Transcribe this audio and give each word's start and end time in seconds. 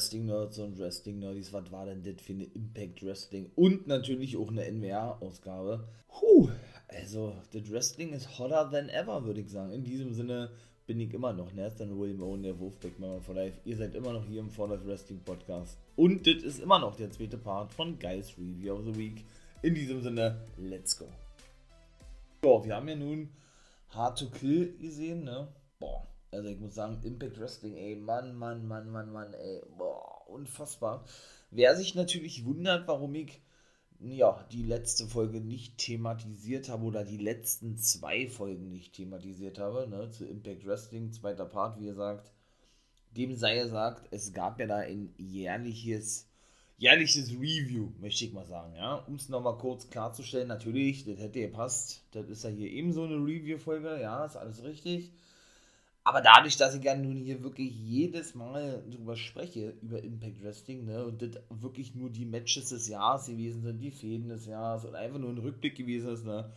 Wrestling-Nerds 0.00 0.58
und 0.60 0.78
Wrestling-Nerds, 0.78 1.52
was 1.52 1.70
war 1.70 1.84
denn 1.84 2.02
das 2.02 2.22
für 2.22 2.32
eine 2.32 2.44
Impact 2.44 3.04
Wrestling 3.04 3.50
und 3.54 3.86
natürlich 3.86 4.34
auch 4.34 4.48
eine 4.48 4.64
NWA-Ausgabe. 4.64 5.86
Puh, 6.08 6.48
also 6.88 7.34
das 7.52 7.70
Wrestling 7.70 8.14
ist 8.14 8.38
hotter 8.38 8.70
than 8.70 8.88
ever, 8.88 9.22
würde 9.26 9.42
ich 9.42 9.50
sagen. 9.50 9.72
In 9.72 9.84
diesem 9.84 10.14
Sinne 10.14 10.50
bin 10.86 11.00
ich 11.00 11.12
immer 11.12 11.34
noch 11.34 11.52
Nathan 11.52 11.98
William 11.98 12.22
Owen, 12.22 12.42
der 12.42 12.58
Wolfpack 12.58 12.98
Member 12.98 13.20
for 13.20 13.34
Life. 13.34 13.60
Ihr 13.66 13.76
seid 13.76 13.94
immer 13.94 14.14
noch 14.14 14.24
hier 14.24 14.40
im 14.40 14.48
For 14.48 14.70
Wrestling 14.70 15.20
Podcast. 15.20 15.76
Und 15.96 16.26
das 16.26 16.42
ist 16.44 16.60
immer 16.60 16.78
noch 16.78 16.96
der 16.96 17.10
zweite 17.10 17.36
Part 17.36 17.70
von 17.70 17.98
Guys 17.98 18.38
Review 18.38 18.72
of 18.72 18.84
the 18.86 18.96
Week. 18.96 19.22
In 19.60 19.74
diesem 19.74 20.00
Sinne, 20.00 20.40
let's 20.56 20.98
go. 20.98 21.04
So, 22.42 22.64
wir 22.64 22.74
haben 22.74 22.88
ja 22.88 22.96
nun 22.96 23.28
Hard 23.90 24.18
to 24.18 24.30
Kill 24.30 24.78
gesehen, 24.78 25.24
ne? 25.24 25.48
Boah, 25.78 26.06
also 26.32 26.48
ich 26.48 26.58
muss 26.58 26.74
sagen, 26.74 27.00
Impact 27.02 27.38
Wrestling, 27.40 27.76
ey, 27.76 27.96
Mann, 27.96 28.34
Mann, 28.36 28.66
Mann, 28.66 28.90
Mann, 28.90 29.12
Mann, 29.12 29.34
ey, 29.34 29.62
boah, 29.76 30.26
unfassbar. 30.28 31.04
Wer 31.50 31.76
sich 31.76 31.94
natürlich 31.94 32.44
wundert, 32.44 32.86
warum 32.86 33.14
ich 33.14 33.40
ja, 34.02 34.46
die 34.50 34.62
letzte 34.62 35.06
Folge 35.06 35.40
nicht 35.40 35.76
thematisiert 35.76 36.68
habe 36.70 36.84
oder 36.84 37.04
die 37.04 37.18
letzten 37.18 37.76
zwei 37.76 38.28
Folgen 38.28 38.70
nicht 38.70 38.94
thematisiert 38.94 39.58
habe, 39.58 39.86
ne, 39.88 40.10
zu 40.10 40.26
Impact 40.26 40.66
Wrestling, 40.66 41.12
zweiter 41.12 41.44
Part, 41.44 41.78
wie 41.78 41.86
gesagt, 41.86 42.32
dem 43.10 43.34
sei 43.34 43.58
gesagt, 43.58 44.08
es 44.10 44.32
gab 44.32 44.58
ja 44.58 44.66
da 44.66 44.76
ein 44.76 45.12
jährliches, 45.18 46.28
jährliches 46.78 47.32
Review, 47.32 47.90
möchte 48.00 48.24
ich 48.24 48.32
mal 48.32 48.46
sagen, 48.46 48.74
ja, 48.74 48.94
um 48.94 49.16
es 49.16 49.28
nochmal 49.28 49.58
kurz 49.58 49.90
klarzustellen, 49.90 50.48
natürlich, 50.48 51.04
das 51.04 51.18
hätte 51.18 51.40
gepasst, 51.40 52.02
das 52.12 52.28
ist 52.30 52.44
ja 52.44 52.50
hier 52.50 52.70
ebenso 52.70 53.04
eine 53.04 53.16
Review-Folge, 53.16 54.00
ja, 54.00 54.24
ist 54.24 54.36
alles 54.36 54.64
richtig, 54.64 55.12
aber 56.02 56.22
dadurch, 56.22 56.56
dass 56.56 56.74
ich 56.74 56.82
ja 56.82 56.96
nun 56.96 57.16
hier 57.16 57.42
wirklich 57.42 57.72
jedes 57.72 58.34
Mal 58.34 58.82
drüber 58.90 59.16
spreche, 59.16 59.74
über 59.82 60.02
Impact 60.02 60.42
Wrestling, 60.42 60.86
ne, 60.86 61.04
und 61.04 61.20
das 61.20 61.42
wirklich 61.50 61.94
nur 61.94 62.10
die 62.10 62.24
Matches 62.24 62.70
des 62.70 62.88
Jahres 62.88 63.26
gewesen 63.26 63.62
sind, 63.62 63.80
die 63.80 63.90
Fäden 63.90 64.28
des 64.28 64.46
Jahres 64.46 64.84
und 64.84 64.94
einfach 64.94 65.18
nur 65.18 65.30
ein 65.30 65.38
Rückblick 65.38 65.76
gewesen 65.76 66.10
ist, 66.10 66.24
ne, 66.24 66.52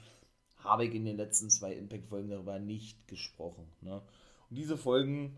habe 0.58 0.86
ich 0.86 0.96
in 0.96 1.06
den 1.06 1.18
letzten 1.18 1.50
zwei 1.50 1.74
Impact-Folgen 1.74 2.30
darüber 2.30 2.58
nicht 2.60 3.08
gesprochen. 3.08 3.68
Ne. 3.82 4.02
Und 4.50 4.56
diese 4.56 4.78
Folgen, 4.78 5.36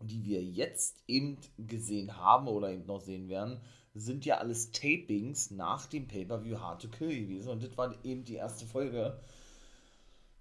die 0.00 0.24
wir 0.24 0.42
jetzt 0.42 1.02
eben 1.06 1.36
gesehen 1.58 2.16
haben 2.16 2.48
oder 2.48 2.70
eben 2.70 2.86
noch 2.86 3.00
sehen 3.00 3.28
werden, 3.28 3.60
sind 3.94 4.24
ja 4.24 4.38
alles 4.38 4.72
Tapings 4.72 5.50
nach 5.50 5.86
dem 5.86 6.08
Pay-Per-View 6.08 6.58
Hard 6.58 6.82
to 6.82 6.88
Kill 6.88 7.08
gewesen. 7.08 7.50
Und 7.50 7.62
das 7.62 7.76
war 7.76 7.94
eben 8.04 8.24
die 8.24 8.34
erste 8.34 8.66
Folge. 8.66 9.20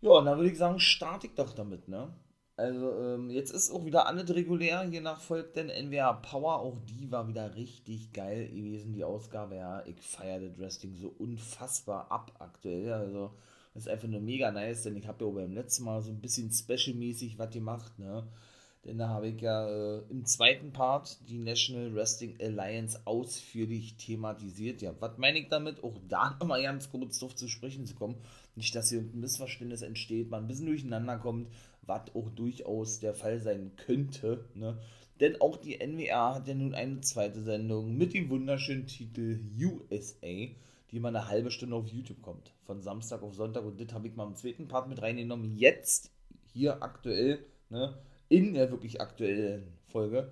Ja, 0.02 0.12
und 0.12 0.26
dann 0.26 0.38
würde 0.38 0.50
ich 0.50 0.58
sagen, 0.58 0.80
starte 0.80 1.28
ich 1.28 1.36
doch 1.36 1.54
damit, 1.54 1.88
ne? 1.88 2.12
Also, 2.56 2.94
ähm, 3.00 3.32
jetzt 3.32 3.52
ist 3.52 3.72
auch 3.72 3.84
wieder 3.86 4.06
alles 4.08 4.34
regulär. 4.34 4.84
Hier 4.84 5.02
nach 5.02 5.20
folgt 5.20 5.56
denn 5.56 5.68
NWA 5.68 6.14
Power. 6.14 6.60
Auch 6.60 6.78
die 6.88 7.12
war 7.12 7.28
wieder 7.28 7.56
richtig 7.56 8.14
geil 8.14 8.48
gewesen, 8.50 8.94
die 8.94 9.04
Ausgabe. 9.04 9.56
Ja, 9.56 9.84
ich 9.86 10.00
feiere 10.02 10.40
das 10.40 10.60
Wrestling 10.60 10.96
so 10.96 11.14
unfassbar 11.18 12.12
ab 12.12 12.32
aktuell. 12.40 12.94
Also, 12.94 13.32
das 13.74 13.84
ist 13.84 13.90
einfach 13.90 14.08
nur 14.08 14.22
mega 14.22 14.52
nice, 14.52 14.84
denn 14.84 14.96
ich 14.96 15.08
habe 15.08 15.26
ja 15.26 15.32
auch 15.32 15.34
beim 15.34 15.54
letzten 15.54 15.86
Mal 15.86 16.02
so 16.04 16.12
ein 16.12 16.22
bisschen 16.22 16.52
special-mäßig 16.52 17.40
was 17.40 17.50
gemacht, 17.50 17.98
ne? 17.98 18.28
Denn 18.86 18.98
da 18.98 19.08
habe 19.08 19.30
ich 19.30 19.42
ja 19.42 19.68
äh, 19.68 20.02
im 20.10 20.26
zweiten 20.26 20.74
Part 20.74 21.18
die 21.30 21.40
National 21.40 21.96
Wrestling 21.96 22.36
Alliance 22.42 23.00
ausführlich 23.06 23.96
thematisiert. 23.96 24.82
Ja, 24.82 24.94
was 25.00 25.18
meine 25.18 25.40
ich 25.40 25.48
damit? 25.48 25.84
Auch 25.84 25.98
da 26.10 26.32
nochmal 26.40 26.62
ganz 26.62 26.92
kurz 26.92 27.18
drauf 27.18 27.34
zu 27.34 27.48
sprechen 27.48 27.88
zu 27.88 27.96
kommen. 27.96 28.18
Nicht, 28.56 28.76
dass 28.76 28.90
hier 28.90 29.00
ein 29.00 29.20
Missverständnis 29.20 29.82
entsteht, 29.82 30.30
man 30.30 30.44
ein 30.44 30.48
bisschen 30.48 30.66
durcheinander 30.68 31.18
kommt 31.18 31.48
was 31.86 32.16
auch 32.16 32.30
durchaus 32.30 33.00
der 33.00 33.14
Fall 33.14 33.40
sein 33.40 33.72
könnte. 33.76 34.46
Ne? 34.56 34.78
Denn 35.20 35.40
auch 35.42 35.58
die 35.58 35.78
NWA 35.78 36.36
hat 36.36 36.48
ja 36.48 36.54
nun 36.54 36.74
eine 36.74 37.02
zweite 37.02 37.42
Sendung 37.42 37.98
mit 37.98 38.14
dem 38.14 38.30
wunderschönen 38.30 38.88
Titel 38.88 39.40
USA, 39.60 40.48
die 40.92 41.00
mal 41.00 41.16
eine 41.16 41.28
halbe 41.28 41.52
Stunde 41.52 41.76
auf 41.76 41.88
YouTube 41.88 42.22
kommt. 42.22 42.54
Von 42.66 42.82
Samstag 42.82 43.22
auf 43.24 43.36
Sonntag. 43.36 43.64
Und 43.64 43.80
das 43.80 43.94
habe 43.94 44.08
ich 44.08 44.16
mal 44.16 44.28
im 44.28 44.36
zweiten 44.36 44.68
Part 44.68 44.90
mit 44.90 45.02
reingenommen. 45.02 45.56
Jetzt, 45.56 46.12
hier 46.54 46.82
aktuell, 46.82 47.46
ne, 47.70 47.98
in 48.30 48.54
der 48.54 48.72
wirklich 48.72 49.02
aktuellen 49.02 49.78
Folge, 49.88 50.32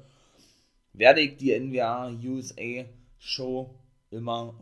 werde 0.93 1.21
ich 1.21 1.37
die 1.37 1.57
NWA 1.57 2.09
USA 2.23 2.85
Show 3.17 3.75
immer 4.09 4.55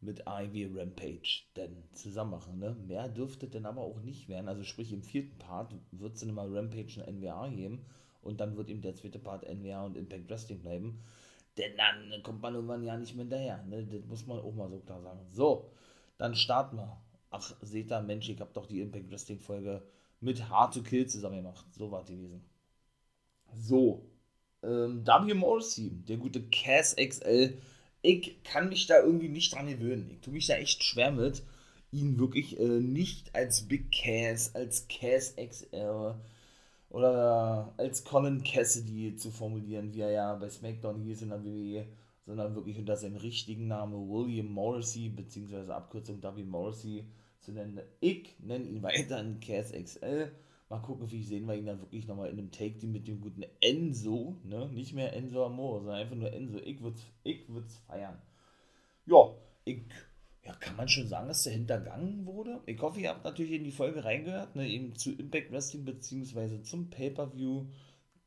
mit 0.00 0.24
Ivy 0.26 0.66
Rampage 0.66 1.42
denn 1.56 1.84
zusammen 1.92 2.30
machen. 2.32 2.58
Ne? 2.58 2.74
Mehr 2.86 3.08
dürfte 3.08 3.48
denn 3.48 3.66
aber 3.66 3.82
auch 3.82 4.00
nicht 4.00 4.28
werden. 4.28 4.48
Also 4.48 4.62
sprich 4.64 4.92
im 4.92 5.02
vierten 5.02 5.36
Part 5.38 5.74
wird 5.92 6.16
es 6.16 6.22
immer 6.22 6.50
Rampage 6.50 7.02
und 7.04 7.20
NWA 7.20 7.48
geben 7.48 7.84
und 8.22 8.40
dann 8.40 8.56
wird 8.56 8.70
ihm 8.70 8.80
der 8.80 8.94
zweite 8.94 9.18
Part 9.18 9.44
NWA 9.48 9.84
und 9.84 9.96
Impact 9.96 10.30
Wrestling 10.30 10.60
bleiben. 10.60 11.02
Denn 11.58 11.76
dann 11.76 12.22
kommt 12.22 12.40
man 12.40 12.54
irgendwann 12.54 12.82
ja 12.82 12.96
nicht 12.96 13.14
mehr 13.14 13.24
hinterher. 13.24 13.62
Ne? 13.64 13.84
Das 13.86 14.04
muss 14.06 14.26
man 14.26 14.38
auch 14.38 14.54
mal 14.54 14.70
so 14.70 14.78
klar 14.80 15.02
sagen. 15.02 15.20
So, 15.28 15.70
dann 16.16 16.34
starten 16.34 16.76
wir. 16.76 17.00
Ach, 17.30 17.54
seht 17.60 17.92
ihr, 17.92 18.00
Mensch, 18.00 18.28
ich 18.28 18.40
habe 18.40 18.52
doch 18.52 18.66
die 18.66 18.80
Impact 18.80 19.10
Wrestling 19.10 19.40
Folge 19.40 19.82
mit 20.20 20.48
Hard 20.48 20.74
to 20.74 20.82
Kill 20.82 21.06
zusammen 21.06 21.36
gemacht. 21.36 21.66
So 21.72 21.90
war 21.90 22.04
die 22.04 22.16
gewesen. 22.16 22.44
So, 23.54 24.10
ähm, 24.62 25.06
W. 25.06 25.34
Morrissey, 25.34 25.90
der 25.90 26.16
gute 26.16 26.42
Cass 26.50 26.96
XL, 26.96 27.58
ich 28.02 28.42
kann 28.44 28.68
mich 28.68 28.86
da 28.86 29.00
irgendwie 29.02 29.28
nicht 29.28 29.54
dran 29.54 29.68
gewöhnen. 29.68 30.10
Ich 30.10 30.20
tue 30.20 30.32
mich 30.32 30.46
da 30.46 30.54
echt 30.54 30.84
schwer 30.84 31.10
mit, 31.10 31.42
ihn 31.92 32.18
wirklich 32.18 32.58
äh, 32.58 32.80
nicht 32.80 33.34
als 33.34 33.68
Big 33.68 33.92
Cass, 33.92 34.54
als 34.54 34.86
Cass 34.88 35.34
XL 35.36 36.14
oder 36.90 37.72
als 37.76 38.04
Colin 38.04 38.42
Cassidy 38.42 39.16
zu 39.16 39.30
formulieren, 39.30 39.94
wie 39.94 40.00
er 40.00 40.10
ja 40.10 40.34
bei 40.34 40.48
SmackDown 40.48 41.00
hieß 41.02 41.22
in 41.22 41.28
der 41.30 41.44
WWE, 41.44 41.86
sondern 42.26 42.54
wirklich 42.54 42.78
unter 42.78 42.96
seinem 42.96 43.16
richtigen 43.16 43.68
Namen 43.68 44.08
William 44.08 44.46
Morrissey, 44.46 45.08
beziehungsweise 45.08 45.74
Abkürzung 45.74 46.22
W. 46.22 46.42
Morrissey 46.42 47.04
zu 47.40 47.52
nennen. 47.52 47.80
Ich 48.00 48.34
nenne 48.40 48.66
ihn 48.66 48.82
weiterhin 48.82 49.40
Cass 49.40 49.72
XL 49.72 50.30
Mal 50.70 50.78
gucken, 50.78 51.10
wie 51.10 51.24
sehen 51.24 51.48
wir 51.48 51.56
ihn 51.56 51.66
dann 51.66 51.80
wirklich 51.80 52.06
nochmal 52.06 52.30
in 52.30 52.38
einem 52.38 52.52
Take, 52.52 52.86
mit 52.86 53.08
dem 53.08 53.20
guten 53.20 53.44
Enzo, 53.60 54.36
ne? 54.44 54.68
Nicht 54.68 54.94
mehr 54.94 55.12
Enzo 55.14 55.44
Amor, 55.44 55.80
sondern 55.80 55.98
einfach 55.98 56.14
nur 56.14 56.32
Enzo. 56.32 56.58
Ich 56.58 56.80
würde 56.80 57.00
ich 57.24 57.48
würd's 57.48 57.76
feiern. 57.88 58.22
Ja, 59.04 59.34
ich, 59.64 59.80
ja, 60.44 60.54
kann 60.54 60.76
man 60.76 60.88
schon 60.88 61.08
sagen, 61.08 61.26
dass 61.26 61.42
der 61.42 61.54
hintergangen 61.54 62.24
wurde. 62.24 62.60
Ich 62.66 62.80
hoffe, 62.80 63.00
ihr 63.00 63.08
habt 63.08 63.24
natürlich 63.24 63.50
in 63.50 63.64
die 63.64 63.72
Folge 63.72 64.04
reingehört, 64.04 64.54
ne? 64.54 64.68
Eben 64.68 64.94
zu 64.94 65.10
Impact 65.10 65.50
Wrestling, 65.50 65.84
beziehungsweise 65.84 66.62
zum 66.62 66.88
Pay-Per-View 66.88 67.66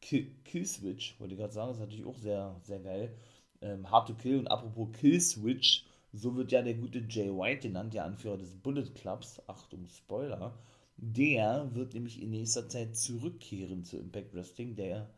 Killswitch, 0.01 1.17
wollte 1.21 1.35
ich 1.35 1.39
gerade 1.39 1.53
sagen, 1.53 1.69
das 1.69 1.77
ist 1.77 1.81
natürlich 1.81 2.05
auch 2.05 2.17
sehr, 2.17 2.59
sehr 2.63 2.81
geil. 2.81 3.15
Ähm, 3.61 3.89
Hard 3.89 4.09
to 4.09 4.15
Kill 4.15 4.39
und 4.39 4.49
apropos 4.49 4.89
Killswitch, 4.99 5.85
so 6.11 6.35
wird 6.35 6.51
ja 6.51 6.61
der 6.61 6.73
gute 6.73 7.05
Jay 7.07 7.29
White 7.29 7.69
genannt, 7.69 7.93
der 7.93 8.03
Anführer 8.03 8.37
des 8.37 8.53
Bullet 8.53 8.89
Clubs. 8.95 9.41
Achtung, 9.47 9.87
Spoiler 9.87 10.53
der 10.97 11.69
wird 11.73 11.93
nämlich 11.93 12.21
in 12.21 12.31
nächster 12.31 12.69
Zeit 12.69 12.95
zurückkehren 12.95 13.83
zu 13.83 13.97
Impact 13.97 14.33
Wrestling. 14.33 14.75
Der 14.75 15.09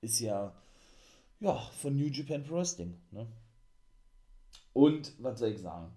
ist 0.00 0.20
ja, 0.20 0.54
ja 1.40 1.56
von 1.78 1.96
New 1.96 2.06
Japan 2.06 2.44
Pro 2.44 2.56
Wrestling. 2.56 2.94
Ne? 3.10 3.26
Und 4.72 5.12
was 5.18 5.38
soll 5.38 5.50
ich 5.50 5.60
sagen? 5.60 5.92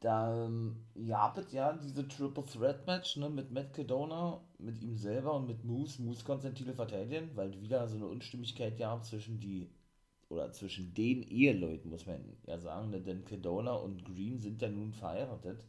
Da 0.00 0.46
ähm, 0.46 0.76
gab 1.06 1.36
es 1.36 1.52
ja 1.52 1.74
diese 1.74 2.08
Triple 2.08 2.44
Threat 2.46 2.86
Match 2.86 3.16
ne, 3.16 3.28
mit 3.28 3.50
Matt 3.50 3.74
Cadona, 3.74 4.40
mit 4.58 4.80
ihm 4.82 4.96
selber 4.96 5.34
und 5.34 5.46
mit 5.46 5.62
Moose. 5.64 6.00
Moose 6.00 6.24
konnte 6.24 6.44
seinen 6.44 6.54
Titel 6.54 6.72
verteidigen, 6.72 7.30
weil 7.34 7.60
wieder 7.60 7.86
so 7.86 7.96
eine 7.96 8.06
Unstimmigkeit 8.06 8.78
gab 8.78 9.04
zwischen 9.04 9.40
die 9.40 9.68
oder 10.30 10.52
zwischen 10.52 10.94
den 10.94 11.22
Eheleuten, 11.22 11.90
muss 11.90 12.06
man 12.06 12.24
ja 12.46 12.58
sagen, 12.58 12.90
ne? 12.90 13.00
denn 13.00 13.24
Cadona 13.24 13.74
und 13.74 14.04
Green 14.04 14.38
sind 14.38 14.62
ja 14.62 14.68
nun 14.68 14.92
verheiratet. 14.92 15.64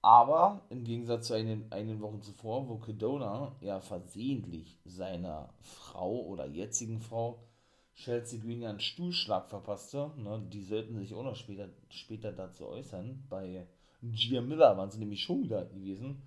Aber 0.00 0.62
im 0.70 0.84
Gegensatz 0.84 1.26
zu 1.26 1.34
einen, 1.34 1.70
einigen 1.72 2.00
Wochen 2.00 2.22
zuvor, 2.22 2.68
wo 2.68 2.76
Kedona 2.76 3.56
ja 3.60 3.80
versehentlich 3.80 4.78
seiner 4.84 5.48
Frau 5.60 6.20
oder 6.24 6.46
jetzigen 6.46 7.00
Frau 7.00 7.40
Chelsea 7.94 8.40
Green 8.40 8.64
einen 8.64 8.78
Stuhlschlag 8.78 9.48
verpasste, 9.48 10.12
ne, 10.16 10.40
die 10.52 10.62
sollten 10.62 10.96
sich 10.98 11.12
auch 11.14 11.24
noch 11.24 11.34
später, 11.34 11.68
später 11.90 12.32
dazu 12.32 12.68
äußern. 12.68 13.24
Bei 13.28 13.66
Gia 14.02 14.40
Miller 14.40 14.76
waren 14.76 14.90
sie 14.90 15.00
nämlich 15.00 15.24
schon 15.24 15.42
wieder 15.42 15.64
gewesen. 15.64 16.22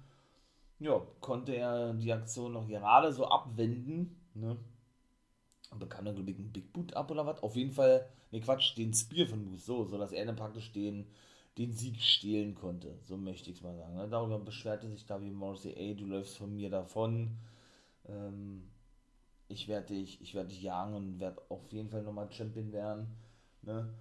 Ja, 0.80 1.02
konnte 1.22 1.56
er 1.56 1.94
die 1.94 2.12
Aktion 2.12 2.54
noch 2.54 2.68
gerade 2.68 3.14
so 3.14 3.26
abwenden, 3.26 4.18
ne? 4.34 4.58
Bekam 5.80 6.04
dann, 6.04 6.16
glaube 6.16 6.32
ich, 6.32 6.38
einen 6.38 6.52
Big 6.52 6.74
Boot 6.74 6.94
ab 6.94 7.10
oder 7.10 7.26
was? 7.26 7.42
Auf 7.42 7.56
jeden 7.56 7.72
Fall, 7.72 8.06
ne 8.32 8.42
Quatsch, 8.42 8.76
den 8.76 8.94
Spear 8.94 9.28
von 9.28 9.46
Moose, 9.46 9.64
so, 9.64 9.86
so 9.86 9.98
dass 9.98 10.12
er 10.12 10.26
dann 10.26 10.36
praktisch 10.36 10.74
den 10.74 11.08
den 11.66 11.74
Sieg 11.74 12.02
stehlen 12.02 12.56
konnte. 12.56 12.98
So 13.04 13.18
möchte 13.18 13.50
ich 13.50 13.58
es 13.58 13.64
mal 13.64 13.76
sagen. 13.76 13.96
Ne? 13.96 14.08
Darüber 14.10 14.40
beschwerte 14.40 14.88
sich 14.90 15.06
David 15.06 15.34
Morrissey, 15.34 15.74
ey, 15.74 15.96
du 15.96 16.06
läufst 16.06 16.38
von 16.38 16.56
mir 16.56 16.70
davon. 16.70 17.38
Ähm, 18.08 18.64
ich 19.48 19.68
werde 19.68 19.88
dich, 19.88 20.22
ich 20.22 20.34
werde 20.34 20.50
dich 20.50 20.62
jagen 20.62 20.94
und 20.94 21.20
werde 21.20 21.42
auf 21.50 21.72
jeden 21.72 21.90
Fall 21.90 22.04
nochmal 22.04 22.32
Champion 22.32 22.72
werden. 22.72 23.08
Ne? 23.62 23.94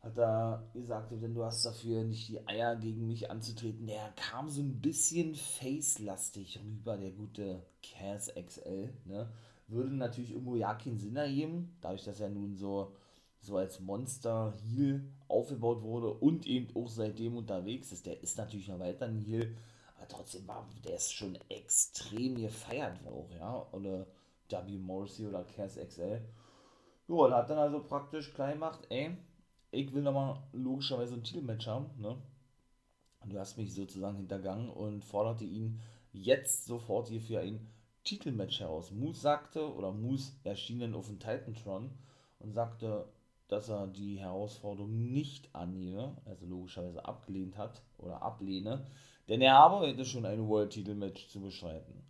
Hat 0.00 0.18
er 0.18 0.68
gesagt, 0.74 1.12
denn 1.12 1.34
du 1.34 1.44
hast 1.44 1.64
dafür 1.64 2.04
nicht 2.04 2.28
die 2.28 2.46
Eier 2.46 2.76
gegen 2.76 3.06
mich 3.06 3.30
anzutreten. 3.30 3.86
Der 3.86 4.12
kam 4.16 4.48
so 4.50 4.60
ein 4.60 4.80
bisschen 4.80 5.34
face-lastig 5.34 6.60
rüber, 6.62 6.96
der 6.98 7.10
gute 7.10 7.62
Cass 7.82 8.32
XL. 8.34 8.92
Ne? 9.06 9.30
würde 9.68 9.94
natürlich 9.94 10.32
irgendwo 10.32 10.56
ja 10.56 10.74
keinen 10.74 10.98
Sinn 10.98 11.16
ergeben, 11.16 11.76
dadurch, 11.80 12.04
dass 12.04 12.20
er 12.20 12.28
nun 12.28 12.56
so, 12.56 12.94
so 13.40 13.56
als 13.56 13.80
Monster-Heal 13.80 15.04
aufgebaut 15.28 15.82
wurde 15.82 16.12
und 16.12 16.46
eben 16.46 16.74
auch 16.76 16.88
seitdem 16.88 17.36
unterwegs 17.36 17.92
ist. 17.92 18.06
Der 18.06 18.22
ist 18.22 18.38
natürlich 18.38 18.68
noch 18.68 18.78
weiter 18.78 19.08
Heal, 19.08 19.56
aber 19.96 20.08
trotzdem 20.08 20.46
war 20.46 20.68
der 20.84 20.96
ist 20.96 21.12
schon 21.12 21.38
extrem 21.48 22.36
gefeiert 22.36 23.00
auch, 23.06 23.30
ja. 23.30 23.66
Oder 23.72 24.06
W. 24.48 24.78
Morrissey 24.78 25.26
oder 25.26 25.44
Cass 25.44 25.76
XL. 25.76 26.20
Ja, 27.08 27.28
da 27.28 27.36
hat 27.38 27.50
dann 27.50 27.58
also 27.58 27.82
praktisch 27.82 28.32
klein 28.32 28.54
gemacht, 28.54 28.86
ey, 28.88 29.16
ich 29.70 29.92
will 29.92 30.02
nochmal 30.02 30.42
logischerweise 30.52 31.14
ein 31.14 31.24
Titelmatch 31.24 31.66
haben, 31.66 31.90
ne? 31.98 32.16
Und 33.20 33.32
du 33.32 33.38
hast 33.38 33.56
mich 33.56 33.74
sozusagen 33.74 34.18
hintergangen 34.18 34.68
und 34.68 35.04
forderte 35.04 35.44
ihn 35.44 35.80
jetzt 36.12 36.66
sofort 36.66 37.08
hier 37.08 37.20
für 37.20 37.40
ein 37.40 37.70
Titelmatch 38.04 38.60
heraus. 38.60 38.90
Moose 38.90 39.20
sagte, 39.20 39.74
oder 39.74 39.92
Moose 39.92 40.32
erschien 40.44 40.80
dann 40.80 40.94
auf 40.94 41.06
dem 41.06 41.18
Titantron 41.18 41.90
und 42.38 42.52
sagte, 42.52 43.08
dass 43.48 43.68
er 43.68 43.86
die 43.86 44.18
Herausforderung 44.18 45.12
nicht 45.12 45.54
annehme, 45.54 46.16
also 46.24 46.46
logischerweise 46.46 47.04
abgelehnt 47.04 47.56
hat 47.56 47.82
oder 47.98 48.22
ablehne, 48.22 48.86
denn 49.28 49.40
er 49.40 49.54
habe 49.54 49.86
heute 49.86 50.04
schon 50.04 50.26
ein 50.26 50.48
World-Titel-Match 50.48 51.28
zu 51.28 51.40
bestreiten. 51.40 52.02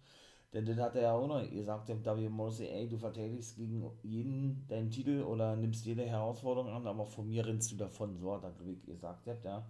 Denn 0.53 0.67
das 0.67 0.79
hat 0.79 0.95
er 0.95 1.03
ja 1.03 1.13
auch 1.15 1.27
noch 1.27 1.51
gesagt, 1.51 1.89
dem 1.89 2.05
W. 2.05 2.29
Morrissey, 2.29 2.69
ey, 2.69 2.89
du 2.89 2.97
verteidigst 2.97 3.57
gegen 3.57 3.91
jeden 4.05 4.65
deinen 4.69 4.89
Titel 4.89 5.23
oder 5.23 5.57
nimmst 5.57 5.85
jede 5.85 6.05
Herausforderung 6.07 6.71
an, 6.71 6.87
aber 6.87 7.07
von 7.07 7.29
mir 7.29 7.45
rennst 7.45 7.73
du 7.73 7.77
davon. 7.77 8.17
So 8.19 8.33
hat 8.33 8.45
er, 8.45 8.53
gesagt, 8.87 9.27
ja. 9.27 9.67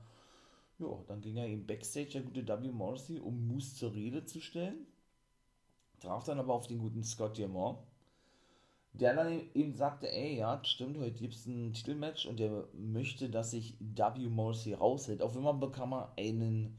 Ja, 0.79 0.89
dann 1.07 1.23
ging 1.23 1.37
er 1.37 1.47
eben 1.47 1.67
Backstage, 1.67 2.11
der 2.11 2.23
gute 2.23 2.47
W. 2.47 2.71
Morrissey, 2.71 3.19
um 3.19 3.47
Moose 3.47 3.77
zur 3.77 3.95
Rede 3.95 4.27
zu 4.27 4.41
stellen. 4.41 4.87
Traf 6.01 6.25
dann 6.25 6.39
aber 6.39 6.53
auf 6.53 6.67
den 6.67 6.79
guten 6.79 7.03
Scott 7.03 7.39
Diamond, 7.39 7.79
der 8.95 9.15
dann 9.15 9.41
eben 9.55 9.75
sagte, 9.75 10.11
ey, 10.11 10.37
ja, 10.37 10.61
stimmt, 10.63 10.99
heute 10.99 11.19
gibt 11.19 11.35
es 11.35 11.47
ein 11.47 11.73
Titelmatch 11.73 12.27
und 12.27 12.39
der 12.39 12.69
möchte, 12.75 13.29
dass 13.29 13.51
sich 13.51 13.77
W. 13.81 14.29
Morrissey 14.29 14.73
raushält. 14.73 15.21
Auf 15.21 15.37
einmal 15.37 15.55
bekam 15.55 15.93
er 15.93 16.13
einen, 16.17 16.79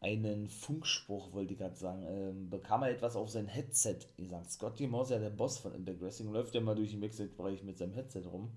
einen 0.00 0.48
Funkspruch, 0.48 1.32
wollte 1.32 1.52
ich 1.52 1.58
gerade 1.60 1.76
sagen, 1.76 2.04
ähm, 2.08 2.50
bekam 2.50 2.82
er 2.82 2.90
etwas 2.90 3.14
auf 3.14 3.30
sein 3.30 3.46
Headset 3.46 3.98
gesagt. 4.16 4.50
Scott 4.50 4.80
Diamond 4.80 5.04
ist 5.04 5.10
ja 5.10 5.20
der 5.20 5.30
Boss 5.30 5.58
von 5.58 5.72
Impact 5.74 6.00
läuft 6.24 6.54
ja 6.56 6.60
mal 6.60 6.74
durch 6.74 6.90
den 6.90 7.00
Backstage-Bereich 7.00 7.62
mit 7.62 7.78
seinem 7.78 7.94
Headset 7.94 8.24
rum. 8.26 8.50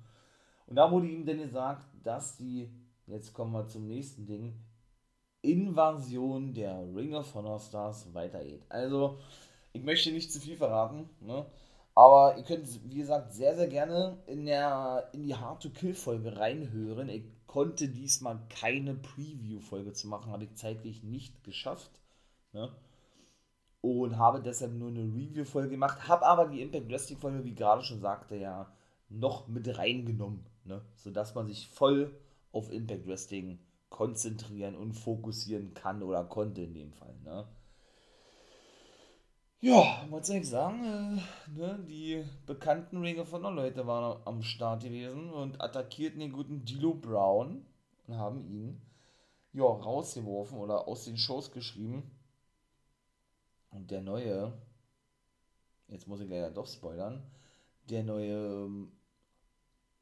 Und 0.66 0.76
da 0.76 0.92
wurde 0.92 1.08
ihm 1.08 1.26
dann 1.26 1.38
gesagt, 1.38 1.86
dass 2.04 2.36
die, 2.36 2.68
jetzt 3.06 3.32
kommen 3.32 3.54
wir 3.54 3.68
zum 3.68 3.88
nächsten 3.88 4.26
Ding, 4.26 4.56
Invasion 5.44 6.52
der 6.56 6.80
Ring 6.96 7.14
of 7.14 7.34
Honor 7.36 7.60
Stars 7.60 8.12
weitergeht. 8.14 8.64
Also, 8.70 9.20
ich 9.72 9.84
möchte 9.84 10.12
nicht 10.12 10.34
zu 10.34 10.40
viel 10.40 10.58
verraten, 10.58 11.08
ne? 11.22 11.46
Aber 11.98 12.38
ihr 12.38 12.44
könnt, 12.44 12.68
wie 12.92 13.00
gesagt, 13.00 13.34
sehr, 13.34 13.56
sehr 13.56 13.68
gerne 13.68 14.20
in, 14.28 14.46
der, 14.46 15.10
in 15.14 15.24
die 15.24 15.34
Hard-to-Kill-Folge 15.34 16.38
reinhören. 16.38 17.10
Ich 17.10 17.24
konnte 17.48 17.88
diesmal 17.88 18.40
keine 18.50 18.94
Preview-Folge 18.94 19.94
zu 19.94 20.08
machen, 20.08 20.32
habe 20.32 20.44
ich 20.44 20.54
zeitlich 20.54 21.02
nicht 21.02 21.44
geschafft. 21.44 21.90
Ne? 22.54 22.72
Und 23.82 24.16
habe 24.20 24.44
deshalb 24.44 24.74
nur 24.74 24.90
eine 24.90 25.06
Review-Folge 25.06 25.70
gemacht, 25.70 26.08
habe 26.08 26.28
aber 26.28 26.46
die 26.50 26.62
Impact 26.62 26.88
Wrestling-Folge, 26.88 27.44
wie 27.44 27.56
gerade 27.56 27.82
schon 27.82 28.00
sagte, 28.00 28.36
ja 28.36 28.72
noch 29.10 29.48
mit 29.48 29.76
reingenommen, 29.80 30.46
ne? 30.66 30.86
sodass 30.98 31.34
man 31.34 31.48
sich 31.48 31.68
voll 31.68 32.16
auf 32.52 32.72
Impact 32.72 33.08
Wrestling 33.08 33.58
konzentrieren 33.90 34.76
und 34.76 34.94
fokussieren 34.94 35.74
kann 35.74 36.04
oder 36.04 36.26
konnte 36.26 36.62
in 36.62 36.76
dem 36.76 36.94
Fall. 36.94 37.16
Ne? 37.24 37.48
Ja, 39.60 40.06
was 40.12 40.28
soll 40.28 40.38
ich 40.38 40.50
sagen? 40.50 40.84
Äh, 40.84 41.50
ne, 41.50 41.80
die 41.88 42.24
bekannten 42.46 42.98
Ring 42.98 43.20
of 43.20 43.32
Honor 43.32 43.52
Leute 43.52 43.88
waren 43.88 44.22
am 44.26 44.44
Start 44.44 44.84
gewesen 44.84 45.32
und 45.32 45.60
attackierten 45.60 46.20
den 46.20 46.32
guten 46.32 46.64
Dilo 46.64 46.94
Brown 46.94 47.66
und 48.06 48.18
haben 48.18 48.46
ihn 48.46 48.80
ja, 49.54 49.64
rausgeworfen 49.64 50.60
oder 50.60 50.88
aus 50.88 51.06
den 51.06 51.18
Shows 51.18 51.52
geschrieben. 51.52 52.04
Und 53.72 53.90
der 53.90 54.02
neue, 54.02 54.54
jetzt 55.88 56.08
muss 56.08 56.20
ich 56.22 56.30
leider 56.30 56.52
doch 56.52 56.68
spoilern, 56.68 57.24
der 57.90 58.04
neue 58.04 58.66
ähm, 58.66 58.92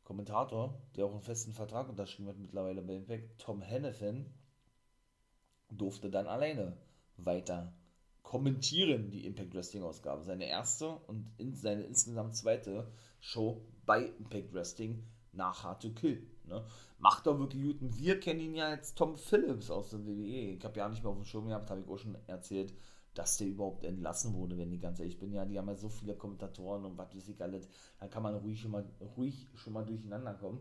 Kommentator, 0.04 0.78
der 0.98 1.06
auch 1.06 1.12
einen 1.14 1.22
festen 1.22 1.54
Vertrag 1.54 1.88
unterschrieben 1.88 2.28
hat 2.28 2.38
mittlerweile 2.38 2.82
bei 2.82 2.96
Impact, 2.96 3.40
Tom 3.40 3.62
Hennepin, 3.62 4.26
durfte 5.70 6.10
dann 6.10 6.28
alleine 6.28 6.76
weiter 7.18 7.72
kommentieren 8.26 9.12
die 9.12 9.26
Impact 9.26 9.54
Wrestling 9.54 9.84
Ausgabe. 9.84 10.24
Seine 10.24 10.50
erste 10.50 10.90
und 10.90 11.32
in 11.38 11.54
seine 11.54 11.84
insgesamt 11.84 12.36
zweite 12.36 12.92
Show 13.20 13.62
bei 13.86 14.06
Impact 14.20 14.54
Wrestling 14.54 15.04
nach 15.32 15.64
Hard 15.64 15.84
to 15.84 15.92
Kill. 15.92 16.28
Ne? 16.46 16.66
Macht 16.98 17.28
doch 17.28 17.40
wirklich 17.40 17.64
gut. 17.64 17.78
Wir 17.80 18.20
kennen 18.20 18.40
ihn 18.40 18.56
ja 18.56 18.68
als 18.68 18.96
Tom 18.96 19.16
Phillips 19.16 19.70
aus 19.70 19.92
der 19.92 20.06
WWE. 20.06 20.56
Ich 20.58 20.66
habe 20.66 20.78
ja 20.78 20.90
nicht 20.90 21.04
mehr 21.04 21.12
auf 21.12 21.18
dem 21.18 21.26
Show 21.26 21.44
gehabt, 21.44 21.70
habe 21.70 21.82
ich 21.82 21.88
auch 21.88 21.98
schon 21.98 22.18
erzählt 22.28 22.74
dass 23.16 23.38
der 23.38 23.48
überhaupt 23.48 23.86
entlassen 23.86 24.34
wurde, 24.34 24.58
wenn 24.58 24.70
die 24.70 24.80
ganz 24.80 25.00
ehrlich 25.00 25.18
bin. 25.18 25.32
Ja, 25.32 25.46
die 25.46 25.58
haben 25.58 25.70
ja 25.70 25.76
so 25.76 25.90
viele 25.90 26.16
Kommentatoren 26.16 26.86
und 26.86 26.98
was 26.98 27.16
weiß 27.16 27.30
ich 27.30 27.42
alles. 27.42 27.68
Da 28.00 28.08
kann 28.08 28.22
man 28.22 28.36
ruhig 28.36 28.60
schon 28.60 28.72
mal, 28.72 28.86
ruhig 29.16 29.48
schon 29.56 29.74
mal 29.74 29.86
durcheinander 29.86 30.34
kommen. 30.34 30.60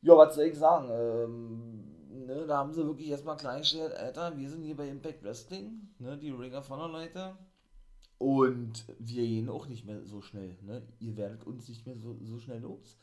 Ja, 0.00 0.16
was 0.16 0.34
soll 0.34 0.44
ich 0.44 0.56
sagen? 0.56 0.88
Ähm, 0.90 2.26
ne, 2.26 2.46
da 2.46 2.58
haben 2.58 2.72
sie 2.72 2.86
wirklich 2.86 3.08
erstmal 3.08 3.36
klargestellt, 3.36 3.94
Alter, 3.94 4.36
wir 4.36 4.48
sind 4.48 4.62
hier 4.62 4.76
bei 4.76 4.88
Impact 4.88 5.22
Wrestling, 5.24 5.88
ne, 5.98 6.16
die 6.16 6.30
Ring 6.30 6.54
of 6.54 6.68
Honor 6.70 6.88
Leute. 6.88 7.36
Und 8.18 8.84
wir 8.98 9.22
gehen 9.22 9.48
auch 9.48 9.66
nicht 9.66 9.84
mehr 9.84 10.04
so 10.04 10.20
schnell, 10.22 10.56
ne? 10.62 10.82
Ihr 10.98 11.16
werdet 11.16 11.44
uns 11.44 11.68
nicht 11.68 11.86
mehr 11.86 11.96
so, 11.96 12.16
so 12.20 12.40
schnell 12.40 12.60
los. 12.60 12.98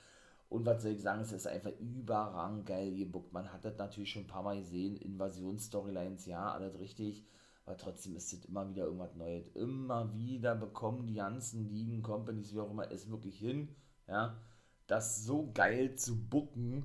Und 0.50 0.65
was 0.65 0.83
soll 0.83 0.92
ich 0.92 1.01
sagen, 1.01 1.21
es 1.21 1.31
ist 1.31 1.47
einfach 1.47 1.71
überragend 1.80 2.65
geil 2.65 2.94
gebuckt. 2.94 3.31
Man 3.31 3.51
hat 3.51 3.63
das 3.63 3.77
natürlich 3.77 4.12
schon 4.12 4.24
ein 4.24 4.27
paar 4.27 4.44
Mal 4.44 4.57
gesehen, 4.57 4.98
Invasions-Storylines, 4.98 6.25
ja, 6.25 6.51
alles 6.51 6.77
richtig 6.80 7.25
aber 7.65 7.77
trotzdem 7.77 8.15
ist 8.15 8.31
es 8.31 8.45
immer 8.45 8.69
wieder 8.69 8.86
irgendwas 8.86 9.15
Neues. 9.15 9.48
Immer 9.56 10.15
wieder 10.15 10.56
bekommen 10.56 11.07
die 11.07 11.15
ganzen 11.15 11.68
Ligen, 11.68 12.03
Companies, 12.03 12.53
wie 12.53 12.59
auch 12.59 12.69
immer, 12.69 12.91
es 12.91 13.09
wirklich 13.09 13.39
hin, 13.39 13.69
ja, 14.07 14.38
das 14.87 15.23
so 15.23 15.51
geil 15.53 15.95
zu 15.95 16.15
bucken, 16.29 16.83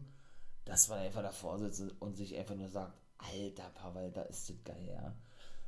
dass 0.64 0.88
man 0.88 1.00
einfach 1.00 1.22
davor 1.22 1.58
sitzt 1.58 1.82
und 2.00 2.16
sich 2.16 2.36
einfach 2.36 2.54
nur 2.54 2.68
sagt, 2.68 2.94
alter 3.18 3.70
Pavel, 3.70 4.10
da 4.10 4.22
ist 4.22 4.48
das 4.48 4.56
geil, 4.64 4.88
ja. 4.88 5.14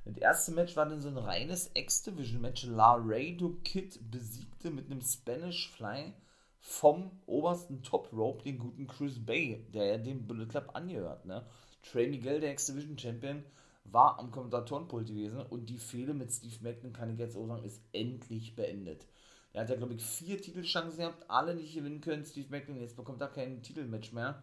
Das 0.05 0.17
erste 0.17 0.53
Match 0.53 0.75
war 0.77 0.87
dann 0.87 1.01
so 1.01 1.09
ein 1.09 1.19
reines 1.19 1.71
X-Division-Match. 1.75 2.65
Laredo 2.65 3.57
Kid 3.63 4.11
besiegte 4.11 4.71
mit 4.71 4.91
einem 4.91 5.01
Spanish 5.01 5.71
Fly 5.71 6.13
vom 6.59 7.11
obersten 7.27 7.83
Top 7.83 8.13
Rope 8.13 8.43
den 8.43 8.59
guten 8.59 8.87
Chris 8.87 9.25
Bay, 9.25 9.65
der 9.73 9.87
ja 9.87 9.99
dem 9.99 10.27
Bullet 10.27 10.47
Club 10.47 10.71
angehört. 10.75 11.25
Ne? 11.25 11.45
Trey 11.83 12.09
Miguel, 12.09 12.41
der 12.41 12.53
X-Division 12.53 12.99
Champion, 12.99 13.45
war 13.85 14.19
am 14.19 14.31
Kommentatorenpult 14.31 15.09
gewesen 15.09 15.41
und 15.41 15.69
die 15.69 15.79
Fehde 15.79 16.15
mit 16.15 16.33
Steve 16.33 16.55
Macklin, 16.63 16.93
kann 16.93 17.11
ich 17.11 17.19
jetzt 17.19 17.37
auch 17.37 17.47
sagen, 17.47 17.65
ist 17.65 17.83
endlich 17.93 18.55
beendet. 18.55 19.07
Er 19.53 19.63
hat 19.63 19.71
ja, 19.71 19.77
glaube 19.77 19.95
ich, 19.95 20.03
vier 20.03 20.41
Titelchancen 20.41 20.99
gehabt, 20.99 21.29
alle 21.29 21.55
nicht 21.55 21.75
gewinnen 21.75 22.01
können. 22.01 22.25
Steve 22.25 22.49
Macklin, 22.51 22.81
jetzt 22.81 22.97
bekommt 22.97 23.21
er 23.21 23.29
kein 23.29 23.63
Titelmatch 23.63 24.13
mehr. 24.13 24.43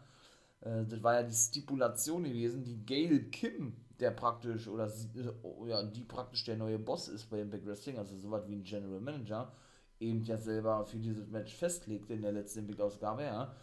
Äh, 0.61 0.85
das 0.85 1.01
war 1.01 1.15
ja 1.15 1.23
die 1.23 1.33
Stipulation 1.33 2.23
gewesen, 2.23 2.63
die 2.63 2.85
Gail 2.85 3.29
Kim, 3.31 3.75
der 3.99 4.11
praktisch, 4.11 4.67
oder 4.67 4.87
äh, 4.87 5.69
ja, 5.69 5.83
die 5.83 6.03
praktisch 6.03 6.43
der 6.45 6.57
neue 6.57 6.79
Boss 6.79 7.07
ist 7.07 7.29
bei 7.29 7.41
Impact 7.41 7.65
Wrestling, 7.65 7.97
also 7.97 8.17
sowas 8.17 8.47
wie 8.47 8.55
ein 8.55 8.63
General 8.63 8.99
Manager, 8.99 9.51
eben 9.99 10.23
ja 10.23 10.37
selber 10.37 10.85
für 10.85 10.97
dieses 10.97 11.27
Match 11.27 11.55
festlegte 11.55 12.13
in 12.13 12.21
der 12.21 12.31
letzten 12.31 12.59
Impact-Ausgabe, 12.59 13.23
ja. 13.23 13.55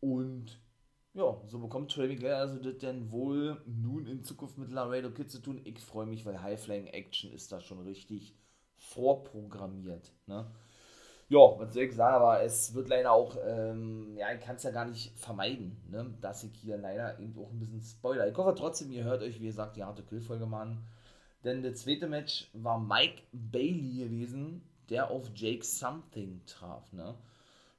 Und 0.00 0.60
ja, 1.12 1.40
so 1.46 1.58
bekommt 1.58 1.90
Trey 1.90 2.08
Miguel 2.08 2.34
also 2.34 2.58
das 2.58 2.78
denn 2.78 3.10
wohl 3.10 3.60
nun 3.66 4.06
in 4.06 4.22
Zukunft 4.22 4.58
mit 4.58 4.70
Laredo 4.70 5.10
Kid 5.10 5.30
zu 5.30 5.40
tun. 5.40 5.60
Ich 5.64 5.80
freue 5.80 6.06
mich, 6.06 6.24
weil 6.24 6.40
High 6.40 6.60
Flying 6.60 6.86
Action 6.86 7.32
ist 7.32 7.50
da 7.50 7.60
schon 7.60 7.80
richtig 7.80 8.36
vorprogrammiert. 8.76 10.12
Ne? 10.26 10.50
Ja, 11.30 11.38
was 11.58 11.72
soll 11.72 11.84
ich 11.84 11.94
sagen, 11.94 12.16
aber 12.16 12.42
es 12.42 12.74
wird 12.74 12.88
leider 12.88 13.12
auch, 13.12 13.36
ähm, 13.46 14.16
ja, 14.16 14.32
ich 14.34 14.40
kann 14.40 14.56
es 14.56 14.64
ja 14.64 14.72
gar 14.72 14.84
nicht 14.84 15.16
vermeiden, 15.16 15.80
ne? 15.88 16.12
dass 16.20 16.44
ich 16.44 16.52
hier 16.56 16.76
leider 16.76 17.18
eben 17.20 17.38
auch 17.38 17.50
ein 17.50 17.60
bisschen 17.60 17.80
Spoiler. 17.80 18.28
Ich 18.28 18.36
hoffe 18.36 18.54
trotzdem, 18.54 18.90
ihr 18.90 19.04
hört 19.04 19.22
euch, 19.22 19.40
wie 19.40 19.46
gesagt, 19.46 19.76
die 19.76 19.84
harte 19.84 20.02
Kill-Folge 20.02 20.44
mal 20.44 20.62
an. 20.62 20.84
Denn 21.44 21.62
das 21.62 21.76
zweite 21.76 22.08
Match 22.08 22.50
war 22.52 22.78
Mike 22.78 23.22
Bailey 23.32 24.04
gewesen, 24.04 24.62
der 24.90 25.10
auf 25.10 25.30
Jake 25.34 25.64
Something 25.64 26.42
traf. 26.46 26.92
Ne? 26.92 27.14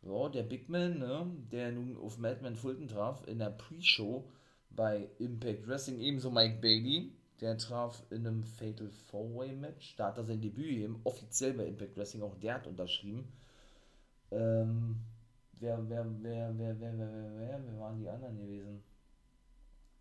ja, 0.03 0.29
der 0.29 0.43
Big 0.43 0.69
Man, 0.69 0.99
ne, 0.99 1.25
der 1.51 1.71
nun 1.71 1.97
auf 1.97 2.17
Madman 2.17 2.55
Fulton 2.55 2.87
traf, 2.87 3.27
in 3.27 3.39
der 3.39 3.51
Pre-Show 3.51 4.23
bei 4.71 5.09
Impact 5.19 5.67
Wrestling, 5.67 5.99
ebenso 5.99 6.31
Mike 6.31 6.57
Bailey, 6.61 7.11
der 7.41 7.57
traf 7.57 8.03
in 8.11 8.25
einem 8.25 8.43
Fatal 8.43 8.89
Four-Way 8.89 9.53
Match, 9.53 9.95
da 9.95 10.07
hat 10.07 10.17
er 10.17 10.23
sein 10.23 10.41
Debüt 10.41 10.67
gegeben, 10.67 11.01
offiziell 11.03 11.53
bei 11.53 11.65
Impact 11.65 11.97
Wrestling, 11.97 12.21
auch 12.21 12.35
der 12.35 12.55
hat 12.55 12.67
unterschrieben. 12.67 13.27
Ähm, 14.29 14.97
wer, 15.53 15.89
wer, 15.89 16.05
wer, 16.21 16.53
wer, 16.57 16.79
wer, 16.79 16.79
wer, 16.79 16.97
wer, 16.97 17.37
wer, 17.37 17.63
wer 17.65 17.79
waren 17.79 17.99
die 17.99 18.07
anderen 18.07 18.37
gewesen? 18.37 18.83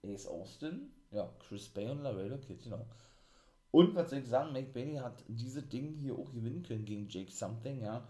Ace 0.04 0.26
Austin, 0.26 0.92
ja, 1.10 1.30
Chris 1.40 1.68
Bay 1.68 1.90
und 1.90 2.02
Laredo 2.02 2.38
Kid, 2.38 2.62
genau. 2.62 2.86
Und 3.70 3.94
was 3.94 4.10
soll 4.10 4.20
ich 4.20 4.28
sagen, 4.28 4.52
Mike 4.52 4.72
Bailey 4.72 4.96
hat 4.96 5.24
diese 5.28 5.62
Ding 5.62 5.94
hier 5.94 6.14
auch 6.14 6.32
gewinnen 6.32 6.62
können 6.62 6.84
gegen 6.84 7.08
Jake 7.08 7.30
Something, 7.30 7.80
ja. 7.80 8.06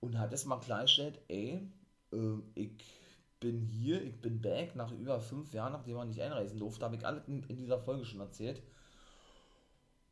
Und 0.00 0.18
hat 0.18 0.32
es 0.32 0.44
mal 0.44 0.60
klargestellt, 0.60 1.20
ey, 1.28 1.70
äh, 2.12 2.38
ich 2.54 3.03
bin 3.40 3.60
hier, 3.60 4.02
ich 4.02 4.20
bin 4.20 4.40
back 4.40 4.74
nach 4.76 4.92
über 4.92 5.20
fünf 5.20 5.52
Jahren, 5.52 5.72
nachdem 5.72 5.96
man 5.96 6.08
nicht 6.08 6.22
einreisen 6.22 6.58
durfte, 6.58 6.84
habe 6.84 6.96
ich 6.96 7.06
alles 7.06 7.26
in, 7.26 7.42
in, 7.44 7.56
dieser 7.56 7.78
Folge 7.78 8.04
schon 8.04 8.20
erzählt. 8.20 8.62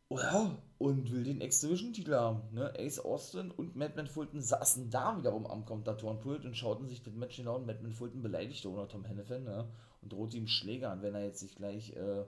Oh 0.08 0.18
ja, 0.18 0.58
und 0.76 1.10
will 1.10 1.24
den 1.24 1.40
X-Division-Titel 1.40 2.14
haben. 2.14 2.42
Ne? 2.52 2.72
Ace 2.78 2.98
Austin 2.98 3.50
und 3.50 3.76
Madman 3.76 4.06
Fulton 4.06 4.42
saßen 4.42 4.90
da 4.90 5.16
wiederum 5.16 5.46
am 5.46 5.64
Kommentatorenpult 5.64 6.44
und 6.44 6.56
schauten 6.56 6.86
sich 6.86 7.02
das 7.02 7.14
Match 7.14 7.38
genau 7.38 7.56
und 7.56 7.66
Madman 7.66 7.92
Fulton 7.92 8.20
beleidigte 8.20 8.68
oder 8.68 8.88
Tom 8.88 9.04
Hennepin 9.04 9.44
ne? 9.44 9.70
und 10.02 10.12
drohte 10.12 10.36
ihm 10.36 10.48
Schläge 10.48 10.90
an, 10.90 11.00
wenn 11.00 11.14
er 11.14 11.24
jetzt 11.24 11.40
sich 11.40 11.54
gleich 11.54 11.96
äh, 11.96 12.24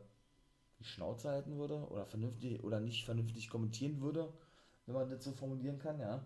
die 0.78 0.84
Schnauze 0.84 1.28
halten 1.28 1.58
würde 1.58 1.86
oder 1.90 2.06
vernünftig 2.06 2.64
oder 2.64 2.80
nicht 2.80 3.04
vernünftig 3.04 3.50
kommentieren 3.50 4.00
würde, 4.00 4.32
wenn 4.86 4.94
man 4.94 5.10
das 5.10 5.22
so 5.22 5.32
formulieren 5.32 5.78
kann, 5.78 6.00
ja. 6.00 6.24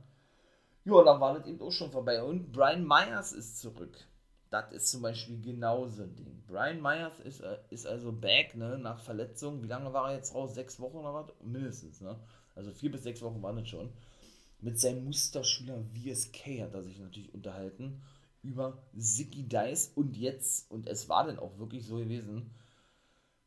Ja, 0.85 1.05
dann 1.05 1.21
war 1.21 1.39
das 1.39 1.47
eben 1.47 1.61
auch 1.61 1.73
schon 1.73 1.91
vorbei. 1.91 2.23
Und 2.23 2.53
Brian 2.53 2.87
Myers 2.87 3.33
ist 3.33 3.59
zurück. 3.61 3.99
Das 4.51 4.73
ist 4.73 4.91
zum 4.91 5.03
Beispiel 5.03 5.41
genauso 5.41 6.03
ein 6.03 6.17
Ding. 6.17 6.43
Brian 6.47 6.81
Myers 6.81 7.21
ist, 7.21 7.41
äh, 7.41 7.59
ist 7.71 7.87
also 7.87 8.13
back, 8.13 8.57
ne, 8.57 8.79
nach 8.79 9.01
Verletzung. 9.01 9.63
Wie 9.63 9.67
lange 9.67 9.93
war 9.93 10.11
er 10.11 10.17
jetzt 10.17 10.35
raus? 10.35 10.55
Sechs 10.55 10.81
Wochen 10.81 10.97
oder 10.97 11.13
was? 11.13 11.27
Mindestens, 11.43 12.01
ne? 12.01 12.19
Also 12.55 12.73
vier 12.73 12.91
bis 12.91 13.03
sechs 13.03 13.21
Wochen 13.23 13.43
waren 13.43 13.57
das 13.57 13.69
schon. 13.69 13.91
Mit 14.61 14.81
seinem 14.81 15.05
Musterschüler 15.05 15.85
VSK 15.95 16.63
hat 16.63 16.75
er 16.75 16.83
sich 16.83 16.99
natürlich 16.99 17.33
unterhalten 17.33 18.03
über 18.43 18.79
Ziggy 18.97 19.45
Dice 19.45 19.93
und 19.95 20.17
jetzt, 20.17 20.71
und 20.71 20.89
es 20.89 21.09
war 21.09 21.27
dann 21.27 21.39
auch 21.39 21.59
wirklich 21.59 21.85
so 21.85 21.97
gewesen, 21.97 22.51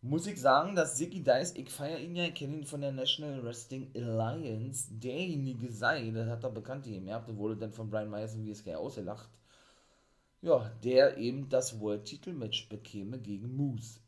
muss 0.01 0.27
ich 0.27 0.39
sagen, 0.39 0.75
dass 0.75 0.95
Ziggy 0.95 1.23
Dice, 1.23 1.53
ich 1.55 1.69
feiere 1.69 1.99
ihn 1.99 2.15
ja, 2.15 2.25
ich 2.25 2.35
kenne 2.35 2.57
ihn 2.57 2.65
von 2.65 2.81
der 2.81 2.91
National 2.91 3.43
Wrestling 3.43 3.91
Alliance, 3.95 4.87
derjenige 4.91 5.71
sei, 5.71 6.11
das 6.11 6.29
hat 6.29 6.43
er 6.43 6.49
bekannt 6.49 6.85
gemerkt 6.85 7.29
und 7.29 7.37
wurde 7.37 7.57
dann 7.57 7.73
von 7.73 7.89
Brian 7.89 8.09
Myers 8.09 8.35
und 8.35 8.47
VSK 8.47 8.75
ausgelacht, 8.75 9.29
ja, 10.41 10.69
der 10.83 11.17
eben 11.17 11.49
das 11.49 11.79
World-Titel-Match 11.79 12.69
bekäme 12.69 13.19
gegen 13.19 13.55
Moose. 13.55 13.99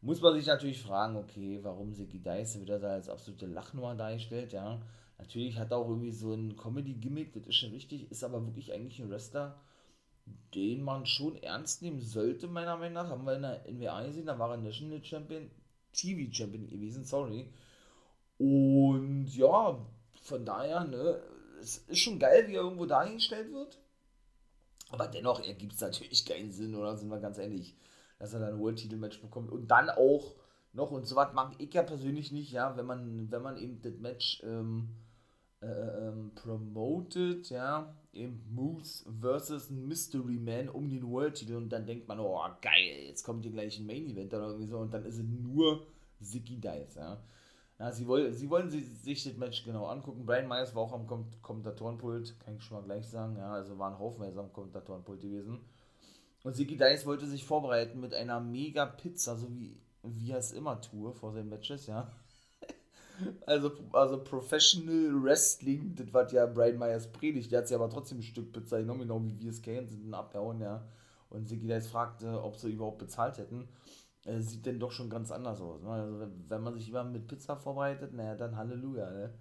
Muss 0.00 0.20
man 0.20 0.34
sich 0.34 0.46
natürlich 0.46 0.82
fragen, 0.82 1.16
okay, 1.16 1.58
warum 1.62 1.92
Ziggy 1.92 2.20
Dice 2.20 2.60
wieder 2.60 2.78
da 2.78 2.90
als 2.90 3.08
absolute 3.08 3.46
Lachnummer 3.46 3.94
dargestellt, 3.94 4.52
ja. 4.52 4.80
Natürlich 5.18 5.58
hat 5.58 5.70
er 5.70 5.78
auch 5.78 5.88
irgendwie 5.88 6.12
so 6.12 6.32
ein 6.32 6.56
Comedy-Gimmick, 6.56 7.32
das 7.32 7.46
ist 7.46 7.56
schon 7.56 7.70
richtig, 7.70 8.10
ist 8.10 8.22
aber 8.22 8.44
wirklich 8.44 8.72
eigentlich 8.72 9.00
ein 9.00 9.10
Wrestler, 9.10 9.58
den 10.54 10.82
man 10.82 11.06
schon 11.06 11.36
ernst 11.42 11.82
nehmen 11.82 12.00
sollte, 12.00 12.46
meiner 12.46 12.76
Meinung 12.76 12.94
nach. 12.94 13.08
Haben 13.08 13.26
wir 13.26 13.36
in 13.36 13.42
der 13.42 13.64
NWA 13.72 14.06
gesehen, 14.06 14.26
da 14.26 14.38
war 14.38 14.50
er 14.50 14.56
National 14.58 15.02
Champion, 15.02 15.50
TV 15.92 16.32
Champion 16.32 16.66
gewesen, 16.66 17.04
sorry. 17.04 17.50
Und 18.38 19.28
ja, 19.34 19.78
von 20.22 20.44
daher, 20.44 20.84
ne, 20.84 21.20
es 21.60 21.78
ist 21.78 21.98
schon 21.98 22.18
geil, 22.18 22.46
wie 22.48 22.54
er 22.54 22.62
irgendwo 22.62 22.86
dahingestellt 22.86 23.52
wird. 23.52 23.78
Aber 24.90 25.08
dennoch 25.08 25.44
ergibt 25.44 25.74
es 25.74 25.80
natürlich 25.80 26.24
keinen 26.24 26.52
Sinn, 26.52 26.74
oder 26.74 26.96
sind 26.96 27.08
wir 27.08 27.18
ganz 27.18 27.38
ehrlich, 27.38 27.76
dass 28.18 28.32
er 28.32 28.40
dann 28.40 28.54
ein 28.54 28.60
World-Titel-Match 28.60 29.20
bekommt 29.20 29.50
und 29.50 29.68
dann 29.68 29.90
auch 29.90 30.36
noch, 30.72 30.90
und 30.90 31.06
so 31.06 31.16
was 31.16 31.32
mag 31.32 31.54
ich 31.58 31.72
ja 31.74 31.82
persönlich 31.82 32.32
nicht, 32.32 32.52
ja, 32.52 32.76
wenn 32.76 32.86
man, 32.86 33.30
wenn 33.30 33.42
man 33.42 33.56
eben 33.56 33.80
das 33.82 33.98
Match 33.98 34.42
ähm, 34.44 34.90
äh, 35.62 35.66
ähm, 35.66 36.32
promoted, 36.34 37.48
ja, 37.48 37.94
eben 38.12 38.42
Moose 38.54 39.04
versus 39.20 39.70
Mystery 39.70 40.38
Man 40.38 40.68
um 40.68 40.88
den 40.88 41.08
World-Titel 41.08 41.54
und 41.54 41.70
dann 41.70 41.86
denkt 41.86 42.06
man, 42.08 42.20
oh 42.20 42.40
geil, 42.60 43.06
jetzt 43.06 43.24
kommt 43.24 43.44
hier 43.44 43.52
gleich 43.52 43.78
ein 43.78 43.86
Main-Event 43.86 44.32
oder 44.34 44.48
irgendwie 44.48 44.68
so 44.68 44.78
und 44.78 44.92
dann 44.92 45.04
ist 45.04 45.18
es 45.18 45.24
nur 45.24 45.86
Ziggy 46.20 46.60
Dice, 46.60 46.96
ja. 46.96 47.22
Ja, 47.78 47.92
sie, 47.92 48.06
wollen, 48.06 48.32
sie 48.32 48.48
wollen 48.48 48.70
sich 48.70 49.24
das 49.24 49.36
Match 49.36 49.62
genau 49.64 49.86
angucken. 49.86 50.24
Brian 50.24 50.48
Myers 50.48 50.74
war 50.74 50.82
auch 50.82 50.94
am 50.94 51.06
Kom 51.06 51.26
Kommentatorenpult, 51.42 52.40
kann 52.40 52.56
ich 52.56 52.62
schon 52.62 52.78
mal 52.78 52.84
gleich 52.84 53.06
sagen. 53.06 53.36
Ja, 53.36 53.52
also 53.52 53.78
waren 53.78 53.98
haufenweise 53.98 54.40
am 54.40 54.52
Kommentatorenpult 54.52 55.20
gewesen. 55.20 55.60
Und 56.42 56.56
Ziggy 56.56 56.76
Dice 56.76 57.04
wollte 57.04 57.26
sich 57.26 57.44
vorbereiten 57.44 58.00
mit 58.00 58.14
einer 58.14 58.40
mega 58.40 58.86
Pizza, 58.86 59.36
so 59.36 59.50
wie, 59.50 59.76
wie 60.02 60.30
er 60.30 60.38
es 60.38 60.52
immer 60.52 60.80
tue 60.80 61.12
vor 61.12 61.32
seinen 61.32 61.50
Matches, 61.50 61.86
ja. 61.86 62.10
also, 63.46 63.72
also 63.92 64.22
Professional 64.22 65.22
Wrestling, 65.22 65.94
das 65.96 66.14
war 66.14 66.32
ja 66.32 66.46
Brian 66.46 66.78
Myers 66.78 67.12
predigt. 67.12 67.52
Der 67.52 67.58
hat 67.58 67.68
sich 67.68 67.74
aber 67.74 67.90
trotzdem 67.90 68.18
ein 68.18 68.22
Stück 68.22 68.52
Pizza 68.52 68.78
genommen, 68.78 69.00
genau 69.00 69.22
wie 69.22 69.38
wir 69.38 69.50
es 69.50 69.60
kennen, 69.60 69.86
sind 69.86 70.14
abgehauen, 70.14 70.60
ja. 70.60 70.86
Und 71.28 71.46
Ziggy 71.46 71.66
Dice 71.66 71.88
fragte, 71.88 72.42
ob 72.42 72.56
sie 72.56 72.70
überhaupt 72.70 72.98
bezahlt 72.98 73.36
hätten 73.36 73.68
äh, 74.26 74.40
sieht 74.40 74.66
denn 74.66 74.78
doch 74.78 74.92
schon 74.92 75.10
ganz 75.10 75.30
anders 75.30 75.60
aus. 75.60 75.82
Ne? 75.82 75.90
Also, 75.90 76.26
wenn 76.48 76.62
man 76.62 76.74
sich 76.74 76.88
immer 76.88 77.04
mit 77.04 77.26
Pizza 77.28 77.56
vorbereitet, 77.56 78.12
naja, 78.12 78.34
dann 78.34 78.56
Halleluja. 78.56 79.10
Ne? 79.10 79.34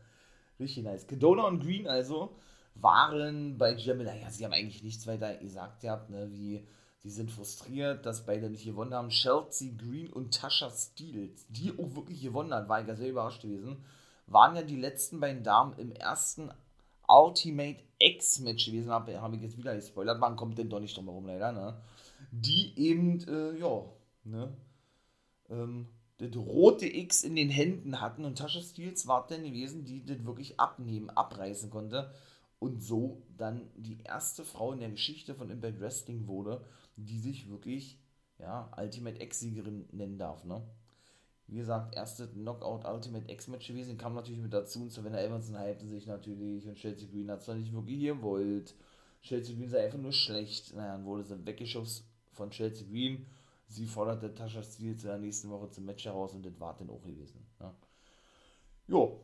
Richtig 0.60 0.84
nice. 0.84 1.08
Kedona 1.08 1.44
und 1.44 1.62
Green 1.62 1.88
also 1.88 2.36
waren 2.76 3.58
bei 3.58 3.74
Gemini, 3.74 4.10
naja, 4.10 4.30
sie 4.30 4.46
haben 4.46 4.54
eigentlich 4.54 4.84
nichts 4.84 5.08
weiter 5.08 5.36
gesagt 5.38 5.82
gehabt, 5.82 6.10
ne, 6.10 6.30
wie 6.32 6.66
sie 7.00 7.10
sind 7.10 7.32
frustriert, 7.32 8.06
dass 8.06 8.26
beide 8.26 8.50
nicht 8.50 8.66
gewonnen 8.66 8.94
haben. 8.94 9.10
Chelsea 9.10 9.72
Green 9.78 10.12
und 10.12 10.34
Tasha 10.34 10.70
Steels, 10.70 11.46
die 11.50 11.72
auch 11.72 11.96
wirklich 11.96 12.22
gewonnen 12.22 12.54
hat, 12.54 12.68
war 12.68 12.82
ich 12.82 12.88
ja 12.88 12.96
sehr 12.96 13.10
überrascht 13.10 13.42
gewesen, 13.42 13.84
waren 14.28 14.56
ja 14.56 14.62
die 14.62 14.76
letzten 14.76 15.20
beiden 15.20 15.44
Damen 15.44 15.78
im 15.78 15.92
ersten 15.92 16.52
Ultimate 17.08 17.80
X-Match 18.00 18.66
gewesen, 18.66 18.92
habe 18.92 19.22
hab 19.22 19.34
ich 19.34 19.42
jetzt 19.42 19.58
wieder 19.58 19.76
gespoilert, 19.76 20.20
man 20.20 20.36
kommt 20.36 20.58
denn 20.58 20.70
doch 20.70 20.80
nicht 20.80 20.98
drum 20.98 21.06
herum 21.06 21.28
leider, 21.28 21.52
ne? 21.52 21.82
Die 22.32 22.74
eben, 22.78 23.20
äh, 23.28 23.58
ja, 23.60 23.84
ne, 24.24 24.52
ähm, 25.50 25.88
das 26.18 26.36
rote 26.36 26.88
X 26.88 27.24
in 27.24 27.36
den 27.36 27.50
Händen 27.50 28.00
hatten 28.00 28.24
und 28.24 28.38
Tasha 28.38 28.62
Steels 28.62 29.08
war 29.08 29.28
dann 29.28 29.44
gewesen, 29.44 29.84
die 29.84 30.06
das 30.06 30.26
wirklich 30.26 30.60
abnehmen, 30.60 31.10
abreißen 31.10 31.70
konnte 31.70 32.12
und 32.60 32.82
so 32.82 33.22
dann 33.38 33.70
die 33.76 33.98
erste 34.04 34.46
Frau 34.46 34.72
in 34.72 34.80
der 34.80 34.92
Geschichte 34.92 35.36
von 35.36 35.50
Impact 35.50 35.82
Wrestling 35.82 36.28
wurde, 36.28 36.64
die 36.96 37.20
sich 37.20 37.50
wirklich 37.50 38.00
ja, 38.40 38.72
Ultimate 38.78 39.22
X-Siegerin 39.22 39.86
nennen 39.92 40.18
darf. 40.18 40.46
Ne? 40.46 40.62
Wie 41.48 41.58
gesagt, 41.58 41.96
erste 41.96 42.28
Knockout 42.30 42.86
Ultimate 42.86 43.32
X-Match 43.32 43.68
gewesen, 43.68 43.98
kam 43.98 44.16
natürlich 44.16 44.42
mit 44.42 44.54
dazu 44.54 44.82
und 44.82 44.92
Savannah 44.92 45.22
Evanson 45.22 45.60
hypte 45.60 45.86
sich 45.86 46.08
natürlich 46.08 46.66
und 46.66 46.76
Chelsea 46.76 47.08
Green 47.10 47.30
hat 47.30 47.44
zwar 47.44 47.56
nicht 47.56 47.74
wirklich 47.74 48.00
gewollt. 48.00 48.74
Chelsea 49.22 49.56
Green 49.56 49.70
sei 49.70 49.86
einfach 49.86 50.00
nur 50.00 50.14
schlecht. 50.14 50.74
Naja, 50.74 50.94
dann 50.94 51.06
wurde 51.06 51.24
sie 51.24 51.46
weggeschossen 51.46 52.06
von 52.32 52.52
Chelsea 52.52 52.88
Green 52.88 53.26
Sie 53.68 53.88
forderte 53.88 54.34
Tascha 54.34 54.62
Steele 54.62 54.96
zu 54.96 55.08
der 55.08 55.18
nächsten 55.18 55.50
Woche 55.50 55.70
zum 55.70 55.86
Match 55.86 56.06
heraus 56.06 56.34
und 56.34 56.46
das 56.46 56.60
war 56.60 56.76
dann 56.78 56.90
auch 56.90 57.02
gewesen. 57.02 57.46
Ja. 57.60 57.74
Jo. 58.88 59.22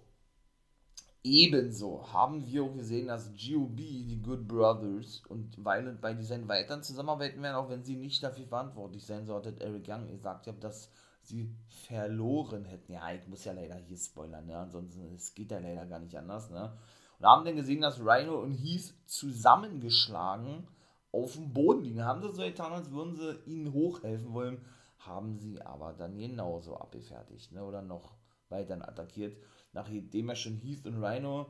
Ebenso 1.23 2.11
haben 2.11 2.47
wir 2.47 2.63
auch 2.63 2.73
gesehen, 2.73 3.07
dass 3.07 3.29
GOB, 3.29 3.77
die 3.77 4.19
Good 4.23 4.47
Brothers 4.47 5.21
und 5.27 5.55
Violent 5.63 6.01
by 6.01 6.15
Design 6.15 6.47
weiterhin 6.47 6.81
zusammenarbeiten 6.81 7.43
werden, 7.43 7.55
auch 7.55 7.69
wenn 7.69 7.83
sie 7.83 7.95
nicht 7.95 8.23
dafür 8.23 8.47
verantwortlich 8.47 9.05
sein 9.05 9.27
sollten. 9.27 9.61
Eric 9.61 9.87
Young 9.87 10.07
gesagt 10.07 10.47
hat, 10.47 10.63
dass 10.63 10.89
sie 11.21 11.55
verloren 11.67 12.65
hätten. 12.65 12.93
Ja, 12.93 13.11
ich 13.11 13.27
muss 13.27 13.45
ja 13.45 13.53
leider 13.53 13.75
hier 13.75 13.97
spoilern, 13.97 14.47
ne? 14.47 14.57
ansonsten 14.57 15.13
es 15.13 15.35
geht 15.35 15.51
ja 15.51 15.59
leider 15.59 15.85
gar 15.85 15.99
nicht 15.99 16.15
anders. 16.17 16.49
Ne? 16.49 16.75
Und 17.19 17.25
haben 17.25 17.45
dann 17.45 17.55
gesehen, 17.55 17.81
dass 17.81 17.99
Rhino 17.99 18.41
und 18.41 18.53
Heath 18.53 18.95
zusammengeschlagen 19.05 20.67
auf 21.11 21.33
dem 21.33 21.53
Boden 21.53 21.83
liegen. 21.83 22.03
Haben 22.03 22.21
sie 22.21 22.33
so 22.33 22.41
getan, 22.41 22.71
als 22.71 22.91
würden 22.91 23.15
sie 23.15 23.39
ihnen 23.45 23.73
hochhelfen 23.73 24.33
wollen, 24.33 24.61
haben 24.99 25.37
sie 25.37 25.61
aber 25.61 25.93
dann 25.93 26.17
genauso 26.17 26.75
abgefertigt 26.75 27.51
ne? 27.51 27.63
oder 27.63 27.81
noch 27.81 28.15
weiter 28.49 28.87
attackiert. 28.87 29.37
Nachdem 29.73 30.29
er 30.29 30.35
schon 30.35 30.57
Heath 30.57 30.85
und 30.85 31.03
Rhino 31.03 31.47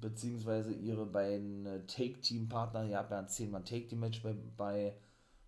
beziehungsweise 0.00 0.72
ihre 0.72 1.06
beiden 1.06 1.66
äh, 1.66 1.86
Take-Team-Partner, 1.86 2.84
ja, 2.84 3.02
bei 3.02 3.22
10 3.22 3.50
Mann 3.50 3.64
Take-Team-Match 3.64 4.22
bei, 4.22 4.34
bei, 4.56 4.96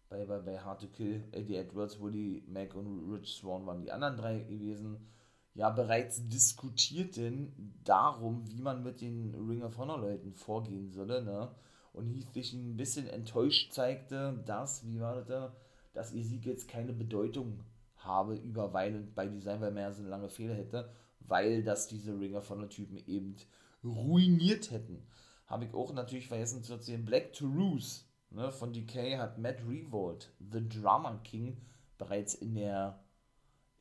bei, 0.09 0.27
bei, 0.27 0.39
bei 0.41 0.59
Hard 0.59 0.83
to 0.83 0.89
Kill, 0.89 1.25
Eddie 1.33 1.57
Edwards, 1.57 2.01
Woody 2.01 2.45
Mac 2.49 2.75
und 2.75 3.11
Rich 3.13 3.37
Swan 3.37 3.67
waren 3.67 3.81
die 3.81 3.91
anderen 3.91 4.17
drei 4.17 4.41
gewesen, 4.41 5.09
ja, 5.55 5.71
bereits 5.71 6.29
diskutierten 6.29 7.75
darum, 7.85 8.49
wie 8.51 8.63
man 8.63 8.83
mit 8.83 9.01
den 9.01 9.35
Ring 9.35 9.63
of 9.63 9.77
Honor 9.77 9.99
Leuten 9.99 10.33
vorgehen 10.33 10.91
solle, 10.91 11.23
ne? 11.23 11.55
Und 11.93 12.07
Heath 12.07 12.33
sich 12.33 12.53
ein 12.53 12.77
bisschen 12.77 13.07
enttäuscht 13.09 13.73
zeigte, 13.73 14.43
dass, 14.47 14.87
wie 14.87 15.01
war 15.01 15.17
das 15.17 15.27
da, 15.27 15.57
dass 15.93 16.13
ihr 16.13 16.25
Sieg 16.25 16.47
jetzt 16.47 16.69
keine 16.69 16.93
Bedeutung 16.93 17.61
habe 17.97 18.35
über 18.35 18.73
Violent 18.73 19.15
bei 19.15 19.27
Design, 19.27 19.61
weil 19.61 19.71
man 19.71 19.83
ja 19.83 19.93
so 19.93 20.03
lange 20.05 20.29
Fehler 20.29 20.55
hätte, 20.55 20.91
weil 21.21 21.63
das 21.63 21.89
diese 21.89 22.19
Ringer 22.19 22.43
von 22.43 22.61
den 22.61 22.71
Typen 22.71 22.97
eben 23.07 23.37
ruiniert 23.85 24.71
hätten. 24.71 25.07
Habe 25.47 25.67
ich 25.67 25.75
auch 25.75 25.93
natürlich 25.93 26.29
vergessen 26.29 26.63
zu 26.63 26.75
erzählen, 26.75 27.05
Black 27.05 27.33
to 27.33 27.47
Roos 27.47 28.09
ne, 28.31 28.51
von 28.51 28.73
DK 28.73 29.19
hat 29.19 29.39
Matt 29.39 29.59
Revolt, 29.69 30.33
The 30.39 30.67
Drama 30.69 31.21
King, 31.25 31.59
bereits 31.99 32.35
in 32.35 32.55
der 32.55 32.99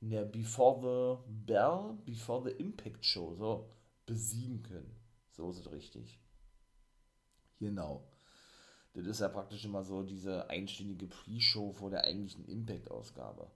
in 0.01 0.10
der 0.10 0.25
Before 0.25 0.82
the 0.82 1.32
Bell, 1.46 1.98
Before 2.06 2.44
the 2.44 2.56
Impact 2.62 3.06
Show 3.06 3.36
so 3.36 3.70
besiegen 4.06 4.63
können. 4.63 4.96
So 5.30 5.50
ist 5.51 5.60
es 5.60 5.72
richtig. 5.72 6.20
Genau. 7.62 8.03
Das 8.94 9.06
ist 9.06 9.22
ja 9.22 9.30
praktisch 9.30 9.63
immer 9.63 9.84
so 9.84 10.01
diese 10.01 10.50
einstündige 10.50 11.08
Pre-Show 11.08 11.72
vor 11.72 11.91
der 11.91 12.03
eigentlichen 12.03 12.46
Impact-Ausgabe. 12.46 13.48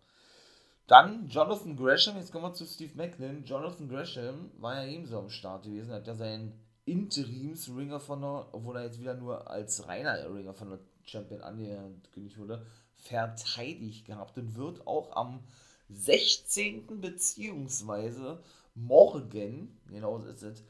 Dann 0.87 1.27
Jonathan 1.27 1.75
Gresham, 1.75 2.15
jetzt 2.17 2.31
kommen 2.31 2.45
wir 2.45 2.53
zu 2.53 2.65
Steve 2.65 2.95
Macklin. 2.95 3.43
Jonathan 3.43 3.89
Gresham 3.89 4.51
war 4.59 4.75
ja 4.75 4.89
ebenso 4.89 5.17
am 5.17 5.29
Start 5.29 5.63
gewesen, 5.63 5.91
hat 5.91 6.05
ja 6.07 6.13
seinen 6.13 6.53
Interims-Ringer 6.85 7.99
von 7.99 8.21
der, 8.21 8.47
obwohl 8.53 8.77
er 8.77 8.83
jetzt 8.83 8.99
wieder 8.99 9.15
nur 9.15 9.49
als 9.49 9.87
reiner 9.87 10.31
Ringer 10.31 10.53
von 10.53 10.69
der 10.69 10.79
Champion 11.03 11.41
angekündigt 11.41 12.37
wurde, 12.37 12.65
verteidigt 12.95 14.05
gehabt 14.05 14.37
und 14.37 14.55
wird 14.55 14.85
auch 14.85 15.15
am 15.15 15.43
16. 15.89 17.01
beziehungsweise 17.01 18.43
morgen, 18.75 19.79
genau 19.87 20.19
ist 20.19 20.43
es, 20.43 20.63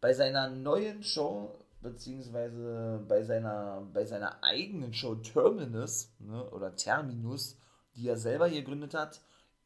bei 0.00 0.14
seiner 0.14 0.48
neuen 0.48 1.02
Show, 1.02 1.54
beziehungsweise 1.80 3.04
bei 3.08 3.22
seiner, 3.22 3.88
bei 3.92 4.04
seiner 4.04 4.42
eigenen 4.42 4.92
Show 4.92 5.14
Terminus, 5.16 6.12
ne, 6.18 6.48
oder 6.50 6.74
Terminus, 6.74 7.56
die 7.96 8.08
er 8.08 8.16
selber 8.16 8.46
hier 8.46 8.62
gegründet 8.62 8.94
hat, 8.94 9.20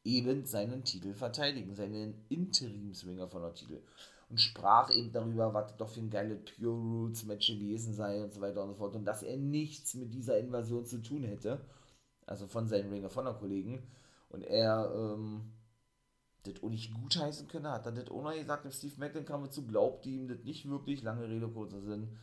eben 0.04 0.44
seinen 0.46 0.84
Titel 0.84 1.14
verteidigen, 1.14 1.74
seinen 1.74 2.24
Interimsringer 2.28 3.28
von 3.28 3.42
der 3.42 3.54
Titel. 3.54 3.82
Und 4.28 4.40
sprach 4.40 4.90
eben 4.90 5.12
darüber, 5.12 5.52
was 5.52 5.76
doch 5.76 5.90
für 5.90 6.00
ein 6.00 6.10
geiles 6.10 6.40
Pure 6.56 6.72
Rules 6.72 7.24
Match 7.24 7.48
gewesen 7.48 7.92
sei 7.92 8.22
und 8.22 8.32
so 8.32 8.40
weiter 8.40 8.62
und 8.62 8.70
so 8.70 8.74
fort. 8.76 8.94
Und 8.94 9.04
dass 9.04 9.22
er 9.22 9.36
nichts 9.36 9.94
mit 9.94 10.14
dieser 10.14 10.38
Invasion 10.38 10.86
zu 10.86 11.02
tun 11.02 11.24
hätte. 11.24 11.60
Also 12.24 12.46
von 12.46 12.66
seinen 12.66 12.90
Ringer 12.90 13.10
von 13.10 13.26
der 13.26 13.34
Kollegen. 13.34 13.82
Und 14.30 14.42
er, 14.42 14.90
ähm, 14.94 15.52
das 16.44 16.62
auch 16.62 16.68
nicht 16.68 16.92
gutheißen 16.94 17.48
könne, 17.48 17.70
hat 17.70 17.86
er 17.86 17.92
das 17.92 18.10
auch 18.10 18.22
noch 18.22 18.34
gesagt, 18.34 18.66
if 18.66 18.74
Steve 18.74 19.24
kam 19.24 19.44
dazu, 19.44 19.66
glaubt 19.66 20.06
ihm 20.06 20.28
das 20.28 20.42
nicht 20.44 20.68
wirklich, 20.68 21.02
lange 21.02 21.28
Rede, 21.28 21.48
kurzer 21.48 21.80
Sinn. 21.80 22.16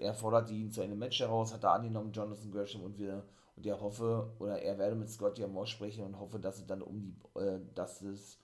Er 0.00 0.14
fordert 0.14 0.50
ihn 0.50 0.72
zu 0.72 0.82
einem 0.82 0.98
Match 0.98 1.20
heraus, 1.20 1.52
hat 1.52 1.64
er 1.64 1.72
angenommen, 1.72 2.12
Jonathan 2.12 2.50
Gresham 2.50 2.82
und 2.82 2.98
wir 2.98 3.24
und 3.56 3.66
er 3.66 3.80
hoffe, 3.80 4.32
oder 4.38 4.60
er 4.60 4.78
werde 4.78 4.96
mit 4.96 5.08
Scott 5.10 5.38
Moore 5.38 5.66
sprechen 5.66 6.04
und 6.04 6.18
hoffe, 6.18 6.38
dass 6.38 6.58
es 6.58 6.66
dann 6.66 6.82
um 6.82 7.00
die, 7.00 7.14
äh, 7.38 7.60
dass 7.74 8.02
es, 8.02 8.38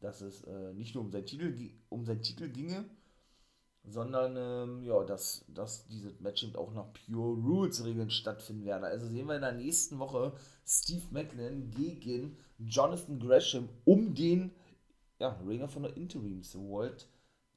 dass 0.00 0.20
es 0.20 0.42
äh, 0.44 0.72
nicht 0.74 0.94
nur 0.94 1.04
um 1.04 1.10
seinen 1.10 1.26
Titel, 1.26 1.70
um 1.88 2.04
seinen 2.04 2.22
Titel 2.22 2.48
ginge, 2.48 2.84
sondern 3.90 4.36
ähm, 4.36 4.82
ja, 4.84 5.02
dass, 5.04 5.44
dass 5.48 5.86
dieses 5.86 6.20
Match 6.20 6.42
eben 6.42 6.56
auch 6.56 6.72
nach 6.72 6.86
Pure 6.92 7.40
Rules 7.40 7.84
Regeln 7.84 8.10
stattfinden 8.10 8.64
werde. 8.64 8.86
Also 8.86 9.06
sehen 9.06 9.26
wir 9.26 9.36
in 9.36 9.42
der 9.42 9.52
nächsten 9.52 9.98
Woche 9.98 10.32
Steve 10.66 11.02
Macklin 11.10 11.70
gegen 11.70 12.36
Jonathan 12.58 13.18
Gresham 13.18 13.68
um 13.84 14.14
den 14.14 14.52
ja, 15.18 15.30
Ringer 15.46 15.68
von 15.68 15.82
der 15.84 15.96
Interims 15.96 16.54
World 16.56 17.08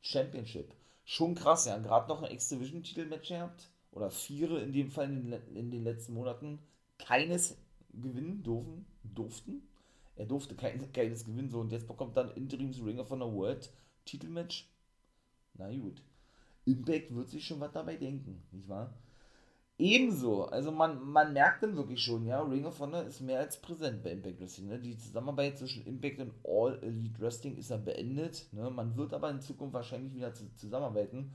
Championship. 0.02 0.74
Schon 1.04 1.36
krass, 1.36 1.66
ja. 1.66 1.78
Gerade 1.78 2.08
noch 2.08 2.22
ein 2.22 2.32
X-Division-Titelmatch 2.32 3.28
gehabt. 3.28 3.70
Oder 3.92 4.10
vier 4.10 4.62
in 4.62 4.74
dem 4.74 4.90
Fall 4.90 5.12
in 5.12 5.32
den, 5.32 5.56
in 5.56 5.72
den 5.72 5.84
letzten 5.84 6.14
Monaten. 6.14 6.60
Keines 6.98 7.58
gewinnen 7.92 8.44
durften. 8.44 8.86
durften. 9.04 9.68
Er 10.16 10.26
durfte 10.26 10.56
kein, 10.56 10.92
keines 10.94 11.26
gewinnen. 11.26 11.50
So, 11.50 11.60
und 11.60 11.72
jetzt 11.72 11.88
bekommt 11.88 12.16
dann 12.16 12.32
Interims 12.32 12.84
Ringer 12.84 13.06
von 13.06 13.20
der 13.20 13.34
World 13.34 13.72
Titelmatch. 14.06 14.70
Na 15.56 15.72
gut. 15.76 16.02
Impact 16.66 17.14
wird 17.16 17.30
sich 17.30 17.46
schon 17.46 17.60
was 17.60 17.72
dabei 17.72 17.96
denken, 17.96 18.44
nicht 18.52 18.68
wahr? 18.68 18.94
Ebenso, 19.78 20.46
also 20.46 20.72
man, 20.72 21.04
man 21.04 21.34
merkt 21.34 21.64
dann 21.64 21.76
wirklich 21.76 22.04
schon, 22.04 22.28
ja, 22.28 22.40
Ring 22.42 22.66
of 22.66 22.80
Honor 22.80 23.04
ist 23.04 23.20
mehr 23.20 23.40
als 23.40 23.60
präsent 23.60 24.04
bei 24.04 24.12
Impact 24.12 24.40
Wrestling. 24.40 24.68
Ne? 24.68 24.80
Die 24.80 24.96
Zusammenarbeit 24.96 25.58
zwischen 25.58 25.88
Impact 25.88 26.20
und 26.20 26.34
All 26.44 26.78
Elite 26.84 27.20
Wrestling 27.20 27.58
ist 27.58 27.72
ja 27.72 27.78
beendet. 27.78 28.46
Ne? 28.52 28.70
Man 28.70 28.96
wird 28.96 29.12
aber 29.12 29.32
in 29.32 29.42
Zukunft 29.42 29.74
wahrscheinlich 29.74 30.14
wieder 30.14 30.36
zu, 30.36 30.54
zusammenarbeiten. 30.54 31.32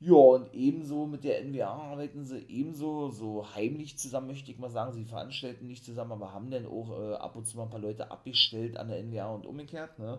Ja, 0.00 0.14
und 0.14 0.52
ebenso 0.54 1.06
mit 1.06 1.24
der 1.24 1.44
NWA 1.44 1.92
arbeiten 1.92 2.24
sie 2.24 2.38
ebenso 2.48 3.10
so 3.10 3.46
heimlich 3.54 3.98
zusammen, 3.98 4.28
möchte 4.28 4.50
ich 4.50 4.58
mal 4.58 4.70
sagen. 4.70 4.92
Sie 4.92 5.04
veranstalten 5.04 5.66
nicht 5.66 5.84
zusammen, 5.84 6.12
aber 6.12 6.32
haben 6.32 6.50
dann 6.50 6.66
auch 6.66 6.98
äh, 6.98 7.14
ab 7.16 7.36
und 7.36 7.46
zu 7.46 7.56
mal 7.56 7.64
ein 7.64 7.70
paar 7.70 7.80
Leute 7.80 8.10
abgestellt 8.10 8.78
an 8.78 8.88
der 8.88 9.02
NWA 9.02 9.26
und 9.34 9.46
umgekehrt. 9.46 9.98
Ne? 9.98 10.18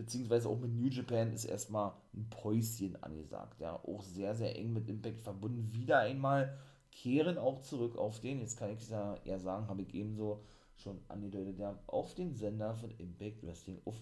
Beziehungsweise 0.00 0.48
auch 0.48 0.58
mit 0.58 0.72
New 0.72 0.88
Japan 0.88 1.32
ist 1.32 1.44
erstmal 1.44 1.92
ein 2.14 2.28
Päuschen 2.30 3.02
angesagt. 3.02 3.60
Ja, 3.60 3.74
auch 3.76 4.02
sehr, 4.02 4.34
sehr 4.34 4.56
eng 4.56 4.72
mit 4.72 4.88
Impact 4.88 5.20
verbunden. 5.20 5.74
Wieder 5.74 5.98
einmal 5.98 6.56
kehren 6.90 7.36
auch 7.36 7.60
zurück 7.60 7.96
auf 7.96 8.20
den, 8.20 8.40
jetzt 8.40 8.58
kann 8.58 8.70
ich 8.70 8.80
es 8.80 8.88
ja 8.88 9.16
eher 9.24 9.38
sagen, 9.38 9.68
habe 9.68 9.82
ich 9.82 9.94
ebenso 9.94 10.42
schon 10.76 10.98
angedeutet, 11.08 11.58
ja, 11.58 11.78
auf 11.86 12.14
den 12.14 12.34
Sender 12.34 12.74
von 12.74 12.90
Impact 12.98 13.42
Wrestling 13.44 13.78
auf 13.84 13.96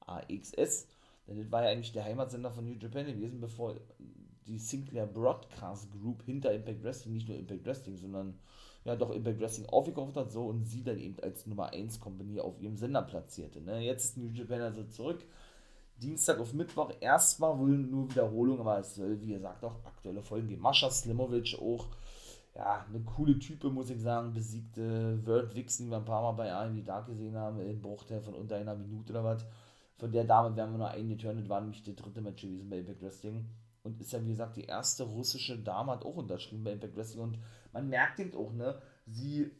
AXS. 0.00 0.88
Denn 1.28 1.38
das 1.38 1.52
war 1.52 1.62
ja 1.62 1.70
eigentlich 1.70 1.92
der 1.92 2.04
Heimatsender 2.04 2.50
von 2.50 2.64
New 2.64 2.76
Japan 2.78 3.06
gewesen, 3.06 3.40
bevor 3.40 3.76
die 4.50 4.58
Sinclair 4.58 5.06
Broadcast 5.06 5.90
Group 5.92 6.24
hinter 6.24 6.52
Impact 6.52 6.82
Wrestling, 6.82 7.14
nicht 7.14 7.28
nur 7.28 7.38
Impact 7.38 7.64
Wrestling, 7.64 7.96
sondern 7.96 8.34
ja 8.84 8.96
doch 8.96 9.10
Impact 9.10 9.40
Wrestling 9.40 9.68
aufgekauft 9.68 10.16
hat, 10.16 10.32
so 10.32 10.46
und 10.46 10.64
sie 10.64 10.82
dann 10.82 10.98
eben 10.98 11.16
als 11.22 11.46
Nummer 11.46 11.72
1 11.72 12.00
Company 12.00 12.40
auf 12.40 12.60
ihrem 12.60 12.76
Sender 12.76 13.02
platzierte. 13.02 13.60
Ne? 13.60 13.80
Jetzt 13.80 14.04
ist 14.04 14.16
New 14.18 14.28
Japan 14.28 14.62
also 14.62 14.84
zurück. 14.84 15.24
Dienstag 16.02 16.40
auf 16.40 16.54
Mittwoch 16.54 16.90
erstmal 17.00 17.58
wohl 17.58 17.76
nur 17.76 18.10
Wiederholung, 18.10 18.58
aber 18.60 18.78
es 18.78 18.94
soll, 18.94 19.20
wie 19.20 19.34
gesagt, 19.34 19.62
auch 19.64 19.84
aktuelle 19.84 20.22
Folgen 20.22 20.48
geben. 20.48 20.62
Mascha 20.62 20.90
Slimovic 20.90 21.58
auch, 21.60 21.88
ja, 22.54 22.86
eine 22.88 23.00
coole 23.04 23.38
Type, 23.38 23.68
muss 23.68 23.90
ich 23.90 24.00
sagen, 24.00 24.32
besiegte 24.32 25.24
World 25.26 25.54
Vixen, 25.54 25.86
die 25.86 25.92
wir 25.92 25.98
ein 25.98 26.04
paar 26.04 26.22
Mal 26.22 26.32
bei 26.32 26.52
AMD 26.52 26.88
Dark 26.88 27.06
gesehen 27.06 27.36
haben, 27.36 27.60
in 27.60 27.80
Bruchteil 27.80 28.22
von 28.22 28.34
unter 28.34 28.56
einer 28.56 28.74
Minute 28.74 29.12
oder 29.12 29.24
was. 29.24 29.44
Von 29.98 30.10
der 30.10 30.24
Dame 30.24 30.56
werden 30.56 30.72
wir 30.72 30.78
nur 30.78 30.88
eingeturnt, 30.88 31.46
war 31.50 31.60
nämlich 31.60 31.82
der 31.82 31.94
dritte 31.94 32.22
Match 32.22 32.40
gewesen 32.40 32.70
bei 32.70 32.78
Impact 32.78 33.02
Wrestling 33.02 33.44
und 33.82 34.00
ist 34.00 34.12
ja, 34.12 34.24
wie 34.24 34.30
gesagt, 34.30 34.56
die 34.56 34.64
erste 34.64 35.04
russische 35.04 35.58
Dame, 35.58 35.92
hat 35.92 36.04
auch 36.04 36.16
unterschrieben 36.16 36.64
bei 36.64 36.72
Impact 36.72 36.96
Wrestling. 36.96 37.22
Und 37.22 37.38
man 37.72 37.88
merkt 37.88 38.20
eben 38.20 38.34
auch, 38.34 38.52
ne, 38.52 38.80
sie, 39.06 39.50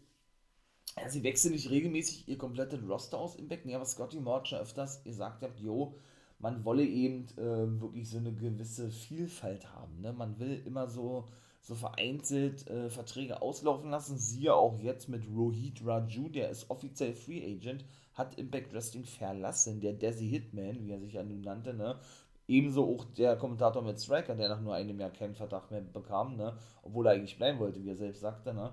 ja, 0.96 1.08
sie 1.08 1.22
wechseln 1.22 1.52
nicht 1.52 1.70
regelmäßig 1.70 2.28
ihr 2.28 2.38
komplettes 2.38 2.86
Roster 2.88 3.18
aus 3.18 3.36
Impact, 3.36 3.66
ne, 3.66 3.74
aber 3.74 3.86
Scotty 3.86 4.20
Moore 4.20 4.44
schon 4.46 4.58
öfters 4.58 5.02
gesagt 5.02 5.42
hat, 5.42 5.58
jo, 5.58 5.94
man 6.38 6.64
wolle 6.64 6.84
eben 6.84 7.26
äh, 7.36 7.80
wirklich 7.80 8.08
so 8.08 8.18
eine 8.18 8.32
gewisse 8.32 8.90
Vielfalt 8.90 9.72
haben, 9.74 10.00
ne, 10.00 10.12
man 10.12 10.38
will 10.38 10.62
immer 10.66 10.88
so, 10.88 11.28
so 11.60 11.74
vereinzelt 11.74 12.66
äh, 12.68 12.88
Verträge 12.90 13.42
auslaufen 13.42 13.90
lassen, 13.90 14.18
siehe 14.18 14.54
auch 14.54 14.78
jetzt 14.80 15.08
mit 15.08 15.26
Rohit 15.28 15.84
Raju, 15.84 16.28
der 16.28 16.50
ist 16.50 16.70
offiziell 16.70 17.14
Free 17.14 17.44
Agent, 17.44 17.84
hat 18.14 18.38
Impact 18.38 18.72
Wrestling 18.72 19.04
verlassen, 19.04 19.80
der 19.80 19.92
Desi 19.92 20.28
Hitman, 20.28 20.84
wie 20.84 20.92
er 20.92 21.00
sich 21.00 21.12
ja 21.14 21.22
nun 21.22 21.42
nannte, 21.42 21.74
ne, 21.74 21.98
Ebenso 22.50 22.84
auch 22.84 23.04
der 23.16 23.36
Kommentator 23.36 23.80
mit 23.80 24.00
Striker, 24.00 24.34
der 24.34 24.48
nach 24.48 24.60
nur 24.60 24.74
einem 24.74 24.98
Jahr 24.98 25.10
keinen 25.10 25.36
Vertrag 25.36 25.70
mehr 25.70 25.82
bekam, 25.82 26.36
ne? 26.36 26.56
obwohl 26.82 27.06
er 27.06 27.12
eigentlich 27.12 27.38
bleiben 27.38 27.60
wollte, 27.60 27.80
wie 27.80 27.90
er 27.90 27.96
selbst 27.96 28.22
sagte. 28.22 28.52
Ne? 28.52 28.72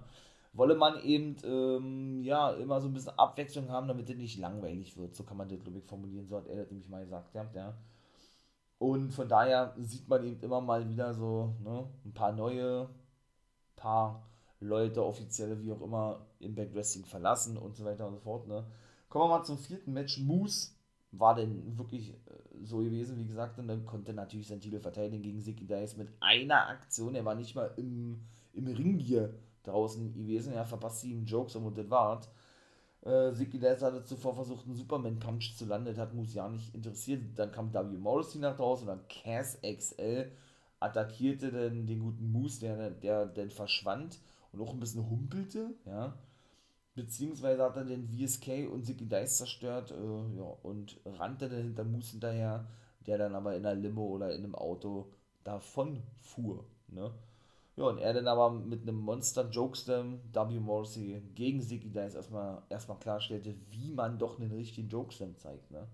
Wolle 0.53 0.73
man 0.73 0.99
eben 1.03 1.35
ähm, 1.43 2.23
ja, 2.23 2.53
immer 2.53 2.81
so 2.81 2.87
ein 2.87 2.93
bisschen 2.95 3.19
Abwechslung 3.19 3.69
haben, 3.69 3.87
damit 3.87 4.09
es 4.09 4.17
nicht 4.17 4.39
langweilig 4.39 4.97
wird. 4.97 5.15
So 5.15 5.23
kann 5.23 5.37
man 5.37 5.47
das, 5.47 5.59
glaube 5.59 5.77
ich, 5.77 5.83
formulieren. 5.83 6.25
So 6.25 6.37
hat 6.37 6.47
er 6.47 6.55
das 6.55 6.71
nämlich 6.71 6.89
mal 6.89 7.03
gesagt. 7.03 7.35
Ja, 7.35 7.45
ja. 7.53 7.77
Und 8.79 9.11
von 9.11 9.29
daher 9.29 9.75
sieht 9.77 10.07
man 10.07 10.25
eben 10.25 10.41
immer 10.41 10.59
mal 10.59 10.89
wieder 10.89 11.13
so 11.13 11.53
ne, 11.63 11.87
ein 12.03 12.13
paar 12.15 12.31
neue, 12.31 12.89
paar 13.75 14.23
Leute, 14.59 15.05
offizielle, 15.05 15.61
wie 15.63 15.71
auch 15.71 15.81
immer, 15.81 16.25
Impact 16.39 16.73
Wrestling 16.73 17.05
verlassen 17.05 17.57
und 17.57 17.75
so 17.75 17.85
weiter 17.85 18.07
und 18.07 18.15
so 18.15 18.21
fort. 18.21 18.47
Ne. 18.47 18.65
Kommen 19.07 19.25
wir 19.25 19.37
mal 19.37 19.43
zum 19.43 19.59
vierten 19.59 19.93
Match. 19.93 20.17
Moose 20.17 20.71
war 21.19 21.36
denn 21.36 21.77
wirklich 21.77 22.12
äh, 22.12 22.63
so 22.63 22.77
gewesen, 22.77 23.17
wie 23.17 23.25
gesagt, 23.25 23.60
und 23.60 23.67
dann 23.67 23.86
konnte 23.86 24.13
natürlich 24.13 24.47
sein 24.47 24.60
Titel 24.60 24.80
verteidigen 24.80 25.21
gegen 25.21 25.41
Siki 25.41 25.65
Dice 25.65 25.97
mit 25.97 26.10
einer 26.19 26.67
Aktion. 26.67 27.15
Er 27.15 27.25
war 27.25 27.36
nicht 27.36 27.56
mal 27.56 27.71
im, 27.77 28.21
im 28.53 28.67
Ring 28.67 28.99
hier 28.99 29.34
draußen 29.63 30.13
gewesen. 30.13 30.53
Er 30.53 30.65
verpasst 30.65 31.01
sieben 31.01 31.25
Jokes 31.25 31.56
und 31.56 31.77
das 31.77 31.89
war's. 31.89 32.30
Äh, 33.01 33.32
Dice 33.34 33.82
hatte 33.82 34.03
zuvor 34.03 34.36
versucht, 34.36 34.65
einen 34.65 34.75
Superman-Punch 34.75 35.56
zu 35.56 35.65
landen, 35.65 35.97
hat 35.97 36.13
Moose 36.13 36.38
ja 36.38 36.49
nicht 36.49 36.73
interessiert. 36.73 37.21
Dann 37.36 37.51
kam 37.51 37.73
W. 37.73 37.97
Morrissey 37.97 38.39
nach 38.39 38.56
draußen 38.56 38.88
und 38.88 38.97
dann 38.97 39.08
Cass 39.08 39.60
XL 39.62 40.32
attackierte 40.80 41.51
dann 41.51 41.88
den 41.88 41.99
guten 41.99 42.32
Moose, 42.32 42.60
der, 42.60 42.91
der 42.91 43.25
dann 43.25 43.49
verschwand 43.49 44.19
und 44.51 44.62
auch 44.62 44.73
ein 44.73 44.80
bisschen 44.80 45.10
humpelte, 45.10 45.73
ja 45.86 46.13
beziehungsweise 46.97 47.63
hat 47.63 47.77
er 47.77 47.86
den 47.86 48.10
VSK 48.10 48.67
und 48.69 48.83
Zicky 48.83 49.05
Dice 49.05 49.38
zerstört 49.38 49.91
äh, 49.91 50.36
ja, 50.36 50.43
und 50.63 50.99
rannte 51.05 51.47
dann 51.47 51.62
hinter 51.62 51.83
Moose 51.83 52.12
hinterher, 52.13 52.67
der 53.05 53.19
dann 53.19 53.36
aber 53.36 53.55
in 53.55 53.65
einer 53.65 53.79
Limo 53.79 54.07
oder 54.07 54.33
in 54.33 54.43
einem 54.43 54.55
Auto 54.55 55.07
davon 55.43 56.01
fuhr. 56.15 56.65
Ne? 56.88 57.13
Ja, 57.75 57.83
und 57.86 57.99
er 57.99 58.13
dann 58.13 58.27
aber 58.27 58.49
mit 58.49 58.81
einem 58.81 58.97
Monster 58.97 59.47
Jokeslam 59.47 60.19
W. 60.33 60.60
Morrissey 60.60 61.21
gegen 61.36 61.62
Zicky 61.62 61.91
Dice 61.91 62.15
erstmal, 62.15 62.63
erstmal 62.67 62.97
klarstellte, 62.97 63.53
wie 63.69 63.91
man 63.91 64.17
doch 64.17 64.39
einen 64.39 64.51
richtigen 64.51 64.89
Jokeslam 64.89 65.38
zeigt. 65.38 65.69
Ne? 65.69 65.88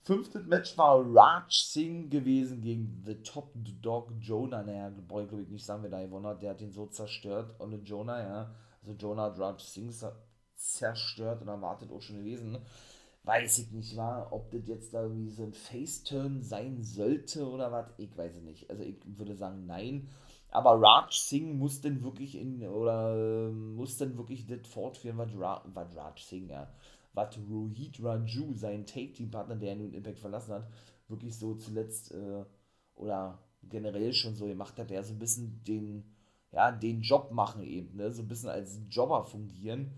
Fünftes 0.00 0.46
Match 0.46 0.78
war 0.78 1.04
Raj 1.04 1.50
Singh 1.50 2.08
gewesen 2.08 2.62
gegen 2.62 3.02
The 3.04 3.16
Top 3.16 3.52
Dog 3.82 4.10
Jonah. 4.20 4.62
Naja, 4.62 4.90
brauche 5.06 5.24
ich 5.24 5.28
glaube 5.28 5.42
ich 5.42 5.50
nicht 5.50 5.64
sagen, 5.64 5.82
wer 5.82 5.90
da 5.90 6.02
gewonnen 6.02 6.26
hat. 6.26 6.42
Der 6.42 6.50
hat 6.50 6.62
ihn 6.62 6.72
so 6.72 6.86
zerstört. 6.86 7.54
Und 7.58 7.86
Jonah, 7.86 8.20
ja 8.20 8.54
also 8.84 8.96
Jonah 8.98 9.30
Drudge 9.30 9.64
Sings 9.64 10.04
zerstört 10.54 11.42
und 11.42 11.48
erwartet 11.48 11.90
auch 11.90 12.02
schon 12.02 12.16
gewesen. 12.18 12.58
Weiß 13.24 13.58
ich 13.58 13.70
nicht, 13.72 13.96
war, 13.96 14.32
ob 14.32 14.50
das 14.50 14.66
jetzt 14.66 14.92
da 14.92 15.02
irgendwie 15.02 15.30
so 15.30 15.44
ein 15.44 15.54
Face-Turn 15.54 16.42
sein 16.42 16.82
sollte 16.82 17.48
oder 17.48 17.72
was, 17.72 17.86
ich 17.96 18.14
weiß 18.16 18.36
es 18.36 18.42
nicht. 18.42 18.68
Also 18.70 18.82
ich 18.82 18.96
würde 19.06 19.34
sagen, 19.34 19.64
nein. 19.66 20.08
Aber 20.50 20.80
Raj 20.80 21.10
Singh 21.10 21.54
muss 21.54 21.80
denn 21.80 22.02
wirklich 22.04 22.36
in, 22.36 22.62
oder 22.68 23.50
muss 23.50 23.96
denn 23.96 24.18
wirklich 24.18 24.46
das 24.46 24.68
fortführen, 24.68 25.16
was, 25.16 25.30
Ra, 25.38 25.64
was 25.72 25.96
Raj 25.96 26.22
Singh, 26.22 26.52
ja, 26.52 26.70
was 27.14 27.38
Rohit 27.50 28.02
Raju, 28.02 28.52
sein 28.54 28.86
Take-Team-Partner, 28.86 29.56
der 29.56 29.76
nun 29.76 29.94
Impact 29.94 30.18
verlassen 30.18 30.54
hat, 30.54 30.68
wirklich 31.08 31.34
so 31.36 31.54
zuletzt 31.54 32.12
äh, 32.12 32.44
oder 32.94 33.38
generell 33.62 34.12
schon 34.12 34.34
so 34.36 34.46
gemacht 34.46 34.78
hat, 34.78 34.90
der 34.90 35.02
so 35.02 35.14
ein 35.14 35.18
bisschen 35.18 35.64
den, 35.64 36.04
ja, 36.54 36.70
den 36.70 37.00
Job 37.00 37.32
machen 37.32 37.64
eben, 37.64 37.96
ne? 37.96 38.12
so 38.12 38.22
ein 38.22 38.28
bisschen 38.28 38.48
als 38.48 38.80
Jobber 38.88 39.24
fungieren. 39.24 39.92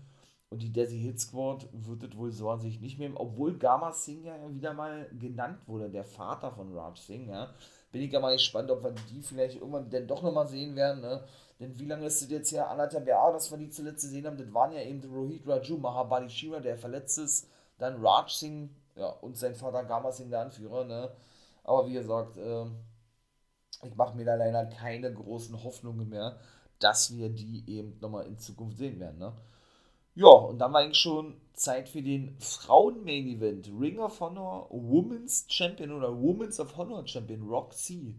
Und 0.49 0.61
die 0.61 0.71
Desi 0.71 0.97
Hit 0.97 1.19
Squad 1.19 1.67
wird 1.73 2.03
es 2.03 2.17
wohl 2.17 2.31
so 2.31 2.49
an 2.49 2.61
sich 2.61 2.79
nicht 2.79 2.97
mehr, 2.97 3.11
obwohl 3.15 3.57
Gama 3.57 3.91
Singh 3.91 4.25
ja 4.25 4.35
wieder 4.49 4.73
mal 4.73 5.09
genannt 5.19 5.59
wurde, 5.67 5.89
der 5.89 6.05
Vater 6.05 6.51
von 6.51 6.73
Raj 6.73 6.95
Singh, 6.95 7.29
ja. 7.29 7.49
Bin 7.91 8.01
ich 8.01 8.11
ja 8.11 8.19
mal 8.21 8.33
gespannt, 8.33 8.71
ob 8.71 8.81
wir 8.83 8.93
die 9.11 9.21
vielleicht 9.21 9.57
irgendwann 9.57 9.89
denn 9.89 10.07
doch 10.07 10.21
nochmal 10.23 10.47
sehen 10.47 10.75
werden, 10.75 11.01
ne? 11.01 11.23
Denn 11.59 11.77
wie 11.77 11.85
lange 11.85 12.05
ist 12.05 12.21
es 12.21 12.29
jetzt 12.29 12.51
her? 12.51 12.69
Anderthalb 12.69 13.07
Jahre, 13.07 13.33
dass 13.33 13.51
wir 13.51 13.57
die 13.57 13.69
zuletzt 13.69 14.03
gesehen 14.03 14.25
haben. 14.25 14.37
Das 14.37 14.53
waren 14.53 14.71
ja 14.71 14.81
eben 14.81 15.03
Rohit 15.11 15.45
Raju, 15.45 15.77
Mahabali 15.77 16.29
Shira, 16.29 16.59
der 16.59 16.77
verletzt 16.77 17.17
ist, 17.17 17.49
dann 17.77 17.97
Raj 17.99 18.29
Singh, 18.29 18.69
ja, 18.95 19.09
und 19.09 19.37
sein 19.37 19.53
Vater 19.53 19.83
Gama 19.83 20.11
Singh, 20.11 20.29
der 20.29 20.41
Anführer, 20.41 20.85
ne? 20.85 21.11
Aber 21.65 21.87
wie 21.87 21.93
gesagt, 21.93 22.37
äh, 22.37 22.65
ich 23.83 23.95
mache 23.95 24.15
mir 24.15 24.25
da 24.25 24.35
leider 24.35 24.65
keine 24.65 25.13
großen 25.13 25.63
Hoffnungen 25.63 26.09
mehr, 26.09 26.39
dass 26.79 27.15
wir 27.15 27.29
die 27.29 27.63
eben 27.67 27.97
nochmal 27.99 28.25
in 28.27 28.37
Zukunft 28.37 28.77
sehen 28.77 28.99
werden. 28.99 29.19
Ne? 29.19 29.33
Ja, 30.15 30.27
und 30.27 30.59
dann 30.59 30.73
war 30.73 30.81
eigentlich 30.81 30.97
schon 30.97 31.35
Zeit 31.53 31.89
für 31.89 32.01
den 32.01 32.35
Frauen-Main-Event. 32.39 33.69
Ring 33.79 33.99
of 33.99 34.19
Honor 34.19 34.67
Women's 34.71 35.45
Champion 35.47 35.91
oder 35.91 36.15
Women's 36.19 36.59
of 36.59 36.75
Honor 36.77 37.05
Champion 37.07 37.47
Roxy 37.47 38.15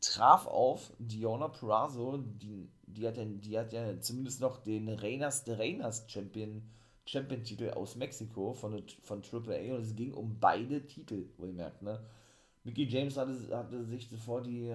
traf 0.00 0.46
auf 0.46 0.92
Diona 0.98 1.48
Purrazzo, 1.48 2.18
die, 2.18 2.68
die, 2.86 3.06
hat 3.06 3.16
ja, 3.16 3.24
die 3.24 3.58
hat 3.58 3.72
ja 3.72 4.00
zumindest 4.00 4.40
noch 4.40 4.58
den 4.58 4.88
Reinas 4.88 5.44
de 5.44 5.54
Reinas 5.54 6.04
Champion 6.08 6.62
Champion-Titel 7.06 7.70
aus 7.70 7.94
Mexiko 7.94 8.52
von, 8.52 8.82
von 9.02 9.22
AAA 9.22 9.74
und 9.74 9.82
es 9.82 9.94
ging 9.94 10.12
um 10.12 10.38
beide 10.40 10.86
Titel, 10.86 11.28
wohlgemerkt, 11.38 11.82
ne? 11.82 12.00
Mickey 12.66 12.84
James 12.84 13.16
hatte, 13.16 13.56
hatte 13.56 13.84
sich 13.84 14.08
zuvor 14.08 14.42
die 14.42 14.74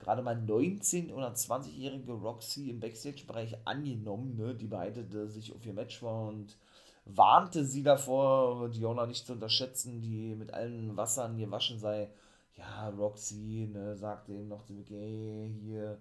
gerade 0.00 0.20
mal 0.20 0.36
19- 0.36 1.12
oder 1.12 1.32
20-jährige 1.32 2.12
Roxy 2.12 2.70
im 2.70 2.80
Backstage-Bereich 2.80 3.56
angenommen, 3.64 4.36
ne? 4.36 4.54
die 4.54 4.66
bereitete 4.66 5.28
sich 5.28 5.54
auf 5.54 5.64
ihr 5.64 5.72
Match 5.74 5.98
vor 5.98 6.28
und 6.28 6.56
warnte 7.04 7.64
sie 7.64 7.84
davor, 7.84 8.68
Diona 8.68 9.06
nicht 9.06 9.26
zu 9.26 9.34
unterschätzen, 9.34 10.00
die 10.00 10.34
mit 10.34 10.52
allen 10.52 10.96
Wassern 10.96 11.38
gewaschen 11.38 11.78
sei. 11.78 12.10
Ja, 12.56 12.88
Roxy 12.88 13.70
ne, 13.72 13.96
sagte 13.96 14.32
eben 14.32 14.48
noch 14.48 14.64
zu 14.64 14.72
Mickey, 14.72 15.54
hier, 15.62 15.98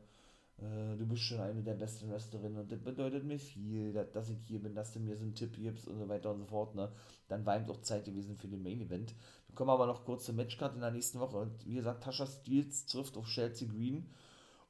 äh, 0.61 0.97
du 0.97 1.05
bist 1.05 1.23
schon 1.23 1.39
eine 1.39 1.61
der 1.61 1.75
besten 1.75 2.09
Wrestlerinnen 2.09 2.59
und 2.59 2.71
das 2.71 2.79
bedeutet 2.79 3.23
mir 3.23 3.39
viel, 3.39 3.93
dass, 3.93 4.11
dass, 4.11 4.29
ich 4.29 4.37
hier 4.45 4.59
bin, 4.59 4.75
dass 4.75 4.93
du 4.93 4.99
mir 4.99 5.15
so 5.15 5.23
einen 5.23 5.35
Tipp 5.35 5.55
gibst 5.55 5.87
und 5.87 5.97
so 5.97 6.07
weiter 6.07 6.31
und 6.31 6.39
so 6.39 6.45
fort. 6.45 6.75
Ne? 6.75 6.91
Dann 7.27 7.45
war 7.45 7.57
eben 7.57 7.69
auch 7.69 7.81
Zeit 7.81 8.05
gewesen 8.05 8.37
für 8.37 8.47
den 8.47 8.63
Main 8.63 8.81
Event. 8.81 9.15
Wir 9.47 9.55
kommen 9.55 9.69
aber 9.69 9.85
noch 9.85 10.05
kurz 10.05 10.25
zur 10.25 10.35
Matchcard 10.35 10.75
in 10.75 10.81
der 10.81 10.91
nächsten 10.91 11.19
Woche 11.19 11.37
und 11.37 11.65
wie 11.65 11.75
gesagt, 11.75 12.03
Tasha 12.03 12.25
Steels 12.25 12.85
trifft 12.85 13.17
auf 13.17 13.27
Chelsea 13.27 13.67
Green 13.67 14.05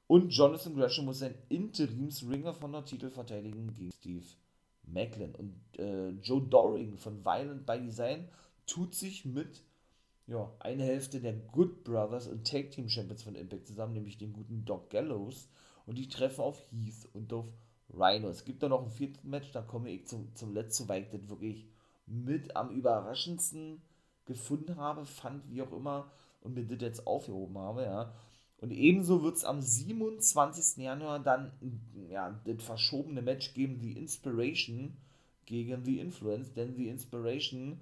und 0.08 0.30
Jonathan 0.30 0.74
Gresham 0.74 1.06
muss 1.06 1.20
sein 1.20 1.36
Interims-Ringer 1.50 2.56
von 2.56 2.72
der 2.72 2.84
Titel 2.84 3.12
verteidigen 3.12 3.76
gegen 3.76 3.92
Steve 3.92 4.26
Macklin. 4.88 5.36
Und 5.36 5.54
äh, 5.78 6.10
Joe 6.22 6.42
Doring 6.42 6.98
von 6.98 7.24
Violent 7.24 7.66
by 7.68 7.80
Design 7.80 8.28
tut 8.66 8.96
sich 8.96 9.26
mit 9.26 9.62
ja, 10.26 10.52
eine 10.60 10.84
Hälfte 10.84 11.20
der 11.20 11.34
Good 11.34 11.84
Brothers 11.84 12.28
und 12.28 12.48
Tag 12.48 12.72
Team 12.72 12.90
Champions 12.90 13.22
von 13.22 13.36
Impact 13.36 13.68
zusammen, 13.68 13.94
nämlich 13.94 14.18
den 14.18 14.34
guten 14.34 14.66
Doc 14.66 14.90
Gallows 14.90 15.48
und 15.90 15.98
die 15.98 16.08
treffen 16.08 16.42
auf 16.42 16.62
Heath 16.72 17.10
und 17.14 17.34
auf 17.34 17.48
Rhino. 17.92 18.30
Es 18.30 18.46
gibt 18.46 18.62
da 18.62 18.70
noch 18.70 18.84
ein 18.84 18.92
viertes 18.92 19.24
Match, 19.24 19.52
da 19.52 19.64
komme 19.64 19.90
ich 19.90 20.06
zum, 20.06 20.36
zum 20.36 20.54
letzten, 20.54 20.88
weil 20.88 21.02
ich 21.02 21.10
das 21.10 21.28
wirklich 21.28 21.66
mit 22.06 22.56
am 22.56 22.70
überraschendsten 22.70 23.82
gefunden 24.26 24.78
habe, 24.78 25.08
fand, 25.08 25.50
wie 25.50 25.64
auch 25.64 25.72
immer, 25.72 26.12
und 26.42 26.54
mir 26.54 26.64
das 26.64 26.80
jetzt 26.80 27.08
aufgehoben 27.08 27.58
habe, 27.58 27.82
ja. 27.82 28.14
Und 28.62 28.70
ebenso 28.70 29.24
wird 29.24 29.38
es 29.38 29.46
am 29.46 29.64
27. 29.64 30.84
Januar 30.84 31.20
dann 31.22 31.54
ja, 32.08 32.40
das 32.46 32.64
verschobene 32.64 33.24
Match 33.24 33.56
geben, 33.56 33.80
The 33.82 33.94
Inspiration 33.94 34.96
gegen 35.48 35.84
The 35.86 36.00
Influence, 36.00 36.54
denn 36.54 36.76
The 36.76 36.88
Inspiration 36.88 37.80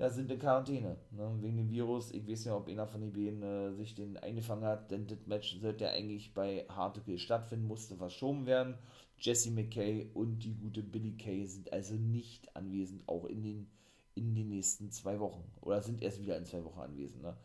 ja, 0.00 0.08
sind 0.08 0.30
in 0.30 0.38
Quarantäne. 0.38 0.96
Ne? 1.10 1.36
Wegen 1.40 1.58
dem 1.58 1.70
Virus. 1.70 2.10
Ich 2.12 2.26
weiß 2.26 2.46
nicht, 2.46 2.54
ob 2.54 2.68
einer 2.68 2.86
von 2.86 3.02
den 3.02 3.12
beiden 3.12 3.42
äh, 3.42 3.74
sich 3.74 3.94
den 3.94 4.16
eingefangen 4.16 4.64
hat, 4.64 4.90
denn 4.90 5.06
das 5.06 5.18
Match 5.26 5.60
sollte 5.60 5.84
ja 5.84 5.90
eigentlich 5.90 6.32
bei 6.32 6.64
Hardcore 6.70 7.18
stattfinden, 7.18 7.66
musste 7.66 7.96
verschoben 7.96 8.46
werden. 8.46 8.76
Jesse 9.18 9.50
McKay 9.50 10.10
und 10.14 10.38
die 10.38 10.54
gute 10.54 10.82
Billy 10.82 11.18
Kay 11.18 11.44
sind 11.44 11.70
also 11.74 11.94
nicht 11.96 12.56
anwesend, 12.56 13.06
auch 13.06 13.26
in 13.26 13.42
den, 13.42 13.70
in 14.14 14.34
den 14.34 14.48
nächsten 14.48 14.90
zwei 14.90 15.20
Wochen. 15.20 15.44
Oder 15.60 15.82
sind 15.82 16.00
erst 16.00 16.22
wieder 16.22 16.38
in 16.38 16.46
zwei 16.46 16.64
Wochen 16.64 16.80
anwesend. 16.80 17.22
Ne? 17.22 17.36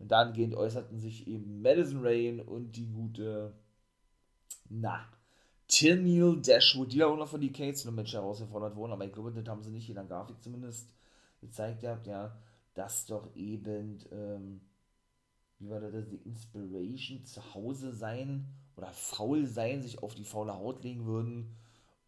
Und 0.00 0.10
dahingehend 0.10 0.56
äußerten 0.56 0.98
sich 0.98 1.28
eben 1.28 1.62
Madison 1.62 2.04
Rain 2.04 2.40
und 2.40 2.72
die 2.72 2.88
gute, 2.88 3.54
na, 4.68 5.08
Tennille 5.68 6.38
Dashwood, 6.38 6.92
die 6.92 6.98
da 6.98 7.06
auch 7.06 7.16
noch 7.16 7.28
von 7.28 7.40
die 7.40 7.52
Cates 7.52 7.84
im 7.84 7.94
Match 7.94 8.12
herausgefordert 8.12 8.74
wurden, 8.74 8.90
aber 8.90 9.04
ich 9.04 9.12
glaube, 9.12 9.30
das 9.30 9.46
haben 9.46 9.62
sie 9.62 9.70
nicht 9.70 9.88
in 9.88 9.94
der 9.94 10.04
Grafik 10.04 10.42
zumindest 10.42 10.88
gezeigt 11.40 11.84
habt, 11.84 12.06
ja, 12.06 12.36
dass 12.74 13.06
doch 13.06 13.34
eben, 13.34 13.98
ähm, 14.12 14.60
wie 15.58 15.70
war 15.70 15.80
das, 15.80 16.08
die 16.08 16.16
Inspiration 16.16 17.24
zu 17.24 17.54
Hause 17.54 17.92
sein 17.92 18.46
oder 18.76 18.92
faul 18.92 19.46
sein, 19.46 19.82
sich 19.82 20.02
auf 20.02 20.14
die 20.14 20.24
faule 20.24 20.54
Haut 20.54 20.82
legen 20.82 21.04
würden 21.04 21.56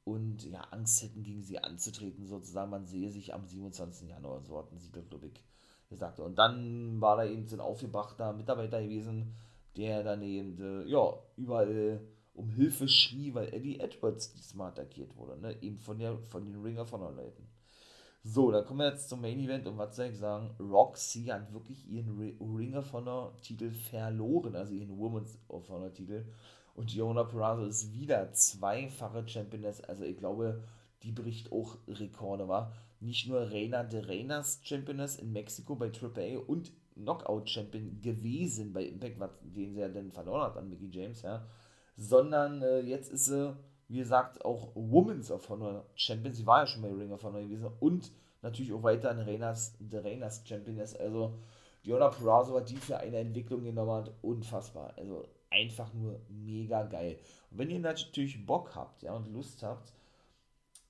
und 0.04 0.44
ja, 0.44 0.60
Angst 0.70 1.02
hätten, 1.02 1.22
gegen 1.22 1.42
sie 1.42 1.58
anzutreten, 1.58 2.26
sozusagen. 2.26 2.70
Man 2.70 2.86
sehe 2.86 3.10
sich 3.10 3.34
am 3.34 3.46
27. 3.46 4.08
Januar, 4.08 4.42
so 4.42 4.58
hatten 4.58 4.78
sie 4.78 4.90
glaube 4.90 5.26
ich, 5.26 5.44
gesagt. 5.88 6.20
Und 6.20 6.36
dann 6.36 7.00
war 7.00 7.16
da 7.16 7.24
eben 7.24 7.46
so 7.46 7.56
ein 7.56 7.60
aufgebrachter 7.60 8.32
Mitarbeiter 8.32 8.82
gewesen, 8.82 9.34
der 9.76 10.02
dann 10.02 10.22
eben, 10.22 10.58
äh, 10.58 10.88
ja, 10.88 11.14
überall 11.36 12.00
um 12.34 12.50
Hilfe 12.50 12.88
schrie, 12.88 13.34
weil 13.34 13.52
Eddie 13.52 13.78
Edwards 13.78 14.32
diesmal 14.32 14.70
attackiert 14.70 15.16
wurde, 15.16 15.38
ne? 15.38 15.62
eben 15.62 15.78
von, 15.78 15.98
der, 15.98 16.18
von 16.18 16.44
den 16.44 16.60
Ringer 16.62 16.86
von 16.86 17.00
der 17.00 17.10
Leuten. 17.10 17.46
So, 18.24 18.52
dann 18.52 18.64
kommen 18.64 18.80
wir 18.80 18.88
jetzt 18.88 19.08
zum 19.08 19.20
Main 19.20 19.40
Event 19.40 19.66
und 19.66 19.78
was 19.78 19.96
soll 19.96 20.06
ich 20.06 20.16
sagen? 20.16 20.54
Roxy 20.60 21.24
hat 21.24 21.52
wirklich 21.52 21.88
ihren 21.90 22.36
Ring 22.40 22.76
of 22.76 22.92
Honor 22.92 23.36
Titel 23.42 23.72
verloren, 23.72 24.54
also 24.54 24.74
ihren 24.74 24.96
Women's 24.96 25.38
of 25.48 25.68
Honor 25.68 25.92
Titel. 25.92 26.24
Und 26.74 26.94
Jona 26.94 27.24
Peraza 27.24 27.66
ist 27.66 27.92
wieder 27.92 28.32
zweifache 28.32 29.26
Championess, 29.26 29.80
also 29.80 30.04
ich 30.04 30.16
glaube, 30.16 30.62
die 31.02 31.10
bricht 31.10 31.50
auch 31.50 31.76
Rekorde, 31.88 32.46
war. 32.46 32.72
Nicht 33.00 33.28
nur 33.28 33.50
Reina 33.50 33.82
de 33.82 34.06
Reinas 34.06 34.60
Championess 34.62 35.16
in 35.16 35.32
Mexiko 35.32 35.74
bei 35.74 35.90
AAA 35.90 36.38
und 36.46 36.70
Knockout 36.94 37.50
Champion 37.50 38.00
gewesen 38.00 38.72
bei 38.72 38.84
Impact, 38.84 39.18
den 39.42 39.74
sie 39.74 39.80
ja 39.80 39.88
dann 39.88 40.12
verloren 40.12 40.42
hat 40.42 40.56
an 40.56 40.68
Mickey 40.68 40.88
James, 40.90 41.22
ja, 41.22 41.44
sondern 41.96 42.62
äh, 42.62 42.80
jetzt 42.82 43.10
ist 43.10 43.24
sie 43.24 43.56
wie 43.92 43.98
gesagt, 43.98 44.42
auch 44.42 44.70
Women's 44.74 45.30
of 45.30 45.48
Honor 45.50 45.84
Champion. 45.94 46.32
Sie 46.32 46.46
war 46.46 46.60
ja 46.60 46.66
schon 46.66 46.80
bei 46.80 46.88
Ring 46.88 47.12
of 47.12 47.22
Honor 47.22 47.42
gewesen 47.42 47.70
und 47.78 48.10
natürlich 48.40 48.72
auch 48.72 48.82
weiter 48.82 49.10
eine 49.10 49.26
Reinas, 49.26 49.76
der 49.78 50.02
Reinas 50.02 50.42
Championess. 50.46 50.96
Also, 50.96 51.34
Diona 51.84 52.08
Purrazzo 52.08 52.56
hat 52.56 52.70
die 52.70 52.76
für 52.76 52.96
eine 52.96 53.18
Entwicklung 53.18 53.62
genommen 53.64 53.90
hat, 53.90 54.14
unfassbar. 54.22 54.94
Also, 54.96 55.28
einfach 55.50 55.92
nur 55.92 56.18
mega 56.30 56.84
geil. 56.84 57.18
Und 57.50 57.58
wenn 57.58 57.70
ihr 57.70 57.80
natürlich 57.80 58.46
Bock 58.46 58.74
habt, 58.74 59.02
ja, 59.02 59.14
und 59.14 59.30
Lust 59.30 59.62
habt, 59.62 59.92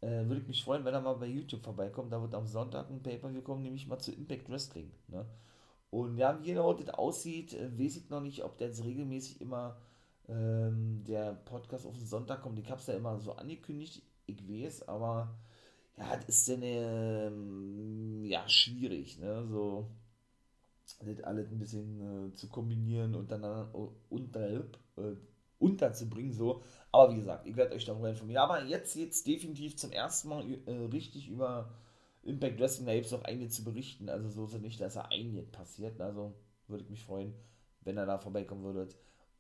äh, 0.00 0.24
würde 0.26 0.42
ich 0.42 0.46
mich 0.46 0.62
freuen, 0.62 0.84
wenn 0.84 0.94
er 0.94 1.00
mal 1.00 1.14
bei 1.14 1.26
YouTube 1.26 1.64
vorbeikommt. 1.64 2.12
Da 2.12 2.22
wird 2.22 2.36
am 2.36 2.46
Sonntag 2.46 2.88
ein 2.88 3.02
Paper 3.02 3.32
kommen, 3.40 3.62
nämlich 3.62 3.88
mal 3.88 3.98
zu 3.98 4.12
Impact 4.12 4.48
Wrestling. 4.48 4.92
Ne? 5.08 5.26
Und 5.90 6.18
ja, 6.18 6.38
wie 6.40 6.46
genau 6.46 6.72
das 6.72 6.88
aussieht, 6.90 7.54
äh, 7.54 7.76
weiß 7.76 7.96
ich 7.96 8.10
noch 8.10 8.20
nicht, 8.20 8.44
ob 8.44 8.58
der 8.58 8.68
jetzt 8.68 8.84
regelmäßig 8.84 9.40
immer 9.40 9.76
ähm, 10.32 11.04
der 11.04 11.34
Podcast 11.34 11.86
auf 11.86 11.96
den 11.96 12.06
Sonntag 12.06 12.42
kommt. 12.42 12.58
Ich 12.58 12.70
habe 12.70 12.80
es 12.80 12.86
ja 12.86 12.94
immer 12.94 13.18
so 13.18 13.32
angekündigt, 13.32 14.02
ich 14.26 14.48
weiß, 14.48 14.88
aber 14.88 15.34
ja, 15.96 16.16
das 16.16 16.28
ist 16.28 16.48
dann 16.48 16.62
ähm, 16.62 18.24
ja 18.24 18.48
schwierig, 18.48 19.18
ne? 19.18 19.46
So 19.46 19.88
das 21.00 21.24
alles 21.24 21.50
ein 21.50 21.58
bisschen 21.58 22.28
äh, 22.28 22.34
zu 22.34 22.48
kombinieren 22.48 23.14
und 23.14 23.30
dann 23.30 23.42
äh, 23.44 23.66
unter, 24.08 24.50
äh, 24.50 24.62
unterzubringen, 25.58 26.32
so. 26.32 26.62
Aber 26.90 27.12
wie 27.12 27.16
gesagt, 27.16 27.46
ich 27.46 27.56
werde 27.56 27.74
euch 27.74 27.84
darüber 27.84 28.10
informieren. 28.10 28.42
Aber 28.42 28.64
jetzt 28.64 28.94
jetzt 28.96 29.26
definitiv 29.26 29.76
zum 29.76 29.92
ersten 29.92 30.28
Mal 30.28 30.44
äh, 30.66 30.72
richtig 30.92 31.28
über 31.28 31.70
Impact 32.22 32.60
Wrestling, 32.60 32.86
da 32.86 32.94
gibt 32.94 33.06
es 33.06 33.12
noch 33.12 33.24
einige 33.24 33.48
zu 33.48 33.64
berichten. 33.64 34.08
Also 34.08 34.28
so 34.28 34.44
ist 34.44 34.54
es 34.54 34.60
nicht, 34.60 34.80
dass 34.80 34.96
er 34.96 35.10
einiges 35.10 35.50
passiert. 35.50 36.00
Also 36.00 36.34
würde 36.68 36.84
ich 36.84 36.90
mich 36.90 37.02
freuen, 37.02 37.34
wenn 37.82 37.96
er 37.96 38.06
da 38.06 38.18
vorbeikommen 38.18 38.62
würde 38.62 38.88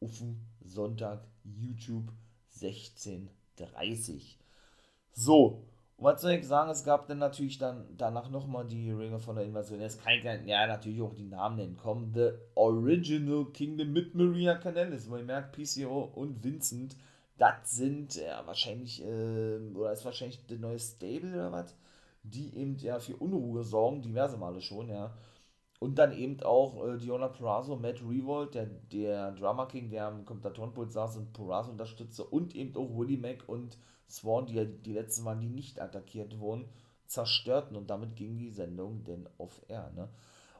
auf 0.02 0.22
Sonntag 0.64 1.26
YouTube 1.44 2.10
16.30 2.58 4.36
So, 5.12 5.64
und 5.96 6.04
was 6.04 6.22
soll 6.22 6.32
ich 6.32 6.46
sagen, 6.46 6.70
es 6.70 6.84
gab 6.84 7.06
dann 7.06 7.18
natürlich 7.18 7.58
dann 7.58 7.86
danach 7.96 8.30
nochmal 8.30 8.66
die 8.66 8.90
Ringe 8.90 9.18
von 9.20 9.36
der 9.36 9.44
Invasion. 9.44 9.80
Jetzt 9.80 10.02
kann 10.02 10.14
ich 10.14 10.24
ja 10.24 10.66
natürlich 10.66 11.00
auch 11.00 11.14
die 11.14 11.26
Namen 11.26 11.56
nennen. 11.56 11.76
Kommen 11.76 12.12
The 12.14 12.30
Original 12.54 13.46
Kingdom 13.52 13.92
mit 13.92 14.14
Maria 14.14 14.56
Canellis, 14.56 15.06
ihr 15.06 15.22
merkt, 15.22 15.56
PCO 15.56 16.10
und 16.14 16.42
Vincent, 16.42 16.96
das 17.38 17.76
sind 17.76 18.16
ja 18.16 18.46
wahrscheinlich, 18.46 19.02
äh, 19.04 19.58
oder 19.74 19.92
ist 19.92 20.04
wahrscheinlich 20.04 20.44
der 20.46 20.58
neue 20.58 20.78
Stable 20.78 21.32
oder 21.32 21.52
was? 21.52 21.74
die 22.22 22.56
eben 22.56 22.76
ja 22.78 22.98
für 22.98 23.16
Unruhe 23.16 23.64
sorgen, 23.64 24.02
diverse 24.02 24.36
Male 24.36 24.60
schon, 24.60 24.88
ja. 24.88 25.12
Und 25.82 25.96
dann 25.96 26.12
eben 26.12 26.40
auch 26.44 26.86
äh, 26.86 26.96
Diona 26.96 27.26
Purrazzo, 27.26 27.74
Matt 27.74 28.00
Revolt, 28.08 28.54
der, 28.54 28.66
der 28.66 29.32
Drama 29.32 29.66
King, 29.66 29.90
der 29.90 30.06
am 30.06 30.24
Kommentatorenpult 30.24 30.92
saß 30.92 31.16
und 31.16 31.32
Purrazzo 31.32 31.72
unterstützte 31.72 32.22
und 32.22 32.54
eben 32.54 32.76
auch 32.76 32.96
Willie 32.96 33.18
Mack 33.18 33.48
und 33.48 33.76
Swan, 34.08 34.46
die 34.46 34.54
ja 34.54 34.64
die 34.64 34.92
letzten 34.92 35.24
waren, 35.24 35.40
die 35.40 35.48
nicht 35.48 35.80
attackiert 35.80 36.38
wurden, 36.38 36.66
zerstörten 37.08 37.76
und 37.76 37.90
damit 37.90 38.14
ging 38.14 38.38
die 38.38 38.50
Sendung 38.50 39.02
denn 39.02 39.28
off-air, 39.38 39.90
ne? 39.96 40.08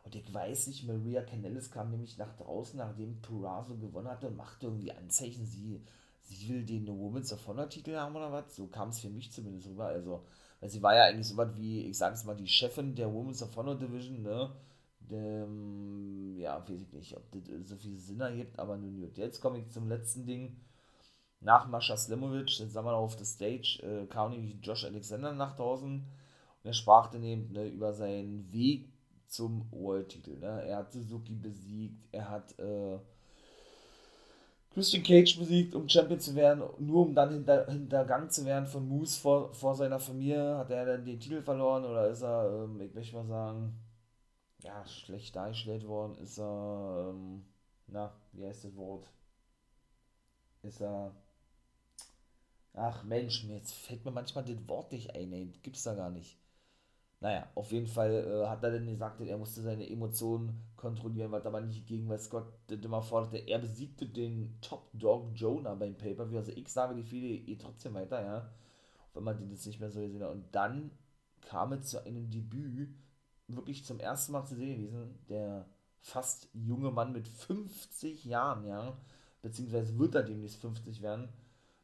Und 0.03 0.17
ich 0.17 0.35
weiß 0.35 0.67
nicht, 0.67 0.89
Maria 0.89 1.23
Canellis 1.23 1.71
kam 1.71 1.93
nämlich 1.93 2.19
nach 2.19 2.35
draußen, 2.35 2.77
nachdem 2.77 3.23
Purrazzo 3.23 3.77
gewonnen 3.77 4.09
hatte 4.09 4.27
und 4.27 4.37
machte 4.37 4.67
irgendwie 4.67 4.91
Anzeichen, 4.91 5.47
sie, 5.47 5.81
sie 6.23 6.49
will 6.49 6.65
den 6.65 6.89
Women's 6.89 7.33
of 7.33 7.47
Honor 7.47 7.69
Titel 7.69 7.95
haben 7.95 8.17
oder 8.17 8.33
was. 8.33 8.57
So 8.57 8.67
kam 8.67 8.89
es 8.89 8.99
für 8.99 9.09
mich 9.09 9.31
zumindest 9.31 9.69
rüber. 9.69 9.87
Also, 9.87 10.25
weil 10.59 10.69
sie 10.69 10.83
war 10.83 10.97
ja 10.97 11.05
eigentlich 11.05 11.29
so 11.29 11.37
was 11.37 11.57
wie, 11.57 11.83
ich 11.83 11.97
sage 11.97 12.17
es 12.17 12.25
mal, 12.25 12.35
die 12.35 12.49
Chefin 12.49 12.97
der 12.97 13.15
Women's 13.15 13.41
of 13.41 13.57
Honor 13.57 13.77
Division, 13.77 14.23
ne? 14.23 14.51
Dem, 15.13 16.39
ja, 16.39 16.59
weiß 16.67 16.81
ich 16.81 16.93
nicht, 16.93 17.17
ob 17.17 17.23
das 17.31 17.69
so 17.69 17.77
viel 17.77 17.97
Sinn 17.97 18.21
ergibt, 18.21 18.59
aber 18.59 18.77
nun 18.77 19.01
gut. 19.01 19.17
Jetzt 19.19 19.41
komme 19.41 19.59
ich 19.59 19.71
zum 19.71 19.89
letzten 19.89 20.27
Ding. 20.27 20.57
Nach 21.41 21.69
Mascha 21.69 21.97
Slimovic, 21.97 22.59
jetzt 22.59 22.73
sagen 22.73 22.87
wir 22.87 22.95
auf 22.95 23.17
der 23.17 23.27
Stage, 23.27 23.81
äh, 23.83 24.07
kam 24.07 24.31
nämlich 24.31 24.57
Josh 24.63 24.85
Alexander 24.85 25.33
nach 25.33 25.57
draußen 25.57 25.95
und 25.95 26.05
er 26.63 26.73
sprach 26.73 27.11
dann 27.11 27.25
eben 27.25 27.53
ne, 27.53 27.67
über 27.67 27.93
seinen 27.93 28.51
Weg 28.53 28.89
zum 29.27 29.67
World-Titel. 29.73 30.39
Ne? 30.39 30.65
Er 30.67 30.79
hat 30.79 30.93
Suzuki 30.93 31.35
besiegt, 31.35 32.07
er 32.13 32.31
hat 32.31 32.59
äh, 32.59 32.99
Christian 34.73 35.03
Cage 35.03 35.39
besiegt, 35.39 35.75
um 35.75 35.89
Champion 35.89 36.21
zu 36.21 36.35
werden, 36.35 36.63
nur 36.79 37.07
um 37.07 37.15
dann 37.15 37.31
hinter, 37.31 37.67
hintergangen 37.67 38.31
zu 38.31 38.45
werden 38.47 38.67
von 38.67 38.89
Moose 38.89 39.21
vor, 39.21 39.53
vor 39.53 39.75
seiner 39.75 39.99
Familie. 39.99 40.57
Hat 40.57 40.71
er 40.71 40.87
dann 40.87 41.05
den 41.05 41.21
Titel 41.21 41.43
verloren 41.43 41.85
oder 41.85 42.09
ist 42.09 42.23
er, 42.23 42.65
ähm, 42.65 42.81
ich 42.81 42.95
möchte 42.95 43.17
mal 43.17 43.27
sagen, 43.27 43.75
ja, 44.63 44.87
schlecht 44.87 45.37
dargestellt 45.37 45.87
worden? 45.87 46.17
Ist 46.19 46.39
er, 46.39 47.11
ähm, 47.11 47.45
na, 47.87 48.13
wie 48.33 48.47
heißt 48.47 48.65
das 48.65 48.77
Wort? 48.77 49.09
Ist 50.63 50.81
er, 50.81 51.15
ach 52.75 53.05
Mensch, 53.05 53.45
jetzt 53.45 53.75
fällt 53.75 54.05
mir 54.05 54.11
manchmal 54.11 54.45
das 54.45 54.69
Wort 54.69 54.93
nicht 54.93 55.15
ein, 55.15 55.33
ey, 55.33 55.47
gibt's 55.63 55.83
da 55.85 55.95
gar 55.95 56.11
nicht. 56.11 56.39
Naja, 57.21 57.49
auf 57.55 57.71
jeden 57.73 57.87
Fall 57.87 58.13
äh, 58.13 58.49
hat 58.49 58.65
er 58.65 58.73
dann 58.73 58.87
gesagt, 58.87 59.21
er 59.21 59.39
musste 59.39 59.63
seine 59.63 59.89
Emotionen 59.89 60.61
kontrollieren, 60.77 61.31
was 61.33 61.47
aber 61.47 61.61
nicht 61.61 61.87
ging, 61.87 62.09
weil 62.09 62.19
Scott 62.19 62.53
immer 62.71 63.03
forderte. 63.03 63.39
Er 63.39 63.61
besiegte 63.61 64.07
den 64.07 64.59
Top 64.61 64.89
Dog 64.93 65.31
Jonah 65.35 65.75
beim 65.77 65.97
Pay-Per-View. 65.97 66.39
Also 66.39 66.53
ich 66.53 66.69
sage, 66.69 66.97
die 66.97 67.05
viele 67.05 67.29
eh 67.29 67.57
trotzdem 67.57 67.95
weiter, 67.95 68.23
ja. 68.25 68.51
Wenn 69.15 69.25
man 69.25 69.39
den 69.39 69.51
jetzt 69.51 69.67
nicht 69.67 69.81
mehr 69.81 69.91
so 69.91 70.01
gesehen 70.01 70.23
hat. 70.23 70.33
Und 70.33 70.47
dann 70.53 70.91
kam 71.43 71.73
es 71.73 71.89
zu 71.91 72.05
einem 72.05 72.29
Debüt, 72.31 72.91
wirklich 73.57 73.85
zum 73.85 74.01
ersten 74.01 74.33
Mal 74.33 74.45
zu 74.45 74.55
sehen 74.57 74.79
gewesen, 74.79 75.19
der 75.29 75.67
fast 76.01 76.49
junge 76.53 76.91
Mann 76.91 77.13
mit 77.13 77.29
50 77.29 78.25
Jahren, 78.25 78.67
ja, 78.67 78.97
beziehungsweise 79.41 79.99
wird 79.99 80.15
er 80.15 80.23
demnächst 80.23 80.61
50 80.61 81.03
werden, 81.03 81.29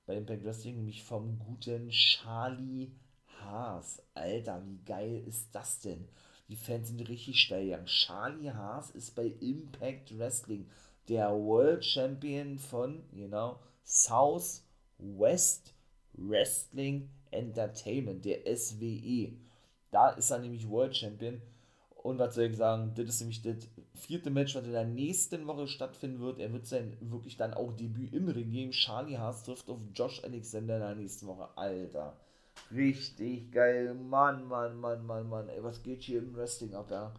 bei 0.07 0.17
Impact 0.17 0.45
Wrestling, 0.45 0.77
nämlich 0.77 1.05
vom 1.05 1.39
guten 1.39 1.91
Charlie 1.91 2.93
Haas. 3.41 4.03
Alter, 4.15 4.65
wie 4.67 4.79
geil 4.85 5.23
ist 5.27 5.55
das 5.55 5.81
denn? 5.81 6.09
Die 6.49 6.57
Fans 6.57 6.89
sind 6.89 7.07
richtig 7.09 7.41
steil 7.41 7.67
gegangen. 7.67 7.87
Charlie 7.87 8.51
Haas 8.51 8.91
ist 8.91 9.15
bei 9.15 9.27
Impact 9.27 10.19
Wrestling 10.19 10.67
der 11.09 11.31
World 11.31 11.85
Champion 11.85 12.59
von, 12.59 13.03
genau, 13.13 13.61
South 13.85 14.63
West 14.99 15.75
Wrestling 16.15 17.11
Entertainment, 17.31 18.25
der 18.25 18.57
SWE. 18.57 19.33
Da 19.91 20.11
ist 20.11 20.31
er 20.31 20.39
nämlich 20.39 20.69
World 20.69 20.97
Champion. 20.97 21.41
Und 22.09 22.19
was 22.19 22.35
soll 22.35 22.45
ich 22.45 22.57
sagen, 22.57 22.93
das 22.95 23.07
ist 23.07 23.21
nämlich 23.21 23.43
das 23.43 23.69
vierte 23.95 24.31
Match, 24.31 24.55
was 24.55 24.65
in 24.65 24.73
der 24.73 24.87
nächsten 24.87 25.47
Woche 25.47 25.69
stattfinden 25.69 26.21
wird. 26.21 26.39
Er 26.39 26.51
wird 26.55 26.65
sein 26.67 26.97
wirklich 27.01 27.37
dann 27.37 27.53
auch 27.53 27.73
Debüt 27.75 28.15
im 28.15 28.29
Ring 28.29 28.51
geben. 28.51 28.71
Charlie 28.71 29.19
Haas 29.19 29.43
trifft 29.43 29.69
auf 29.69 29.77
Josh 29.95 30.25
Alexander 30.25 30.77
in 30.77 30.81
der 30.81 30.95
nächsten 30.95 31.27
Woche. 31.27 31.51
Alter. 31.55 32.17
Richtig 32.75 33.53
geil. 33.53 33.93
Mann, 33.93 34.49
Mann, 34.49 34.81
Mann, 34.81 35.05
Mann, 35.05 35.29
Mann. 35.29 35.51
Ey, 35.51 35.63
was 35.63 35.83
geht 35.83 36.01
hier 36.01 36.21
im 36.21 36.35
Wrestling 36.35 36.75
ab, 36.75 36.91
ja? 36.91 37.13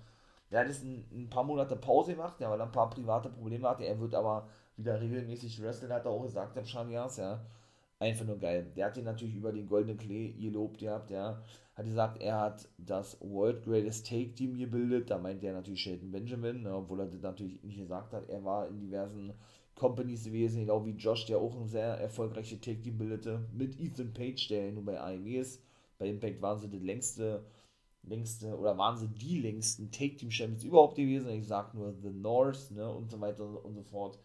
Der 0.50 0.62
hat 0.62 0.68
jetzt 0.68 0.84
ein, 0.84 1.06
ein 1.12 1.30
paar 1.30 1.44
Monate 1.44 1.76
Pause 1.76 2.14
gemacht, 2.14 2.40
ja, 2.40 2.50
weil 2.50 2.60
er 2.60 2.66
ein 2.66 2.72
paar 2.72 2.90
private 2.90 3.30
Probleme 3.30 3.70
hatte. 3.70 3.86
Er 3.86 4.00
wird 4.00 4.16
aber 4.16 4.48
wieder 4.76 5.00
regelmäßig 5.00 5.62
wresteln, 5.62 5.94
hat 5.94 6.06
er 6.06 6.12
auch 6.12 6.24
gesagt, 6.24 6.56
der 6.56 6.66
Chanias, 6.66 7.18
ja. 7.18 7.40
Einfach 8.02 8.26
nur 8.26 8.38
geil. 8.40 8.72
Der 8.78 8.86
hat 8.86 8.98
ihn 8.98 9.04
natürlich 9.04 9.36
über 9.36 9.52
den 9.52 9.68
goldenen 9.68 9.98
Klee 9.98 10.32
gelobt 10.32 10.78
gehabt, 10.80 11.12
ja. 11.12 11.44
Hat 11.76 11.86
gesagt, 11.86 12.22
er 12.22 12.40
hat 12.40 12.70
das 12.78 13.18
World 13.20 13.64
Greatest 13.66 14.08
Take 14.08 14.34
Team 14.34 14.58
gebildet. 14.58 15.10
Da 15.10 15.18
meint 15.18 15.44
er 15.44 15.54
natürlich 15.54 15.82
Shelton 15.82 16.12
Benjamin, 16.12 16.64
ne, 16.64 16.74
obwohl 16.76 17.02
er 17.02 17.08
das 17.08 17.22
natürlich 17.22 17.62
nicht 17.62 17.78
gesagt 17.78 18.14
hat. 18.14 18.30
Er 18.30 18.44
war 18.46 18.70
in 18.70 18.80
diversen 18.80 19.34
Companies 19.76 20.24
gewesen, 20.24 20.62
genau 20.62 20.86
wie 20.86 20.92
Josh, 20.92 21.26
der 21.26 21.40
auch 21.40 21.56
ein 21.60 21.68
sehr 21.68 22.00
erfolgreiche 22.00 22.60
Take 22.62 22.82
Team 22.82 22.98
bildete, 22.98 23.46
mit 23.54 23.78
Ethan 23.80 24.14
Page, 24.14 24.48
der 24.48 24.72
nun 24.72 24.86
bei 24.86 25.00
AEW 25.00 25.38
ist. 25.38 25.62
Bei 25.98 26.08
Impact 26.08 26.42
waren 26.42 26.60
sie 26.60 26.70
das 26.70 26.82
längste, 26.82 27.44
längste, 28.04 28.58
oder 28.58 28.78
waren 28.78 28.98
sie 28.98 29.08
die 29.10 29.42
längsten 29.42 29.92
Take 29.92 30.16
Team 30.16 30.32
Champions 30.32 30.64
überhaupt 30.64 30.96
gewesen. 30.96 31.30
Ich 31.32 31.48
sag 31.48 31.74
nur 31.74 31.94
The 32.02 32.12
North, 32.12 32.72
ne, 32.72 32.90
und 32.90 33.12
so 33.12 33.20
weiter 33.20 33.66
und 33.66 33.74
so 33.76 33.84
fort. 33.84 34.20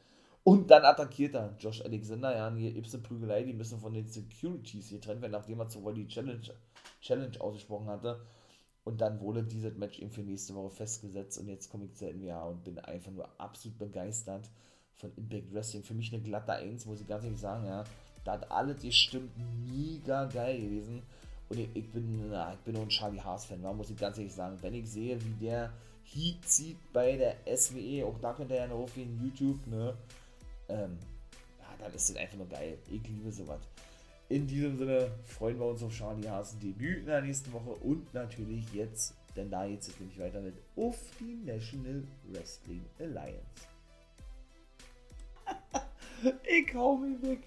Und 0.44 0.70
dann 0.70 0.84
attackiert 0.84 1.34
er 1.34 1.54
Josh 1.58 1.80
Alexander, 1.80 2.36
ja, 2.36 2.54
hier 2.54 2.76
Ibsen 2.76 3.02
Prügelei, 3.02 3.44
die 3.44 3.54
müssen 3.54 3.80
von 3.80 3.94
den 3.94 4.06
Securities 4.06 4.90
getrennt 4.90 5.22
werden, 5.22 5.32
nachdem 5.32 5.58
er 5.58 5.68
zuvor 5.70 5.94
die 5.94 6.06
Challenge, 6.06 6.42
Challenge 7.00 7.40
ausgesprochen 7.40 7.88
hatte. 7.88 8.20
Und 8.84 9.00
dann 9.00 9.18
wurde 9.20 9.42
dieses 9.42 9.74
Match 9.78 9.98
eben 9.98 10.10
für 10.10 10.20
nächste 10.20 10.54
Woche 10.54 10.68
festgesetzt 10.68 11.38
und 11.38 11.48
jetzt 11.48 11.70
komme 11.70 11.86
ich 11.86 11.94
zur 11.94 12.12
NWA 12.12 12.44
und 12.44 12.62
bin 12.62 12.78
einfach 12.78 13.10
nur 13.10 13.28
absolut 13.40 13.78
begeistert 13.78 14.50
von 14.96 15.10
Impact 15.16 15.54
Wrestling. 15.54 15.82
Für 15.82 15.94
mich 15.94 16.12
eine 16.12 16.22
glatte 16.22 16.52
1, 16.52 16.84
muss 16.84 17.00
ich 17.00 17.06
ganz 17.06 17.24
ehrlich 17.24 17.40
sagen, 17.40 17.64
ja. 17.64 17.84
Da 18.24 18.32
hat 18.32 18.50
alles 18.50 18.82
gestimmt, 18.82 19.30
mega 19.66 20.26
geil 20.26 20.60
gewesen. 20.60 21.02
Und 21.48 21.58
ich, 21.58 21.68
ich 21.74 21.90
bin, 21.90 22.28
na, 22.30 22.52
ich 22.52 22.60
bin 22.60 22.74
nur 22.74 22.82
ein 22.82 22.90
Charlie 22.90 23.20
Haas-Fan, 23.20 23.60
muss 23.76 23.88
ich 23.88 23.96
ganz 23.96 24.18
ehrlich 24.18 24.34
sagen. 24.34 24.58
Wenn 24.60 24.74
ich 24.74 24.90
sehe, 24.90 25.18
wie 25.24 25.46
der 25.46 25.72
Heat 26.04 26.44
zieht 26.44 26.92
bei 26.92 27.16
der 27.16 27.36
SWE, 27.56 28.04
auch 28.04 28.18
da 28.20 28.34
könnt 28.34 28.50
ihr 28.50 28.56
ja 28.56 28.66
noch 28.66 28.80
auf 28.80 28.96
YouTube, 28.96 29.66
ne? 29.66 29.96
Ähm, 30.68 30.98
ja, 31.58 31.66
dann 31.78 31.92
ist 31.92 32.10
das 32.10 32.16
einfach 32.16 32.36
nur 32.36 32.48
geil. 32.48 32.78
Ich 32.90 33.06
liebe 33.08 33.30
sowas. 33.30 33.60
In 34.28 34.46
diesem 34.46 34.78
Sinne 34.78 35.10
freuen 35.24 35.58
wir 35.58 35.66
uns 35.66 35.82
auf 35.82 35.92
Charlie 35.92 36.28
Haas 36.28 36.58
Debüt 36.58 37.00
in 37.00 37.06
der 37.06 37.20
nächsten 37.20 37.52
Woche 37.52 37.70
und 37.70 38.12
natürlich 38.14 38.72
jetzt, 38.72 39.14
denn 39.36 39.50
da 39.50 39.66
geht 39.66 39.82
es 39.82 40.00
nämlich 40.00 40.18
weiter 40.18 40.40
mit 40.40 40.54
auf 40.76 40.96
die 41.20 41.36
National 41.44 42.02
Wrestling 42.28 42.84
Alliance. 42.98 43.68
ich 46.44 46.74
hau 46.74 46.96
mich 46.96 47.20
weg. 47.22 47.40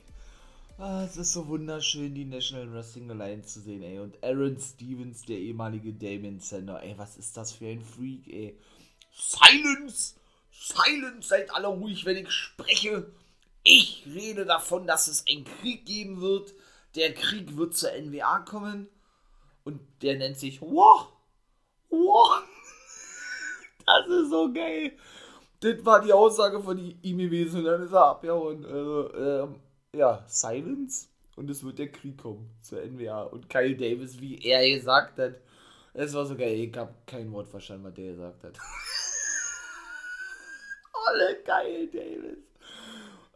Ah, 0.77 1.03
es 1.03 1.17
ist 1.17 1.33
so 1.33 1.47
wunderschön, 1.47 2.13
die 2.13 2.25
National 2.25 2.71
Wrestling 2.71 3.09
Alliance 3.09 3.47
zu 3.47 3.61
sehen, 3.61 3.81
ey. 3.81 3.97
Und 3.97 4.23
Aaron 4.23 4.59
Stevens, 4.59 5.23
der 5.23 5.39
ehemalige 5.39 5.91
Damien 5.91 6.39
Sender, 6.39 6.83
ey, 6.83 6.95
was 6.97 7.17
ist 7.17 7.35
das 7.35 7.53
für 7.53 7.65
ein 7.65 7.81
Freak, 7.81 8.27
ey. 8.27 8.55
Silence! 9.11 10.13
Silence! 10.59 11.27
Seid 11.27 11.53
alle 11.53 11.67
ruhig, 11.67 12.05
wenn 12.05 12.17
ich 12.17 12.31
spreche. 12.31 13.11
Ich 13.63 14.03
rede 14.05 14.45
davon, 14.45 14.87
dass 14.87 15.07
es 15.07 15.25
einen 15.29 15.45
Krieg 15.45 15.85
geben 15.85 16.21
wird. 16.21 16.53
Der 16.95 17.13
Krieg 17.13 17.57
wird 17.57 17.75
zur 17.75 17.91
NWA 17.91 18.39
kommen. 18.39 18.87
Und 19.63 19.81
der 20.01 20.17
nennt 20.17 20.37
sich 20.37 20.61
Wow! 20.61 21.07
Wow! 21.89 22.43
Das 23.85 24.05
ist 24.07 24.31
so 24.31 24.51
geil 24.51 24.97
das 25.59 25.85
war 25.85 26.01
die 26.01 26.13
Aussage 26.13 26.61
von 26.61 26.77
ihm 27.01 27.17
gewesen 27.17 27.59
und 27.59 27.65
dann 27.65 27.83
ist 27.83 27.93
er 27.93 28.05
abgehauen. 28.05 28.65
Also, 28.65 29.13
ähm, 29.15 29.55
ja, 29.95 30.23
Silence 30.27 31.07
und 31.35 31.49
es 31.49 31.63
wird 31.63 31.79
der 31.79 31.91
Krieg 31.91 32.17
kommen 32.17 32.49
zur 32.61 32.81
NWA. 32.81 33.23
Und 33.23 33.49
Kyle 33.49 33.75
Davis, 33.75 34.19
wie 34.19 34.37
er 34.39 34.67
gesagt 34.69 35.17
hat, 35.19 35.35
es 35.93 36.13
war 36.13 36.25
so 36.25 36.35
geil, 36.35 36.53
ich 36.53 36.77
habe 36.77 36.93
kein 37.05 37.31
Wort 37.31 37.47
verstanden, 37.47 37.85
was 37.85 37.93
der 37.95 38.11
gesagt 38.11 38.43
hat. 38.43 38.57
Olle 41.11 41.35
Kyle 41.43 41.87
Davis. 41.87 42.37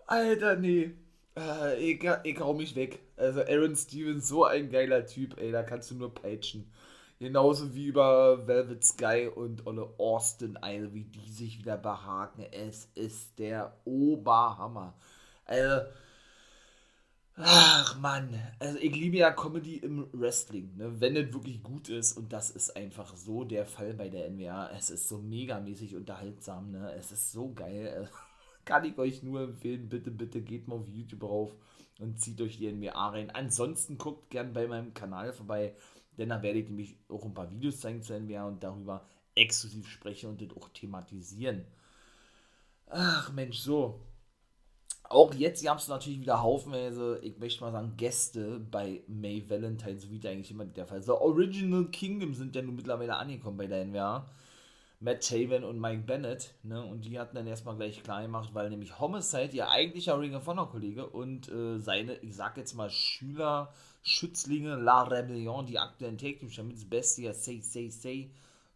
Alter, 0.08 0.56
nee. 0.56 0.92
Äh, 1.38 1.80
ich, 1.80 2.04
ich 2.24 2.40
hau 2.40 2.54
mich 2.54 2.76
weg. 2.76 3.00
Also 3.18 3.42
Aaron 3.42 3.76
Stevens, 3.76 4.28
so 4.28 4.46
ein 4.46 4.70
geiler 4.70 5.06
Typ, 5.06 5.40
ey, 5.40 5.52
da 5.52 5.64
kannst 5.64 5.92
du 5.92 5.96
nur 5.96 6.14
peitschen. 6.14 6.72
Genauso 7.20 7.76
wie 7.76 7.86
über 7.86 8.48
Velvet 8.48 8.84
Sky 8.84 9.30
und 9.34 9.68
Olle 9.68 9.88
Austin, 10.00 10.58
also 10.58 10.94
wie 10.94 11.04
die 11.04 11.32
sich 11.32 11.60
wieder 11.60 11.78
behaken. 11.78 12.46
Es 12.52 12.90
ist 12.96 13.38
der 13.38 13.78
Oberhammer. 13.86 14.96
Also, 15.46 15.86
ach 17.44 18.00
Mann, 18.00 18.40
also 18.60 18.78
ich 18.78 18.96
liebe 18.96 19.18
ja 19.18 19.32
Comedy 19.32 19.78
im 19.78 20.08
Wrestling, 20.14 20.76
ne? 20.78 21.00
wenn 21.00 21.16
es 21.16 21.34
wirklich 21.34 21.62
gut 21.64 21.90
ist 21.90 22.14
und 22.14 22.34
das 22.34 22.50
ist 22.52 22.76
einfach 22.76 23.16
so 23.16 23.44
der 23.44 23.66
Fall 23.66 23.94
bei 23.94 24.10
der 24.10 24.30
NWA. 24.30 24.70
Es 24.72 24.90
ist 24.90 25.08
so 25.08 25.18
megamäßig 25.18 25.96
unterhaltsam, 25.96 26.72
ne? 26.72 26.94
es 26.94 27.12
ist 27.12 27.32
so 27.32 27.54
geil. 27.54 28.10
Kann 28.66 28.86
ich 28.86 28.98
euch 28.98 29.24
nur 29.24 29.42
empfehlen, 29.42 29.90
bitte, 29.90 30.12
bitte 30.12 30.42
geht 30.42 30.68
mal 30.68 30.76
auf 30.76 30.88
YouTube 30.88 31.24
rauf 31.24 31.56
und 32.00 32.20
zieht 32.20 32.42
euch 32.42 32.58
die 32.58 32.72
NBA 32.72 33.10
rein. 33.10 33.30
Ansonsten 33.32 33.98
guckt 33.98 34.30
gern 34.30 34.54
bei 34.54 34.68
meinem 34.68 34.94
Kanal 34.94 35.34
vorbei, 35.34 35.76
denn 36.18 36.30
da 36.30 36.42
werde 36.42 36.60
ich 36.60 36.68
nämlich 36.68 36.98
auch 37.10 37.26
ein 37.26 37.34
paar 37.34 37.52
Videos 37.52 37.80
zeigen 37.80 38.04
zu 38.04 38.20
NBA 38.20 38.46
und 38.46 38.64
darüber 38.64 39.06
exklusiv 39.36 39.88
sprechen 39.88 40.30
und 40.30 40.42
das 40.42 40.56
auch 40.56 40.70
thematisieren. 40.70 41.66
Ach 42.88 43.32
Mensch, 43.32 43.60
so. 43.60 44.02
Auch 45.12 45.34
jetzt 45.34 45.64
gab 45.64 45.78
es 45.78 45.88
natürlich 45.90 46.22
wieder 46.22 46.42
haufenweise, 46.42 47.20
ich 47.22 47.38
möchte 47.38 47.62
mal 47.64 47.72
sagen, 47.72 47.94
Gäste 47.98 48.60
bei 48.72 49.02
May 49.08 49.44
Valentine, 49.50 49.98
so 49.98 50.10
wie 50.10 50.20
das 50.20 50.32
eigentlich 50.32 50.52
immer 50.52 50.66
der 50.66 50.86
Fall 50.86 51.00
ist. 51.00 51.06
The 51.06 51.12
Original 51.12 51.86
Kingdom 51.86 52.34
sind 52.34 52.56
ja 52.56 52.62
nun 52.62 52.76
mittlerweile 52.76 53.18
angekommen 53.18 53.58
bei 53.58 53.68
der 53.68 53.86
NWA. 53.86 54.26
Matt 55.02 55.28
Taven 55.28 55.64
und 55.64 55.82
Mike 55.82 56.04
Bennett, 56.04 56.54
ne? 56.62 56.86
Und 56.86 57.06
die 57.06 57.20
hatten 57.20 57.36
dann 57.36 57.48
erstmal 57.48 57.76
gleich 57.76 58.04
klar 58.04 58.22
gemacht, 58.22 58.52
weil 58.54 58.70
nämlich 58.70 59.00
Homicide, 59.00 59.50
ihr 59.52 59.70
eigentlicher 59.70 60.20
Ring 60.20 60.36
of 60.36 60.46
Honor 60.46 60.70
Kollege 60.70 61.08
und 61.08 61.50
äh, 61.50 61.80
seine, 61.80 62.18
ich 62.20 62.36
sag 62.36 62.56
jetzt 62.58 62.76
mal, 62.76 62.90
Schüler, 62.92 63.74
Schützlinge, 64.04 64.76
La 64.76 65.02
Rebellion, 65.02 65.66
die 65.66 65.80
aktuellen 65.80 66.20
Take 66.20 66.38
Team 66.38 66.52
Champions, 66.52 66.88
Bestia, 66.88 67.34
Say, 67.34 67.62
Say, 67.62 67.90
Say 67.90 68.32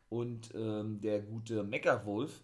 und 0.10 0.50
ähm, 0.56 1.00
der 1.00 1.20
gute 1.22 1.64
Mecha 1.64 2.04
Wolf, 2.06 2.42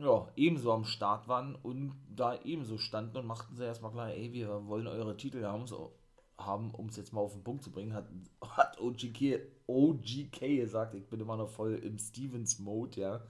ja, 0.00 0.28
ebenso 0.36 0.72
am 0.72 0.84
Start 0.84 1.28
waren 1.28 1.54
und 1.56 1.94
da 2.14 2.38
ebenso 2.44 2.78
standen 2.78 3.18
und 3.18 3.26
machten 3.26 3.54
sie 3.54 3.64
erstmal 3.64 3.92
klar, 3.92 4.10
ey, 4.10 4.32
wir 4.32 4.66
wollen 4.66 4.86
eure 4.86 5.16
Titel 5.16 5.44
haben, 5.44 5.66
so, 5.66 5.92
haben 6.38 6.70
um 6.72 6.86
es 6.86 6.96
jetzt 6.96 7.12
mal 7.12 7.20
auf 7.20 7.32
den 7.32 7.44
Punkt 7.44 7.62
zu 7.62 7.70
bringen, 7.70 7.92
hat, 7.92 8.06
hat 8.42 8.80
OGK, 8.80 9.40
OGK 9.66 10.40
gesagt, 10.56 10.94
ich 10.94 11.06
bin 11.08 11.20
immer 11.20 11.36
noch 11.36 11.48
voll 11.48 11.74
im 11.74 11.98
Stevens-Mode, 11.98 13.00
ja. 13.00 13.20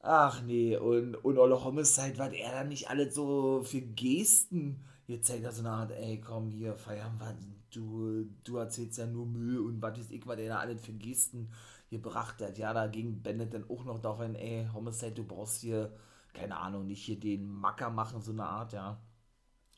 Ach 0.00 0.42
nee, 0.42 0.76
und, 0.76 1.14
und 1.16 1.38
Olle 1.38 1.62
Homicide, 1.62 2.18
was 2.18 2.32
er 2.32 2.50
dann 2.52 2.68
nicht 2.68 2.90
alles 2.90 3.14
so 3.14 3.62
für 3.62 3.80
Gesten 3.80 4.82
gezeigt 5.06 5.44
hat, 5.44 5.54
so 5.54 5.60
eine 5.60 5.70
Art, 5.70 5.90
ey, 5.92 6.20
komm 6.20 6.50
hier, 6.50 6.74
feiern 6.74 7.18
wir, 7.20 7.36
du, 7.70 8.26
du 8.44 8.56
erzählst 8.56 8.98
ja 8.98 9.06
nur 9.06 9.26
Müll 9.26 9.58
und 9.60 9.80
was 9.80 9.98
ist 9.98 10.12
ich, 10.12 10.26
was 10.26 10.38
er 10.38 10.48
da 10.48 10.58
alles 10.58 10.84
für 10.84 10.92
Gesten 10.92 11.50
gebracht 11.92 12.40
hat. 12.40 12.58
Ja, 12.58 12.72
da 12.72 12.86
ging 12.86 13.22
Bennett 13.22 13.52
dann 13.54 13.68
auch 13.68 13.84
noch 13.84 14.00
darauf 14.00 14.20
ein, 14.20 14.34
ey, 14.34 14.66
Homicide, 14.72 15.12
du 15.12 15.24
brauchst 15.24 15.60
hier, 15.60 15.92
keine 16.32 16.56
Ahnung, 16.56 16.86
nicht 16.86 17.04
hier 17.04 17.20
den 17.20 17.46
Macker 17.46 17.90
machen, 17.90 18.20
so 18.20 18.32
eine 18.32 18.44
Art, 18.44 18.72
ja. 18.72 18.98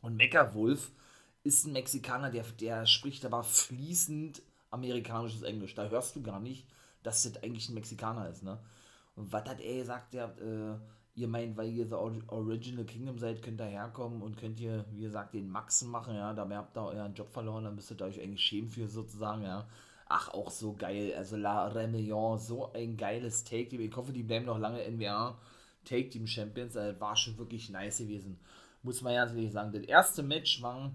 Und 0.00 0.16
Mecker 0.16 0.54
Wolf 0.54 0.92
ist 1.42 1.66
ein 1.66 1.72
Mexikaner, 1.72 2.30
der, 2.30 2.44
der 2.60 2.86
spricht 2.86 3.26
aber 3.26 3.42
fließend 3.42 4.42
amerikanisches 4.70 5.42
Englisch. 5.42 5.74
Da 5.74 5.88
hörst 5.88 6.14
du 6.16 6.22
gar 6.22 6.40
nicht, 6.40 6.68
dass 7.02 7.24
das 7.24 7.42
eigentlich 7.42 7.68
ein 7.68 7.74
Mexikaner 7.74 8.28
ist, 8.28 8.42
ne? 8.44 8.58
Und 9.16 9.32
was 9.32 9.44
hat 9.48 9.60
er 9.60 9.78
gesagt? 9.78 10.14
Der, 10.14 10.36
äh, 10.38 11.20
ihr 11.20 11.28
meint, 11.28 11.56
weil 11.56 11.68
ihr 11.68 11.86
The 11.86 11.94
Original 11.94 12.84
Kingdom 12.84 13.18
seid, 13.18 13.42
könnt 13.42 13.60
ihr 13.60 13.66
herkommen 13.66 14.22
und 14.22 14.36
könnt 14.36 14.60
ihr, 14.60 14.84
wie 14.90 15.02
gesagt, 15.02 15.34
den 15.34 15.48
Maxen 15.48 15.90
machen, 15.90 16.14
ja, 16.14 16.32
dabei 16.32 16.56
habt 16.56 16.76
ihr 16.76 16.82
euren 16.82 17.14
Job 17.14 17.32
verloren, 17.32 17.64
dann 17.64 17.74
müsstet 17.74 18.00
ihr 18.00 18.06
euch 18.06 18.20
eigentlich 18.20 18.42
schämen 18.42 18.70
für 18.70 18.88
sozusagen, 18.88 19.42
ja. 19.42 19.66
Ach, 20.06 20.28
auch 20.34 20.50
so 20.50 20.74
geil. 20.74 21.14
Also 21.16 21.36
La 21.36 21.68
Remillon, 21.68 22.38
so 22.38 22.72
ein 22.72 22.96
geiles 22.96 23.44
Take-Team. 23.44 23.80
Ich 23.80 23.96
hoffe, 23.96 24.12
die 24.12 24.22
bleiben 24.22 24.46
noch 24.46 24.58
lange 24.58 24.82
NWA 24.90 25.38
Take-Team 25.84 26.26
Champions. 26.26 26.76
Also 26.76 27.00
war 27.00 27.16
schon 27.16 27.38
wirklich 27.38 27.70
nice 27.70 27.98
gewesen. 27.98 28.38
Muss 28.82 29.00
man 29.02 29.14
ja 29.14 29.24
natürlich 29.24 29.52
sagen. 29.52 29.72
Das 29.72 29.82
erste 29.82 30.22
Match 30.22 30.60
war 30.62 30.92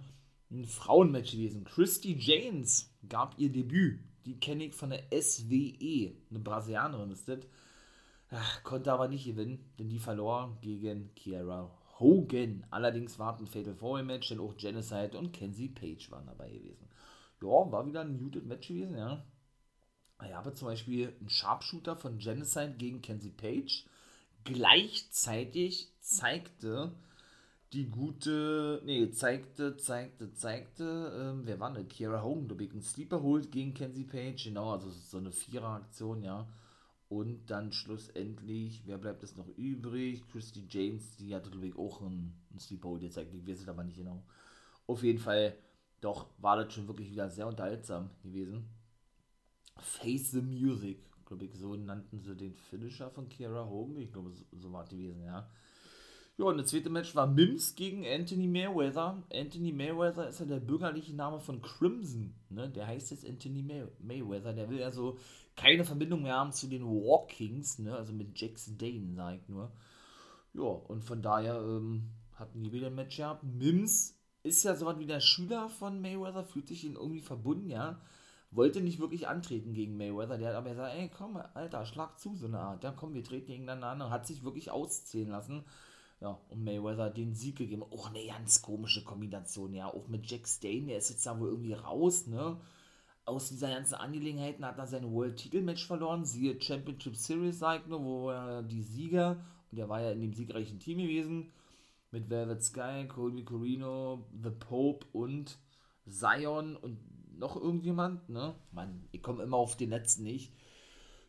ein 0.52 0.66
Frauenmatch 0.66 1.32
gewesen. 1.32 1.64
Christy 1.64 2.16
James 2.20 2.94
gab 3.08 3.38
ihr 3.40 3.52
Debüt. 3.52 4.00
Die 4.26 4.40
kenne 4.40 4.66
ich 4.66 4.76
von 4.76 4.92
der 4.92 5.04
SWE. 5.22 6.14
Eine 6.30 6.40
Brasilianerin 6.40 7.12
ist 7.12 7.28
das. 7.28 7.40
Ach, 8.32 8.64
konnte 8.64 8.94
aber 8.94 9.08
nicht 9.08 9.26
gewinnen, 9.26 9.72
denn 9.80 9.90
die 9.90 9.98
verlor 9.98 10.56
gegen 10.62 11.16
Kiara 11.16 11.72
Hogan. 12.00 12.64
Allerdings 12.70 13.18
war 13.18 13.40
ein 13.40 13.48
Fatal 13.48 13.74
Four 13.74 14.04
Match, 14.04 14.30
denn 14.30 14.40
auch 14.40 14.56
Genocide 14.56 15.18
und 15.18 15.34
Kenzie 15.34 15.70
Page 15.70 16.12
waren 16.12 16.28
dabei 16.28 16.52
gewesen 16.52 16.89
ja, 17.42 17.72
war 17.72 17.86
wieder 17.86 18.02
ein 18.02 18.22
muted 18.22 18.46
Match 18.46 18.68
gewesen, 18.68 18.98
ja. 18.98 19.26
Ich 20.26 20.34
habe 20.34 20.54
zum 20.54 20.68
Beispiel 20.68 21.16
einen 21.20 21.30
Sharpshooter 21.30 21.96
von 21.96 22.18
Genocide 22.18 22.76
gegen 22.78 23.02
Kenzie 23.02 23.32
Page. 23.32 23.86
Gleichzeitig 24.44 25.94
zeigte 26.02 26.92
die 27.74 27.90
gute, 27.90 28.82
nee, 28.84 29.12
zeigte, 29.12 29.78
zeigte, 29.78 30.34
zeigte, 30.34 31.14
ähm, 31.16 31.42
wer 31.46 31.60
war 31.60 31.72
denn? 31.72 31.88
Kiera 31.88 32.24
Hogan, 32.24 32.48
ich, 32.60 32.72
einen 32.72 32.82
Sleeper 32.82 33.22
holt 33.22 33.52
gegen 33.52 33.74
Kenzie 33.74 34.06
Page, 34.06 34.44
genau, 34.44 34.72
also 34.72 34.90
so 34.90 35.18
eine 35.18 35.32
Vierer-Aktion, 35.32 36.24
ja. 36.24 36.48
Und 37.10 37.50
dann 37.50 37.72
schlussendlich, 37.72 38.84
wer 38.86 38.98
bleibt 38.98 39.24
es 39.24 39.36
noch 39.36 39.48
übrig? 39.58 40.28
Christy 40.32 40.66
James, 40.70 41.16
die 41.18 41.34
hatte, 41.36 41.50
glaube 41.50 41.68
ich, 41.68 41.78
auch 41.78 42.02
einen, 42.02 42.34
einen 42.50 42.60
Sleeper 42.60 42.90
holt 42.90 43.02
gezeigt, 43.02 43.34
ich 43.34 43.48
weiß 43.48 43.62
es 43.62 43.68
aber 43.68 43.84
nicht 43.84 43.98
genau. 43.98 44.24
Auf 44.88 45.04
jeden 45.04 45.20
Fall 45.20 45.56
doch 46.02 46.28
war 46.38 46.58
das 46.58 46.74
schon 46.74 46.88
wirklich 46.88 47.12
wieder 47.12 47.30
sehr 47.30 47.48
unterhaltsam 47.48 48.10
gewesen. 48.24 48.70
Face 49.78 50.32
the 50.32 50.42
Music, 50.42 51.00
glaube 51.26 51.46
ich, 51.46 51.56
so 51.56 51.76
nannten 51.76 52.20
sie 52.20 52.36
den 52.36 52.54
Finisher 52.54 53.10
von 53.10 53.30
Kiera 53.30 53.68
Hogan. 53.70 53.98
Ich 53.98 54.12
glaube, 54.12 54.32
so, 54.32 54.44
so 54.52 54.72
war 54.72 54.84
es 54.84 54.90
gewesen, 54.90 55.24
ja. 55.24 55.50
Ja, 56.40 56.46
und 56.46 56.58
das 56.58 56.68
zweite 56.68 56.90
Match 56.90 57.14
war 57.16 57.28
Mims 57.28 57.76
gegen 57.76 58.08
Anthony 58.08 58.48
Mayweather. 58.48 59.22
Anthony 59.30 59.74
Mayweather 59.74 60.30
ist 60.30 60.40
ja 60.40 60.46
der 60.46 60.62
bürgerliche 60.62 61.14
Name 61.14 61.42
von 61.42 61.62
Crimson. 61.62 62.34
Ne? 62.50 62.70
Der 62.70 62.88
heißt 62.88 63.12
jetzt 63.12 63.28
Anthony 63.28 63.62
May 63.62 63.86
Mayweather. 64.00 64.54
Der 64.54 64.70
will 64.70 64.82
also 64.82 65.18
keine 65.58 65.84
Verbindung 65.84 66.24
mehr 66.24 66.36
haben 66.36 66.54
zu 66.54 66.68
den 66.68 66.86
War 66.86 67.28
Kings, 67.28 67.80
ne? 67.80 67.94
also 67.94 68.14
mit 68.14 68.40
Jackson 68.40 68.78
Dane, 68.78 69.14
sag 69.16 69.36
ich 69.36 69.50
nur. 69.50 69.70
Ja, 70.54 70.62
und 70.62 71.04
von 71.04 71.22
daher 71.22 71.60
ähm, 71.60 72.10
hatten 72.36 72.64
die 72.64 72.72
wieder 72.72 72.88
ein 72.88 72.96
Match 72.96 73.18
gehabt. 73.18 73.44
Mims 73.44 74.18
ist 74.44 74.64
ja 74.64 74.76
so 74.76 74.86
was 74.86 75.00
wie 75.00 75.06
der 75.06 75.20
Schüler 75.20 75.70
von 75.70 76.02
Mayweather, 76.02 76.44
fühlt 76.44 76.68
sich 76.68 76.84
ihn 76.84 76.96
irgendwie 76.96 77.22
verbunden, 77.22 77.70
ja. 77.70 78.00
Wollte 78.52 78.82
nicht 78.82 79.00
wirklich 79.00 79.28
antreten 79.28 79.74
gegen 79.74 79.96
Mayweather, 79.96 80.38
der 80.40 80.50
hat 80.50 80.56
aber 80.56 80.72
gesagt, 80.72 80.96
ey, 80.96 81.10
komm, 81.16 81.40
Alter, 81.54 81.86
schlag 81.86 82.20
zu, 82.20 82.36
so 82.36 82.48
eine 82.48 82.60
Art. 82.60 82.84
Ja, 82.84 82.92
komm, 82.92 83.14
wir 83.14 83.24
treten 83.24 83.52
gegeneinander 83.52 84.06
an. 84.06 84.12
Hat 84.12 84.26
sich 84.26 84.44
wirklich 84.44 84.72
auszählen 84.72 85.30
lassen. 85.30 85.64
Ja, 86.20 86.40
und 86.50 86.64
Mayweather 86.64 87.12
den 87.12 87.36
Sieg 87.36 87.58
gegeben. 87.58 87.84
Auch 87.84 88.10
eine 88.10 88.26
ganz 88.26 88.64
komische 88.64 89.04
Kombination, 89.04 89.74
ja. 89.76 89.88
Auch 89.94 90.08
mit 90.08 90.30
Jack 90.30 90.48
Stain, 90.48 90.88
der 90.88 90.98
ist 90.98 91.12
jetzt 91.12 91.26
da 91.28 91.40
wohl 91.40 91.50
irgendwie 91.50 91.74
raus, 91.74 92.26
ne. 92.26 92.58
Aus 93.26 93.50
dieser 93.50 93.70
ganzen 93.70 93.94
Angelegenheiten 93.94 94.66
hat 94.66 94.80
er 94.80 94.88
sein 94.88 95.14
World-Titel-Match 95.14 95.86
verloren. 95.86 96.26
Siehe 96.26 96.60
Championship 96.60 97.16
Series, 97.16 97.60
sag 97.60 97.82
ich 97.82 97.88
nur, 97.88 98.04
wo 98.04 98.32
er 98.32 98.64
die 98.64 98.82
Sieger, 98.82 99.38
und 99.70 99.78
der 99.78 99.90
war 99.90 100.02
ja 100.02 100.12
in 100.12 100.22
dem 100.22 100.34
siegreichen 100.34 100.80
Team 100.80 100.98
gewesen, 100.98 101.52
mit 102.12 102.30
Velvet 102.30 102.64
Sky, 102.64 103.08
Colby 103.08 103.44
Corino, 103.44 104.26
The 104.42 104.52
Pope 104.52 105.06
und 105.12 105.58
Zion 106.08 106.76
und 106.76 106.98
noch 107.38 107.56
irgendjemand, 107.56 108.28
ne? 108.30 108.56
Mann, 108.72 109.08
ich 109.12 109.22
komme 109.22 109.44
immer 109.44 109.58
auf 109.58 109.78
den 109.78 109.92
letzten 109.92 110.24
nicht. 110.24 110.52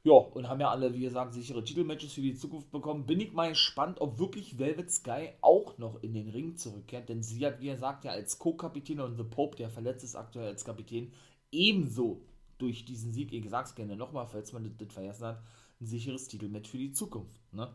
Ja, 0.03 0.15
und 0.15 0.49
haben 0.49 0.61
ja 0.61 0.71
alle, 0.71 0.95
wie 0.95 1.01
gesagt, 1.01 1.35
sichere 1.35 1.63
Titelmatches 1.63 2.15
für 2.15 2.23
die 2.23 2.35
Zukunft 2.35 2.71
bekommen. 2.71 3.05
Bin 3.05 3.21
ich 3.21 3.33
mal 3.33 3.51
gespannt, 3.51 4.01
ob 4.01 4.19
wirklich 4.19 4.59
Velvet 4.59 4.91
Sky 4.91 5.31
auch 5.43 5.77
noch 5.77 6.03
in 6.03 6.15
den 6.15 6.31
Ring 6.31 6.57
zurückkehrt, 6.57 7.11
denn 7.11 7.23
sie 7.23 7.45
hat, 7.45 7.61
wie 7.61 7.67
gesagt, 7.67 8.05
ja 8.05 8.13
als 8.13 8.39
Co-Kapitän 8.39 9.01
und 9.01 9.19
The 9.19 9.25
Pope, 9.25 9.57
der 9.57 9.69
verletzt 9.69 10.05
ist 10.05 10.17
aktuell 10.17 10.47
als 10.47 10.65
Kapitän, 10.65 11.13
ebenso 11.53 12.23
durch 12.57 12.87
diesen 12.87 13.13
Sieg, 13.13 13.33
ich 13.33 13.49
sag's 13.51 13.75
gerne 13.75 13.95
nochmal, 13.95 14.27
falls 14.27 14.53
man 14.55 14.65
das, 14.65 14.73
das 14.79 14.93
vergessen 14.93 15.27
hat, 15.27 15.43
ein 15.81 15.87
sicheres 15.87 16.29
Titelmatch 16.29 16.71
für 16.71 16.79
die 16.79 16.93
Zukunft, 16.93 17.39
ne? 17.53 17.71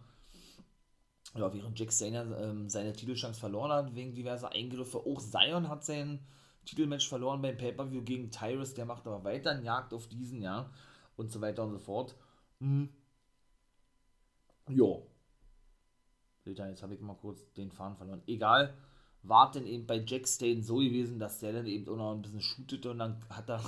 Ja, 1.35 1.53
während 1.53 1.77
Jack 1.77 1.91
Steiner 1.91 2.37
ähm, 2.39 2.69
seine 2.69 2.93
Titelchance 2.93 3.39
verloren 3.39 3.71
hat, 3.71 3.95
wegen 3.95 4.13
diverser 4.13 4.51
Eingriffe. 4.51 4.99
Auch 4.99 5.19
Zion 5.19 5.67
hat 5.67 5.83
sein 5.83 6.19
Titelmatch 6.65 7.07
verloren 7.07 7.41
beim 7.41 7.57
Pay-Per-View 7.57 8.01
gegen 8.03 8.31
Tyrus, 8.31 8.73
der 8.73 8.85
macht 8.85 9.05
aber 9.05 9.23
weiter 9.23 9.51
eine 9.51 9.63
Jagd 9.63 9.93
auf 9.93 10.07
diesen, 10.07 10.41
ja, 10.41 10.69
und 11.17 11.31
so 11.31 11.41
weiter 11.41 11.63
und 11.63 11.71
so 11.71 11.79
fort. 11.79 12.15
Hm. 12.59 12.89
Jo. 14.69 15.07
Jetzt 16.45 16.83
habe 16.83 16.93
ich 16.93 17.01
mal 17.01 17.15
kurz 17.15 17.51
den 17.53 17.71
Faden 17.71 17.97
verloren. 17.97 18.21
Egal, 18.27 18.75
war 19.23 19.51
denn 19.51 19.65
eben 19.65 19.85
bei 19.85 20.03
Jack 20.05 20.27
Stain 20.27 20.61
so 20.61 20.77
gewesen, 20.77 21.19
dass 21.19 21.39
der 21.39 21.53
dann 21.53 21.65
eben 21.65 21.87
auch 21.89 21.97
noch 21.97 22.13
ein 22.13 22.21
bisschen 22.21 22.41
shootete 22.41 22.91
und 22.91 22.99
dann 22.99 23.21
hat 23.29 23.49
er, 23.49 23.63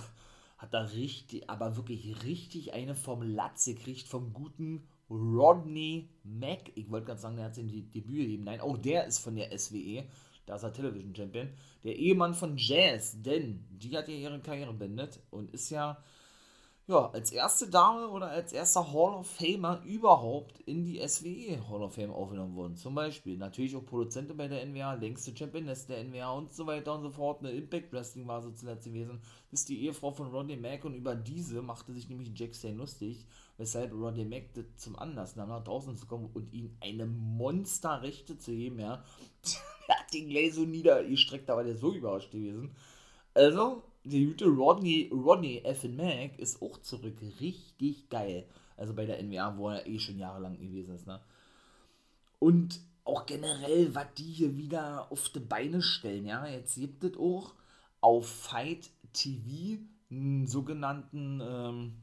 hat 0.58 0.73
er 0.73 0.93
richtig, 0.93 1.49
aber 1.49 1.75
wirklich 1.75 2.23
richtig 2.23 2.73
eine 2.73 2.95
vom 2.95 3.21
Latz 3.21 3.65
gekriegt 3.65 4.08
vom 4.08 4.34
guten 4.34 4.88
Rodney 5.09 6.09
Mack. 6.23 6.71
Ich 6.75 6.89
wollte 6.89 7.07
gerade 7.07 7.19
sagen, 7.19 7.37
der 7.37 7.45
hat 7.45 7.55
sein 7.55 7.67
Debüt 7.67 7.93
gegeben. 7.93 8.43
Nein, 8.43 8.62
auch 8.62 8.77
der 8.77 9.05
ist 9.05 9.19
von 9.19 9.35
der 9.35 9.58
SWE. 9.58 10.05
Da 10.45 10.55
ist 10.55 10.63
er 10.63 10.73
Television 10.73 11.15
Champion. 11.15 11.49
Der 11.83 11.95
Ehemann 11.95 12.33
von 12.33 12.55
Jazz, 12.58 13.21
denn 13.21 13.65
die 13.69 13.95
hat 13.97 14.08
ja 14.08 14.15
ihre 14.15 14.39
Karriere 14.39 14.73
beendet 14.73 15.19
und 15.29 15.51
ist 15.51 15.69
ja 15.69 16.01
ja, 16.90 17.10
als 17.10 17.33
erste 17.33 17.67
Dame 17.67 18.08
oder 18.08 18.29
als 18.29 18.54
erster 18.54 18.94
Hall 18.94 19.15
of 19.15 19.27
Famer 19.27 19.81
überhaupt 19.83 20.62
in 20.62 20.85
die 20.85 21.06
SWE 21.06 21.60
Hall 21.69 21.81
of 21.83 21.96
Fame 21.96 22.12
aufgenommen 22.12 22.56
worden. 22.56 22.77
Zum 22.77 22.96
Beispiel 22.96 23.38
natürlich 23.38 23.75
auch 23.75 23.85
Produzentin 23.85 24.38
bei 24.38 24.48
der 24.48 24.65
NWA, 24.65 24.94
längste 24.94 25.35
Championess 25.35 25.85
der 25.85 26.02
NWA 26.06 26.31
und 26.31 26.54
so 26.54 26.65
weiter 26.65 26.96
und 26.96 27.02
so 27.02 27.10
fort. 27.10 27.42
Eine 27.42 27.52
Impact 27.52 27.92
Wrestling 27.92 28.25
war 28.25 28.42
so 28.42 28.52
zuletzt 28.52 28.85
gewesen. 28.85 29.19
Das 29.52 29.60
ist 29.60 29.69
die 29.69 29.83
Ehefrau 29.83 30.12
von 30.12 30.29
Rodney 30.29 30.56
Mack 30.56 30.85
und 30.85 30.94
über 30.94 31.13
diese 31.13 31.62
machte 31.62 31.92
sich 31.92 32.08
nämlich 32.08 32.31
Jack 32.33 32.56
Stain 32.56 32.77
lustig, 32.77 33.25
weshalb 33.58 33.92
Rodney 33.92 34.23
Mack 34.23 34.46
zum 34.77 34.98
Anlass 34.98 35.35
nahm, 35.35 35.50
nach 35.50 35.65
draußen 35.65 35.98
zu 35.98 36.08
kommen 36.08 36.29
und 36.33 36.54
ihm 36.54 36.77
eine 36.79 37.06
Monsterrechte 37.06 38.38
zu 38.38 38.52
geben, 38.52 38.79
ja. 38.79 39.04
er 39.90 40.00
hat 40.00 40.13
den 40.13 40.29
gleich 40.29 40.54
so 40.54 40.62
niedergestreckt, 40.62 41.50
da 41.50 41.58
war 41.58 41.65
der 41.65 41.75
so 41.75 41.94
überrascht 41.94 42.31
gewesen. 42.31 42.73
Also, 43.33 43.83
der 44.10 44.25
gute 44.25 44.45
Rodney, 44.45 45.10
Rodney 45.13 45.62
F. 45.63 45.83
Mac 45.85 46.37
ist 46.39 46.62
auch 46.62 46.77
zurück. 46.81 47.15
Richtig 47.39 48.10
geil. 48.10 48.45
Also 48.75 48.93
bei 48.93 49.05
der 49.05 49.21
NWA, 49.21 49.58
wo 49.58 49.69
er 49.69 49.85
eh 49.87 49.99
schon 49.99 50.19
jahrelang 50.19 50.58
gewesen 50.60 50.95
ist, 50.95 51.08
ne? 51.08 51.19
Und 52.39 52.79
auch 53.03 53.25
generell, 53.25 53.95
was 53.95 54.08
die 54.17 54.31
hier 54.31 54.55
wieder 54.58 55.12
auf 55.12 55.29
die 55.29 55.39
Beine 55.39 55.81
stellen, 55.81 56.25
ja. 56.25 56.45
Jetzt 56.45 56.75
gibt 56.75 57.03
es 57.03 57.17
auch 57.17 57.53
auf 58.01 58.27
Fight 58.27 58.89
TV 59.13 59.81
einen 60.10 60.47
sogenannten, 60.47 61.41
ähm, 61.41 61.93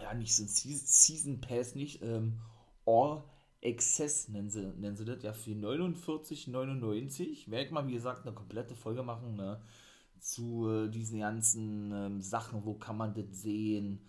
ja, 0.00 0.14
nicht 0.14 0.34
so 0.34 0.42
ein 0.42 0.48
Season 0.48 1.40
Pass, 1.40 1.74
nicht, 1.74 2.02
ähm, 2.02 2.40
All 2.86 3.22
Access 3.64 4.28
nennen 4.28 4.50
sie, 4.50 4.66
nennen 4.76 4.96
sie 4.96 5.04
das, 5.04 5.22
ja, 5.22 5.32
für 5.32 5.52
49,99. 5.52 7.50
Werde 7.50 7.64
ich 7.64 7.70
mal, 7.70 7.86
wie 7.86 7.94
gesagt, 7.94 8.26
eine 8.26 8.34
komplette 8.34 8.74
Folge 8.74 9.02
machen, 9.02 9.36
ne? 9.36 9.60
Zu 10.24 10.70
äh, 10.70 10.88
diesen 10.88 11.20
ganzen 11.20 11.92
ähm, 11.92 12.22
Sachen, 12.22 12.64
wo 12.64 12.72
kann 12.72 12.96
man 12.96 13.12
das 13.12 13.42
sehen, 13.42 14.00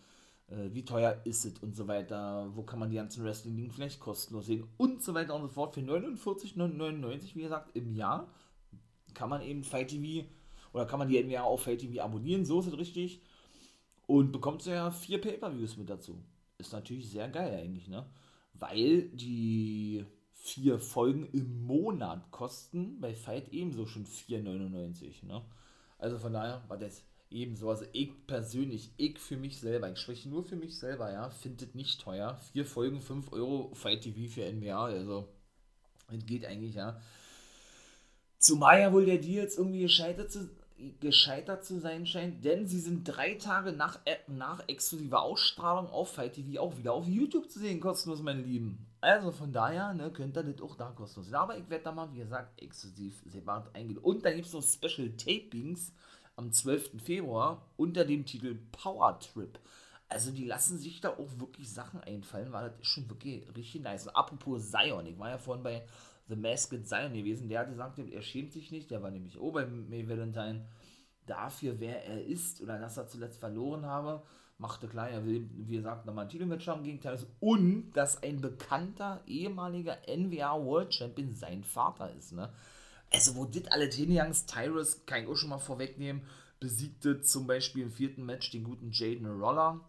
äh, 0.48 0.70
wie 0.72 0.86
teuer 0.86 1.20
ist 1.26 1.44
es 1.44 1.60
und 1.60 1.76
so 1.76 1.90
weiter, 1.90 2.50
wo 2.56 2.64
kann 2.64 2.80
man 2.80 2.90
die 2.90 2.96
ganzen 2.96 3.26
Wrestling-Ligen 3.26 3.74
vielleicht 3.74 4.00
kostenlos 4.00 4.46
sehen 4.46 4.66
und 4.78 5.04
so 5.04 5.14
weiter 5.14 5.36
und 5.36 5.42
so 5.42 5.50
fort. 5.50 5.74
Für 5.74 5.82
49,99, 5.82 7.36
wie 7.36 7.42
gesagt, 7.42 7.76
im 7.76 7.94
Jahr 7.94 8.30
kann 9.14 9.30
man 9.30 9.42
eben 9.42 9.66
Fight 9.66 9.90
TV 9.90 10.26
oder 10.72 10.86
kann 10.86 11.00
man 11.00 11.10
die 11.10 11.22
NWA 11.22 11.42
auf 11.42 11.64
Fight 11.64 11.80
TV 11.80 12.02
abonnieren, 12.02 12.46
so 12.46 12.62
ist 12.62 12.68
es 12.68 12.78
richtig. 12.78 13.22
Und 14.08 14.32
bekommt 14.32 14.66
ja 14.66 14.92
vier 14.92 15.20
Pay-Per-Views 15.20 15.76
mit 15.76 15.90
dazu. 15.90 16.18
Ist 16.60 16.72
natürlich 16.72 17.10
sehr 17.10 17.28
geil 17.28 17.60
eigentlich, 17.60 17.90
ne? 17.90 18.06
Weil 18.54 19.10
die 19.10 20.06
vier 20.32 20.80
Folgen 20.80 21.26
im 21.34 21.66
Monat 21.66 22.32
kosten 22.32 23.02
bei 23.02 23.14
Fight 23.14 23.52
ebenso 23.52 23.86
schon 23.86 24.06
4,99, 24.06 25.26
ne? 25.26 25.44
Also 25.98 26.18
von 26.20 26.34
daher 26.34 26.64
war 26.68 26.78
das 26.78 27.04
Ebenso, 27.32 27.70
also 27.70 27.86
ich 27.92 28.12
persönlich, 28.28 28.92
ich 28.98 29.20
für 29.20 29.36
mich 29.36 29.60
selber, 29.60 29.92
ich 29.92 29.98
spreche 29.98 30.30
nur 30.30 30.44
für 30.44 30.56
mich 30.56 30.78
selber, 30.78 31.12
ja, 31.12 31.30
findet 31.32 31.74
nicht 31.74 32.00
teuer. 32.00 32.40
Vier 32.54 32.66
Folgen, 32.66 33.02
5 33.02 33.34
Euro, 33.34 33.74
Fight 33.74 34.02
TV 34.02 34.32
für 34.32 34.50
NBA, 34.50 34.86
also, 34.86 35.28
das 36.10 36.26
geht 36.26 36.46
eigentlich, 36.46 36.76
ja. 36.76 37.02
Zumal 38.38 38.80
ja 38.80 38.94
wohl 38.94 39.06
der 39.06 39.18
Deal 39.18 39.44
jetzt 39.44 39.58
irgendwie 39.58 39.82
gescheitert 39.82 40.32
zu, 40.32 40.50
gescheitert 41.00 41.66
zu 41.66 41.80
sein 41.80 42.06
scheint, 42.06 42.46
denn 42.46 42.68
sie 42.68 42.80
sind 42.80 43.06
drei 43.06 43.34
Tage 43.36 43.72
nach, 43.72 44.00
äh, 44.06 44.18
nach 44.28 44.64
exklusiver 44.68 45.24
Ausstrahlung 45.24 45.90
auf 45.90 46.14
Fight 46.14 46.34
TV 46.34 46.62
auch 46.62 46.78
wieder 46.78 46.94
auf 46.94 47.08
YouTube 47.08 47.50
zu 47.50 47.60
sehen, 47.60 47.80
kostenlos, 47.80 48.22
meine 48.22 48.44
Lieben. 48.44 48.86
Also 49.06 49.32
von 49.32 49.54
daher, 49.54 49.94
ne, 49.94 50.10
könnt 50.12 50.36
ihr 50.36 50.44
das 50.44 50.62
auch 50.64 50.76
da 50.76 50.90
kostenlos. 50.90 51.32
Aber 51.32 51.56
ich 51.56 51.70
werde 51.70 51.84
da 51.84 51.92
mal, 51.92 52.12
wie 52.12 52.18
gesagt, 52.18 52.60
exklusiv 52.60 53.22
separat 53.28 53.76
eingehen. 53.76 54.00
Und 54.00 54.26
dann 54.26 54.34
gibt 54.34 54.48
es 54.48 54.54
noch 54.54 54.64
Special 54.64 55.12
Tapings 55.12 55.94
am 56.36 56.52
12. 56.52 57.04
Februar 57.04 57.70
unter 57.78 58.04
dem 58.04 58.26
Titel 58.26 58.58
Power 58.72 59.20
Trip. 59.20 59.60
Also 60.10 60.32
die 60.32 60.46
lassen 60.46 60.80
sich 60.80 61.02
da 61.02 61.10
auch 61.10 61.30
wirklich 61.38 61.72
Sachen 61.72 62.00
einfallen, 62.02 62.52
weil 62.52 62.72
das 62.72 62.80
ist 62.80 62.88
schon 62.88 63.08
wirklich 63.08 63.48
richtig 63.56 63.84
nice. 63.84 64.08
Und 64.08 64.16
apropos 64.16 64.72
Zion, 64.72 65.06
ich 65.06 65.20
war 65.20 65.30
ja 65.30 65.38
vorhin 65.38 65.64
bei 65.64 65.86
The 66.28 66.36
Masked 66.36 66.88
Zion 66.88 67.14
gewesen, 67.14 67.48
der 67.48 67.60
hat 67.60 67.70
gesagt, 67.70 68.00
er 68.00 68.22
schämt 68.24 68.54
sich 68.54 68.72
nicht, 68.72 68.90
der 68.90 69.04
war 69.04 69.12
nämlich 69.12 69.38
auch 69.38 69.52
bei 69.52 69.68
May 69.68 70.10
Valentine 70.10 70.68
dafür, 71.28 71.80
wer 71.80 72.04
er 72.06 72.26
ist 72.26 72.60
oder 72.60 72.80
dass 72.80 72.98
er 72.98 73.08
zuletzt 73.08 73.40
verloren 73.40 73.86
habe. 73.86 74.24
Machte 74.58 74.88
klar, 74.88 75.10
er 75.10 75.26
will, 75.26 75.50
wie 75.54 75.76
gesagt, 75.76 76.06
nochmal 76.06 76.26
ein 76.26 76.30
Titelmatch 76.30 76.68
haben 76.68 76.84
gegen 76.84 77.02
Titus 77.02 77.28
und 77.40 77.92
dass 77.94 78.24
ein 78.24 78.40
bekannter 78.40 79.22
ehemaliger 79.28 79.98
NWA 80.08 80.64
World 80.64 80.94
Champion 80.94 81.34
sein 81.34 81.64
Vater 81.64 82.14
ist, 82.14 82.32
ne? 82.32 82.54
also 83.12 83.36
wo 83.36 83.46
dit 83.46 83.72
alle 83.72 83.90
hingegangen 83.90 84.36
Tyrus, 84.48 85.06
kann 85.06 85.24
ich 85.24 85.30
auch 85.30 85.36
schon 85.36 85.50
mal 85.50 85.58
vorwegnehmen, 85.58 86.24
besiegte 86.60 87.22
zum 87.22 87.48
Beispiel 87.48 87.84
im 87.84 87.92
vierten 87.92 88.26
Match 88.26 88.52
den 88.52 88.64
guten 88.64 88.92
Jaden 88.92 89.26
Roller 89.26 89.82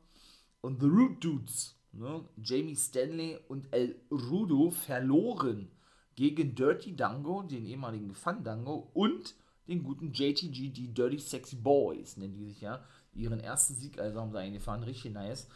und 0.60 0.80
The 0.80 0.86
Root 0.86 1.24
Dudes, 1.24 1.76
ne? 1.92 2.24
Jamie 2.42 2.76
Stanley 2.76 3.38
und 3.48 3.72
El 3.72 4.00
Rudo 4.10 4.70
verloren 4.70 5.70
gegen 6.14 6.54
Dirty 6.54 6.96
Dango, 6.96 7.42
den 7.42 7.66
ehemaligen 7.66 8.14
Fandango 8.14 8.90
und 8.94 9.34
den 9.68 9.82
guten 9.82 10.12
JTG, 10.12 10.70
die 10.70 10.94
Dirty 10.94 11.18
Sexy 11.18 11.56
Boys, 11.56 12.16
nennen 12.16 12.34
die 12.34 12.44
sich 12.44 12.60
ja. 12.60 12.84
Ihren 13.16 13.40
ersten 13.40 13.74
Sieg 13.74 13.98
also 13.98 14.20
haben 14.20 14.32
sie 14.32 14.38
eingefahren, 14.38 14.82
richtig 14.82 15.12
nice. 15.12 15.48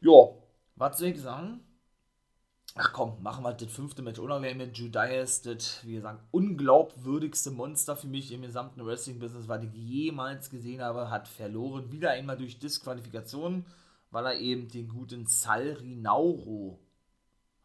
Ja, 0.00 0.28
was 0.76 0.98
soll 0.98 1.08
ich 1.08 1.20
sagen? 1.20 1.60
Ach 2.74 2.92
komm, 2.92 3.22
machen 3.22 3.42
wir 3.42 3.54
das 3.54 3.72
fünfte 3.72 4.02
Match 4.02 4.20
unangenehm 4.20 4.58
mit 4.58 4.78
Judas, 4.78 5.42
das, 5.42 5.84
wie 5.84 5.94
gesagt, 5.94 6.22
unglaubwürdigste 6.30 7.50
Monster 7.50 7.96
für 7.96 8.06
mich 8.06 8.30
im 8.30 8.42
gesamten 8.42 8.86
Wrestling-Business, 8.86 9.48
was 9.48 9.64
ich 9.64 9.72
jemals 9.72 10.50
gesehen 10.50 10.80
habe, 10.80 11.10
hat 11.10 11.26
verloren. 11.26 11.90
Wieder 11.90 12.10
einmal 12.10 12.36
durch 12.36 12.60
Disqualifikation, 12.60 13.64
weil 14.10 14.26
er 14.26 14.38
eben 14.38 14.68
den 14.68 14.88
guten 14.88 15.26
Salrinauro 15.26 16.78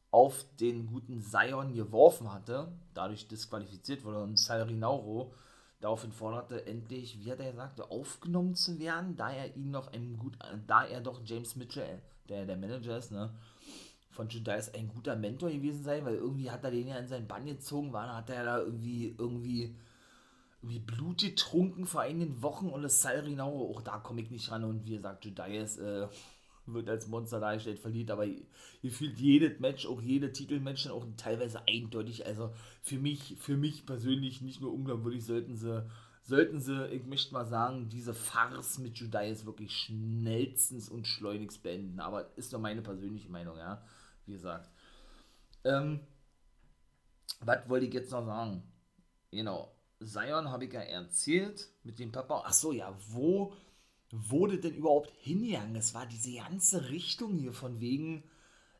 auf 0.09 0.45
den 0.59 0.87
guten 0.87 1.21
Sion 1.21 1.73
geworfen 1.73 2.31
hatte, 2.31 2.71
dadurch 2.93 3.27
disqualifiziert 3.27 4.03
wurde 4.05 4.21
und 4.21 4.39
Salrinauro 4.39 5.33
daraufhin 5.83 6.13
forderte, 6.13 6.65
endlich, 6.65 7.19
wie 7.19 7.31
hat 7.31 7.39
er 7.39 7.51
gesagt, 7.51 7.81
aufgenommen 7.81 8.55
zu 8.55 8.79
werden, 8.79 9.17
da 9.17 9.31
er 9.31 9.55
ihn 9.55 9.71
noch 9.71 9.91
einen 9.91 10.17
gut, 10.17 10.37
da 10.65 10.85
er 10.85 11.01
doch 11.01 11.21
James 11.25 11.55
Mitchell, 11.57 12.01
der 12.29 12.45
der 12.45 12.55
Manager 12.55 12.97
ist, 12.97 13.11
ne, 13.11 13.29
von 14.09 14.29
Judas 14.29 14.73
ein 14.73 14.87
guter 14.87 15.15
Mentor 15.15 15.49
gewesen 15.49 15.83
sein, 15.83 16.05
weil 16.05 16.15
irgendwie 16.15 16.49
hat 16.49 16.63
er 16.63 16.71
den 16.71 16.87
ja 16.87 16.97
in 16.97 17.07
seinen 17.07 17.27
Bann 17.27 17.45
gezogen, 17.45 17.91
war, 17.91 18.15
hat 18.15 18.29
er 18.29 18.45
da 18.45 18.59
irgendwie, 18.59 19.13
irgendwie, 19.17 19.75
irgendwie 20.61 20.79
Blut 20.79 21.21
getrunken 21.21 21.85
vor 21.85 22.01
einigen 22.01 22.41
Wochen 22.41 22.69
und 22.69 22.83
das 22.83 23.01
Salrinau, 23.01 23.69
auch 23.69 23.81
da 23.81 23.97
komme 23.97 24.21
ich 24.21 24.31
nicht 24.31 24.49
ran 24.51 24.63
und 24.63 24.85
wie 24.85 24.95
gesagt, 24.95 25.25
Judas 25.25 25.77
äh, 25.77 26.07
wird 26.65 26.89
als 26.89 27.07
Monster 27.07 27.39
dargestellt, 27.39 27.79
verliert 27.79 28.11
aber 28.11 28.25
gefühlt 28.81 29.19
jedes 29.19 29.59
Match, 29.59 29.85
auch 29.85 30.01
jede 30.01 30.31
Titelmatch, 30.31 30.87
auch 30.87 31.05
teilweise 31.17 31.67
eindeutig, 31.67 32.25
also 32.25 32.53
für 32.81 32.97
mich, 32.97 33.35
für 33.39 33.57
mich 33.57 33.85
persönlich 33.85 34.41
nicht 34.41 34.61
nur 34.61 34.73
unglaubwürdig, 34.73 35.25
sollten 35.25 35.55
sie 35.55 35.85
sollten 36.25 36.61
sie, 36.61 36.87
ich 36.87 37.05
möchte 37.05 37.33
mal 37.33 37.45
sagen, 37.45 37.89
diese 37.89 38.13
Farce 38.13 38.77
mit 38.77 38.97
Judas 38.97 39.45
wirklich 39.45 39.73
schnellstens 39.73 40.87
und 40.87 41.05
schleunigst 41.05 41.61
beenden. 41.63 41.99
Aber 41.99 42.29
ist 42.37 42.53
nur 42.53 42.61
meine 42.61 42.81
persönliche 42.81 43.29
Meinung, 43.29 43.57
ja 43.57 43.83
wie 44.25 44.33
gesagt. 44.33 44.69
Ähm, 45.63 46.01
was 47.39 47.67
wollte 47.67 47.85
ich 47.85 47.93
jetzt 47.93 48.11
noch 48.11 48.25
sagen? 48.25 48.63
Genau, 49.31 49.75
Zion 50.03 50.49
habe 50.49 50.65
ich 50.65 50.73
ja 50.73 50.81
erzählt 50.81 51.69
mit 51.83 51.99
dem 51.99 52.11
Papa. 52.11 52.43
Ach 52.45 52.53
so, 52.53 52.71
ja, 52.71 52.93
wo 53.09 53.53
wurde 54.13 54.59
denn 54.59 54.75
überhaupt 54.75 55.11
hingegangen? 55.17 55.75
Es 55.75 55.93
war 55.93 56.05
diese 56.05 56.35
ganze 56.35 56.89
Richtung 56.89 57.35
hier 57.35 57.51
von 57.51 57.79
wegen 57.79 58.23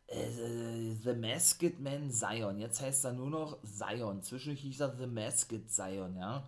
äh, 0.07 0.93
The 1.03 1.13
Masked 1.13 1.79
Man 1.79 2.11
Zion. 2.11 2.59
Jetzt 2.59 2.81
heißt 2.81 3.05
er 3.05 3.13
nur 3.13 3.29
noch 3.29 3.57
Zion. 3.63 4.21
Zwischendurch 4.21 4.61
hieß 4.61 4.81
er 4.81 4.95
The 4.95 5.07
Masked 5.07 5.71
Zion, 5.71 6.15
ja. 6.15 6.47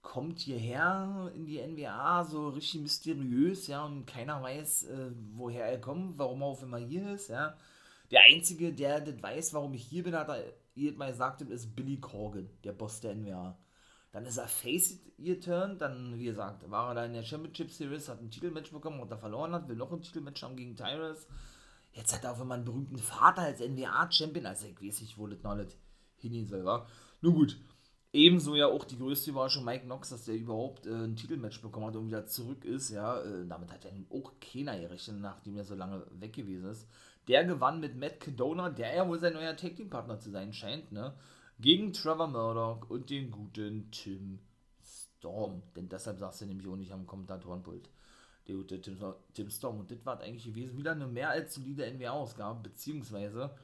Kommt 0.00 0.38
hierher 0.38 1.32
in 1.34 1.46
die 1.46 1.60
NWA 1.60 2.24
so 2.24 2.50
richtig 2.50 2.82
mysteriös, 2.82 3.66
ja, 3.66 3.84
und 3.84 4.06
keiner 4.06 4.42
weiß, 4.42 4.84
äh, 4.84 5.10
woher 5.32 5.64
er 5.64 5.80
kommt, 5.80 6.18
warum 6.18 6.42
er 6.42 6.46
auf 6.46 6.62
immer 6.62 6.78
hier 6.78 7.14
ist, 7.14 7.28
ja. 7.28 7.56
Der 8.10 8.20
Einzige, 8.22 8.72
der 8.72 9.00
das 9.00 9.20
weiß, 9.22 9.54
warum 9.54 9.74
ich 9.74 9.84
hier 9.84 10.04
bin, 10.04 10.14
hat 10.14 10.28
er 10.28 10.44
jedes 10.74 10.98
Mal 10.98 11.10
gesagt, 11.10 11.40
ist 11.42 11.74
Billy 11.74 11.96
Corgan, 11.96 12.48
der 12.62 12.72
Boss 12.72 13.00
der 13.00 13.14
NWA. 13.14 13.56
Dann 14.14 14.26
ist 14.26 14.36
er 14.36 14.46
Face 14.46 15.00
geturnt, 15.18 15.82
dann, 15.82 16.16
wie 16.16 16.26
gesagt, 16.26 16.70
war 16.70 16.90
er 16.90 16.94
da 16.94 17.04
in 17.04 17.14
der 17.14 17.24
Championship 17.24 17.72
Series, 17.72 18.08
hat 18.08 18.20
ein 18.20 18.30
Titelmatch 18.30 18.70
bekommen, 18.70 19.00
und 19.00 19.10
er 19.10 19.18
verloren 19.18 19.52
hat, 19.52 19.68
will 19.68 19.74
noch 19.74 19.92
ein 19.92 20.02
Titelmatch 20.02 20.40
haben 20.44 20.54
gegen 20.54 20.76
Tyrus. 20.76 21.26
Jetzt 21.90 22.14
hat 22.14 22.22
er 22.22 22.30
auf 22.30 22.40
einmal 22.40 22.58
einen 22.58 22.64
berühmten 22.64 22.98
Vater 22.98 23.42
als 23.42 23.58
NWA-Champion, 23.58 24.46
also 24.46 24.68
ich 24.68 24.80
weiß 24.80 25.00
nicht, 25.00 25.18
wo 25.18 25.26
das 25.26 25.42
noch 25.42 25.56
nicht 25.56 25.76
hingehen 26.14 26.46
soll, 26.46 26.64
war. 26.64 26.86
Nun 27.22 27.34
gut, 27.34 27.58
ebenso 28.12 28.54
ja 28.54 28.68
auch 28.68 28.84
die 28.84 28.98
größte 28.98 29.30
Überraschung 29.30 29.64
Mike 29.64 29.84
Knox, 29.84 30.10
dass 30.10 30.26
der 30.26 30.36
überhaupt 30.36 30.86
äh, 30.86 30.92
ein 30.92 31.16
Titelmatch 31.16 31.60
bekommen 31.60 31.86
hat 31.86 31.96
und 31.96 32.06
wieder 32.06 32.24
zurück 32.24 32.64
ist, 32.64 32.90
ja, 32.90 33.20
äh, 33.20 33.44
damit 33.48 33.72
hat 33.72 33.84
er 33.84 33.90
auch 34.16 34.34
keiner 34.38 34.78
gerechnet, 34.78 35.18
nachdem 35.22 35.56
er 35.56 35.64
so 35.64 35.74
lange 35.74 36.06
weg 36.20 36.34
gewesen 36.34 36.70
ist. 36.70 36.86
Der 37.26 37.44
gewann 37.44 37.80
mit 37.80 37.96
Matt 37.96 38.20
Cadona, 38.20 38.70
der 38.70 38.94
ja 38.94 39.08
wohl 39.08 39.18
sein 39.18 39.32
neuer 39.32 39.56
Tag 39.56 39.74
Team 39.74 39.90
Partner 39.90 40.20
zu 40.20 40.30
sein 40.30 40.52
scheint, 40.52 40.92
ne? 40.92 41.14
Gegen 41.60 41.92
Trevor 41.92 42.26
Murdoch 42.26 42.90
und 42.90 43.10
den 43.10 43.30
guten 43.30 43.90
Tim 43.90 44.40
Storm. 44.82 45.62
Denn 45.76 45.88
deshalb 45.88 46.18
sagst 46.18 46.40
du 46.40 46.46
nämlich 46.46 46.66
auch 46.66 46.76
nicht 46.76 46.92
am 46.92 47.06
Kommentatorenpult. 47.06 47.88
Der 48.48 48.56
gute 48.56 48.80
Tim, 48.80 48.98
Tim 49.32 49.50
Storm. 49.50 49.80
Und 49.80 49.90
das 49.90 50.04
war 50.04 50.20
eigentlich 50.20 50.44
gewesen. 50.44 50.76
Wieder 50.76 50.92
eine 50.92 51.06
mehr 51.06 51.30
als 51.30 51.54
solide 51.54 51.90
NWA-Ausgabe, 51.90 52.68
beziehungsweise, 52.68 53.54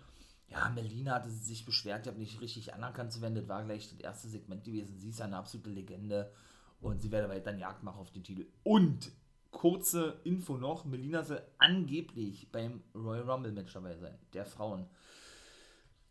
ja, 0.48 0.68
Melina 0.70 1.14
hatte 1.14 1.30
sich 1.30 1.64
beschwert, 1.64 2.06
ich 2.06 2.08
habe 2.08 2.18
nicht 2.18 2.40
richtig 2.40 2.72
anerkannt 2.72 3.12
zu 3.12 3.20
werden. 3.20 3.34
Das 3.34 3.48
war 3.48 3.64
gleich 3.64 3.90
das 3.90 4.00
erste 4.00 4.28
Segment 4.28 4.64
gewesen. 4.64 4.98
Sie 4.98 5.10
ist 5.10 5.20
eine 5.20 5.36
absolute 5.36 5.70
Legende 5.70 6.32
und 6.80 7.02
sie 7.02 7.10
werde 7.10 7.28
weiter 7.28 7.54
Jagd 7.54 7.82
machen 7.82 8.00
auf 8.00 8.10
den 8.10 8.24
Titel. 8.24 8.46
Und 8.62 9.12
kurze 9.50 10.20
Info 10.24 10.56
noch: 10.56 10.84
Melina 10.84 11.24
soll 11.24 11.42
angeblich 11.58 12.50
beim 12.50 12.82
Royal 12.94 13.28
Rumble 13.28 13.52
Match 13.52 13.72
dabei 13.72 13.96
sein, 13.96 14.16
der 14.32 14.46
Frauen. 14.46 14.86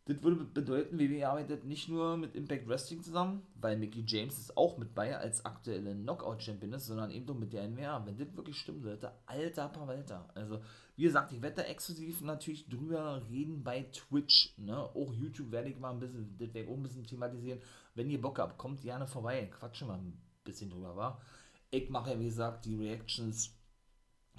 Das 0.09 0.23
würde 0.23 0.43
bedeuten, 0.43 0.97
WWE 0.97 1.29
arbeitet 1.29 1.65
nicht 1.65 1.87
nur 1.87 2.17
mit 2.17 2.33
Impact 2.33 2.67
Wrestling 2.67 3.03
zusammen, 3.03 3.43
weil 3.53 3.77
Mickey 3.77 4.03
James 4.07 4.39
ist 4.39 4.57
auch 4.57 4.75
mit 4.79 4.95
bei 4.95 5.15
als 5.15 5.45
aktuelle 5.45 5.93
Knockout-Champion 5.93 6.73
ist, 6.73 6.87
sondern 6.87 7.11
eben 7.11 7.29
auch 7.29 7.37
mit 7.37 7.53
der 7.53 7.67
NWA. 7.67 8.03
Wenn 8.07 8.17
das 8.17 8.35
wirklich 8.35 8.57
stimmen 8.57 8.81
sollte, 8.81 9.11
alter 9.27 9.67
Pawalter. 9.67 10.27
Also, 10.33 10.61
wie 10.95 11.03
gesagt, 11.03 11.31
ich 11.31 11.43
werde 11.43 11.57
da 11.57 11.61
exklusiv 11.61 12.21
natürlich 12.21 12.67
drüber 12.67 13.21
reden 13.29 13.63
bei 13.63 13.83
Twitch. 13.83 14.57
Ne? 14.57 14.75
Auch 14.75 15.13
YouTube 15.13 15.51
werde 15.51 15.69
ich 15.69 15.77
mal 15.77 15.91
ein 15.91 15.99
bisschen, 15.99 16.27
das 16.39 16.39
werde 16.39 16.61
ich 16.61 16.67
auch 16.67 16.77
ein 16.77 16.81
bisschen 16.81 17.05
thematisieren. 17.05 17.61
Wenn 17.93 18.09
ihr 18.09 18.19
Bock 18.19 18.39
habt, 18.39 18.57
kommt 18.57 18.81
gerne 18.81 19.05
vorbei. 19.05 19.45
Quatschen 19.59 19.89
wir 19.89 19.93
ein 19.93 20.19
bisschen 20.43 20.71
drüber, 20.71 20.95
war. 20.95 21.21
Ich 21.69 21.87
mache 21.91 22.09
ja, 22.09 22.19
wie 22.19 22.25
gesagt, 22.25 22.65
die 22.65 22.75
Reactions 22.75 23.55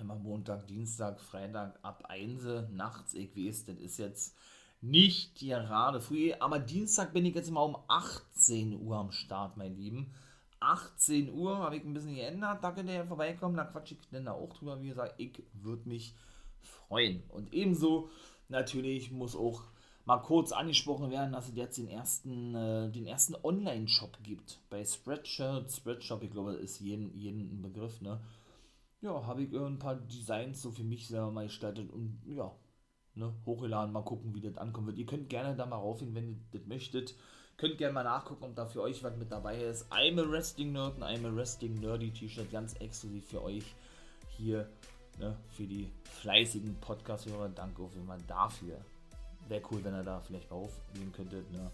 immer 0.01 0.17
Montag, 0.17 0.67
Dienstag, 0.67 1.21
Freitag 1.21 1.79
ab 1.83 2.07
1 2.09 2.71
nachts. 2.73 3.15
Ich 3.15 3.37
weiß, 3.37 3.67
das 3.67 3.79
ist 3.79 3.99
jetzt 3.99 4.37
nicht 4.81 5.39
gerade 5.39 6.01
früh, 6.01 6.33
aber 6.39 6.59
Dienstag 6.59 7.13
bin 7.13 7.27
ich 7.27 7.35
jetzt 7.35 7.51
mal 7.51 7.63
um 7.63 7.77
18 7.89 8.81
Uhr 8.81 8.97
am 8.97 9.13
Start, 9.13 9.57
mein 9.57 9.77
Lieben. 9.77 10.13
18 10.61 11.33
Uhr 11.33 11.59
habe 11.59 11.77
ich 11.77 11.85
ein 11.85 11.95
bisschen 11.95 12.15
geändert, 12.15 12.63
da 12.63 12.73
könnt 12.73 12.89
ihr 12.89 12.97
ja 12.97 13.05
vorbeikommen, 13.05 13.57
da 13.57 13.65
quatsch 13.65 13.93
ich 13.93 13.99
dann 14.11 14.27
da 14.27 14.33
auch 14.33 14.53
drüber, 14.55 14.81
wie 14.83 14.89
gesagt, 14.89 15.15
ich 15.19 15.43
würde 15.55 15.89
mich 15.89 16.15
freuen. 16.61 17.23
Und 17.29 17.53
ebenso 17.53 18.11
natürlich 18.49 19.11
muss 19.11 19.37
auch 19.37 19.63
mal 20.05 20.19
kurz 20.19 20.53
angesprochen 20.53 21.11
werden, 21.11 21.33
dass 21.33 21.49
es 21.49 21.57
jetzt 21.57 21.79
den 21.79 21.89
ersten, 21.89 22.55
äh, 22.55 22.91
den 22.91 23.07
ersten 23.07 23.37
Online-Shop 23.43 24.19
gibt. 24.23 24.61
Bei 24.69 24.85
Spreadshirt, 24.85 25.71
Spreadshop, 25.71 26.23
ich 26.23 26.31
glaube, 26.31 26.53
ist 26.55 26.81
jeden, 26.81 27.15
jeden 27.17 27.59
ein 27.59 27.63
Begriff, 27.63 28.01
ne? 28.01 28.21
Ja, 29.03 29.27
habe 29.27 29.43
ich 29.43 29.55
ein 29.55 29.79
paar 29.79 29.97
Designs 29.97 30.61
so 30.61 30.71
für 30.71 30.85
mich 30.85 31.09
selber 31.09 31.31
mal 31.31 31.47
gestaltet 31.47 31.91
und 31.91 32.21
ja, 32.27 32.53
ne, 33.21 33.33
hochgeladen, 33.47 33.93
mal 33.93 34.03
gucken, 34.03 34.35
wie 34.35 34.41
das 34.41 34.57
ankommen 34.57 34.89
wird. 34.89 34.99
Ihr 34.99 35.07
könnt 35.07 35.29
gerne 35.29 35.55
da 35.55 35.67
mal 35.67 35.77
raufgehen, 35.77 36.15
wenn 36.15 36.29
ihr 36.31 36.37
das 36.53 36.67
möchtet. 36.67 37.15
Könnt 37.57 37.79
gerne 37.79 37.93
mal 37.93 38.05
nachgucken, 38.05 38.45
ob 38.45 38.57
da 38.57 38.67
für 38.67 38.83
euch 38.83 39.05
was 39.05 39.17
mit 39.17 39.31
dabei 39.31 39.57
ist. 39.63 39.93
I'm 39.93 40.21
a 40.21 40.29
Wrestling 40.29 40.73
Nerd 40.73 40.97
und 40.97 41.05
I'm 41.05 41.27
a 41.27 41.37
Wrestling 41.37 41.75
Nerdy 41.75 42.11
T-Shirt, 42.11 42.51
ganz 42.51 42.75
exklusiv 42.75 43.27
für 43.27 43.43
euch 43.43 43.75
hier, 44.37 44.69
ne, 45.19 45.37
für 45.51 45.65
die 45.67 45.93
fleißigen 46.05 46.75
Podcast-Hörer. 46.81 47.51
Danke 47.51 47.83
auf 47.83 47.95
jeden 47.95 48.07
Fall 48.07 48.23
dafür. 48.27 48.79
Wäre 49.47 49.63
cool, 49.71 49.85
wenn 49.85 49.95
ihr 49.95 50.03
da 50.03 50.21
vielleicht 50.21 50.51
raufgehen 50.51 51.13
könntet, 51.13 51.51
ne. 51.53 51.71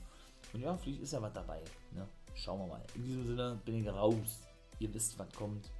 Und 0.53 0.61
ja, 0.61 0.77
vielleicht 0.77 1.03
ist 1.03 1.13
ja 1.13 1.23
was 1.23 1.33
dabei, 1.33 1.63
ne. 1.93 2.07
Schauen 2.35 2.61
wir 2.61 2.67
mal. 2.67 2.83
In 2.95 3.05
diesem 3.05 3.27
Sinne 3.27 3.59
bin 3.65 3.83
ich 3.83 3.89
raus. 3.89 4.43
Ihr 4.79 4.93
wisst, 4.93 5.19
was 5.19 5.33
kommt. 5.33 5.71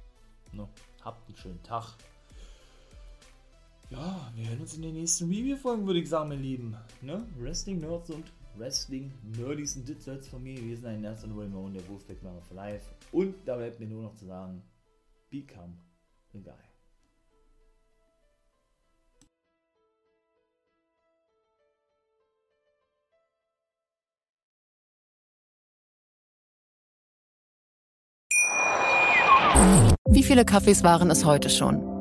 Ne? 0.51 0.67
Habt 1.03 1.27
einen 1.27 1.37
schönen 1.37 1.61
Tag. 1.61 1.95
Ja, 3.89 4.29
wir 4.35 4.49
hören 4.49 4.59
uns 4.59 4.75
in 4.75 4.81
den 4.81 4.95
nächsten 4.95 5.29
Review-Folgen, 5.29 5.87
würde 5.87 6.01
ich 6.01 6.09
sagen, 6.09 6.27
meine 6.27 6.41
Lieben. 6.41 6.75
Ne? 7.01 7.25
Wrestling 7.37 7.79
Nerds 7.79 8.09
und 8.09 8.25
Wrestling 8.57 9.13
Nerdies 9.37 9.77
und 9.77 9.87
das 9.87 10.03
soll 10.03 10.15
es 10.15 10.27
von 10.27 10.43
mir 10.43 10.55
gewesen 10.55 10.81
sein. 10.81 11.03
Das 11.03 11.23
ist 11.23 11.29
Raymond, 11.29 11.73
der 11.73 11.87
Wolfpack 11.87 12.21
Mama 12.21 12.41
for 12.41 12.57
Life. 12.57 12.85
Und 13.13 13.35
da 13.45 13.55
bleibt 13.55 13.79
mir 13.79 13.87
nur 13.87 14.03
noch 14.03 14.15
zu 14.15 14.25
sagen, 14.25 14.61
become 15.29 15.73
a 16.33 16.39
guy. 16.39 16.53
Wie 30.09 30.23
viele 30.23 30.43
Kaffees 30.43 30.83
waren 30.83 31.09
es 31.09 31.23
heute 31.23 31.49
schon? 31.49 31.96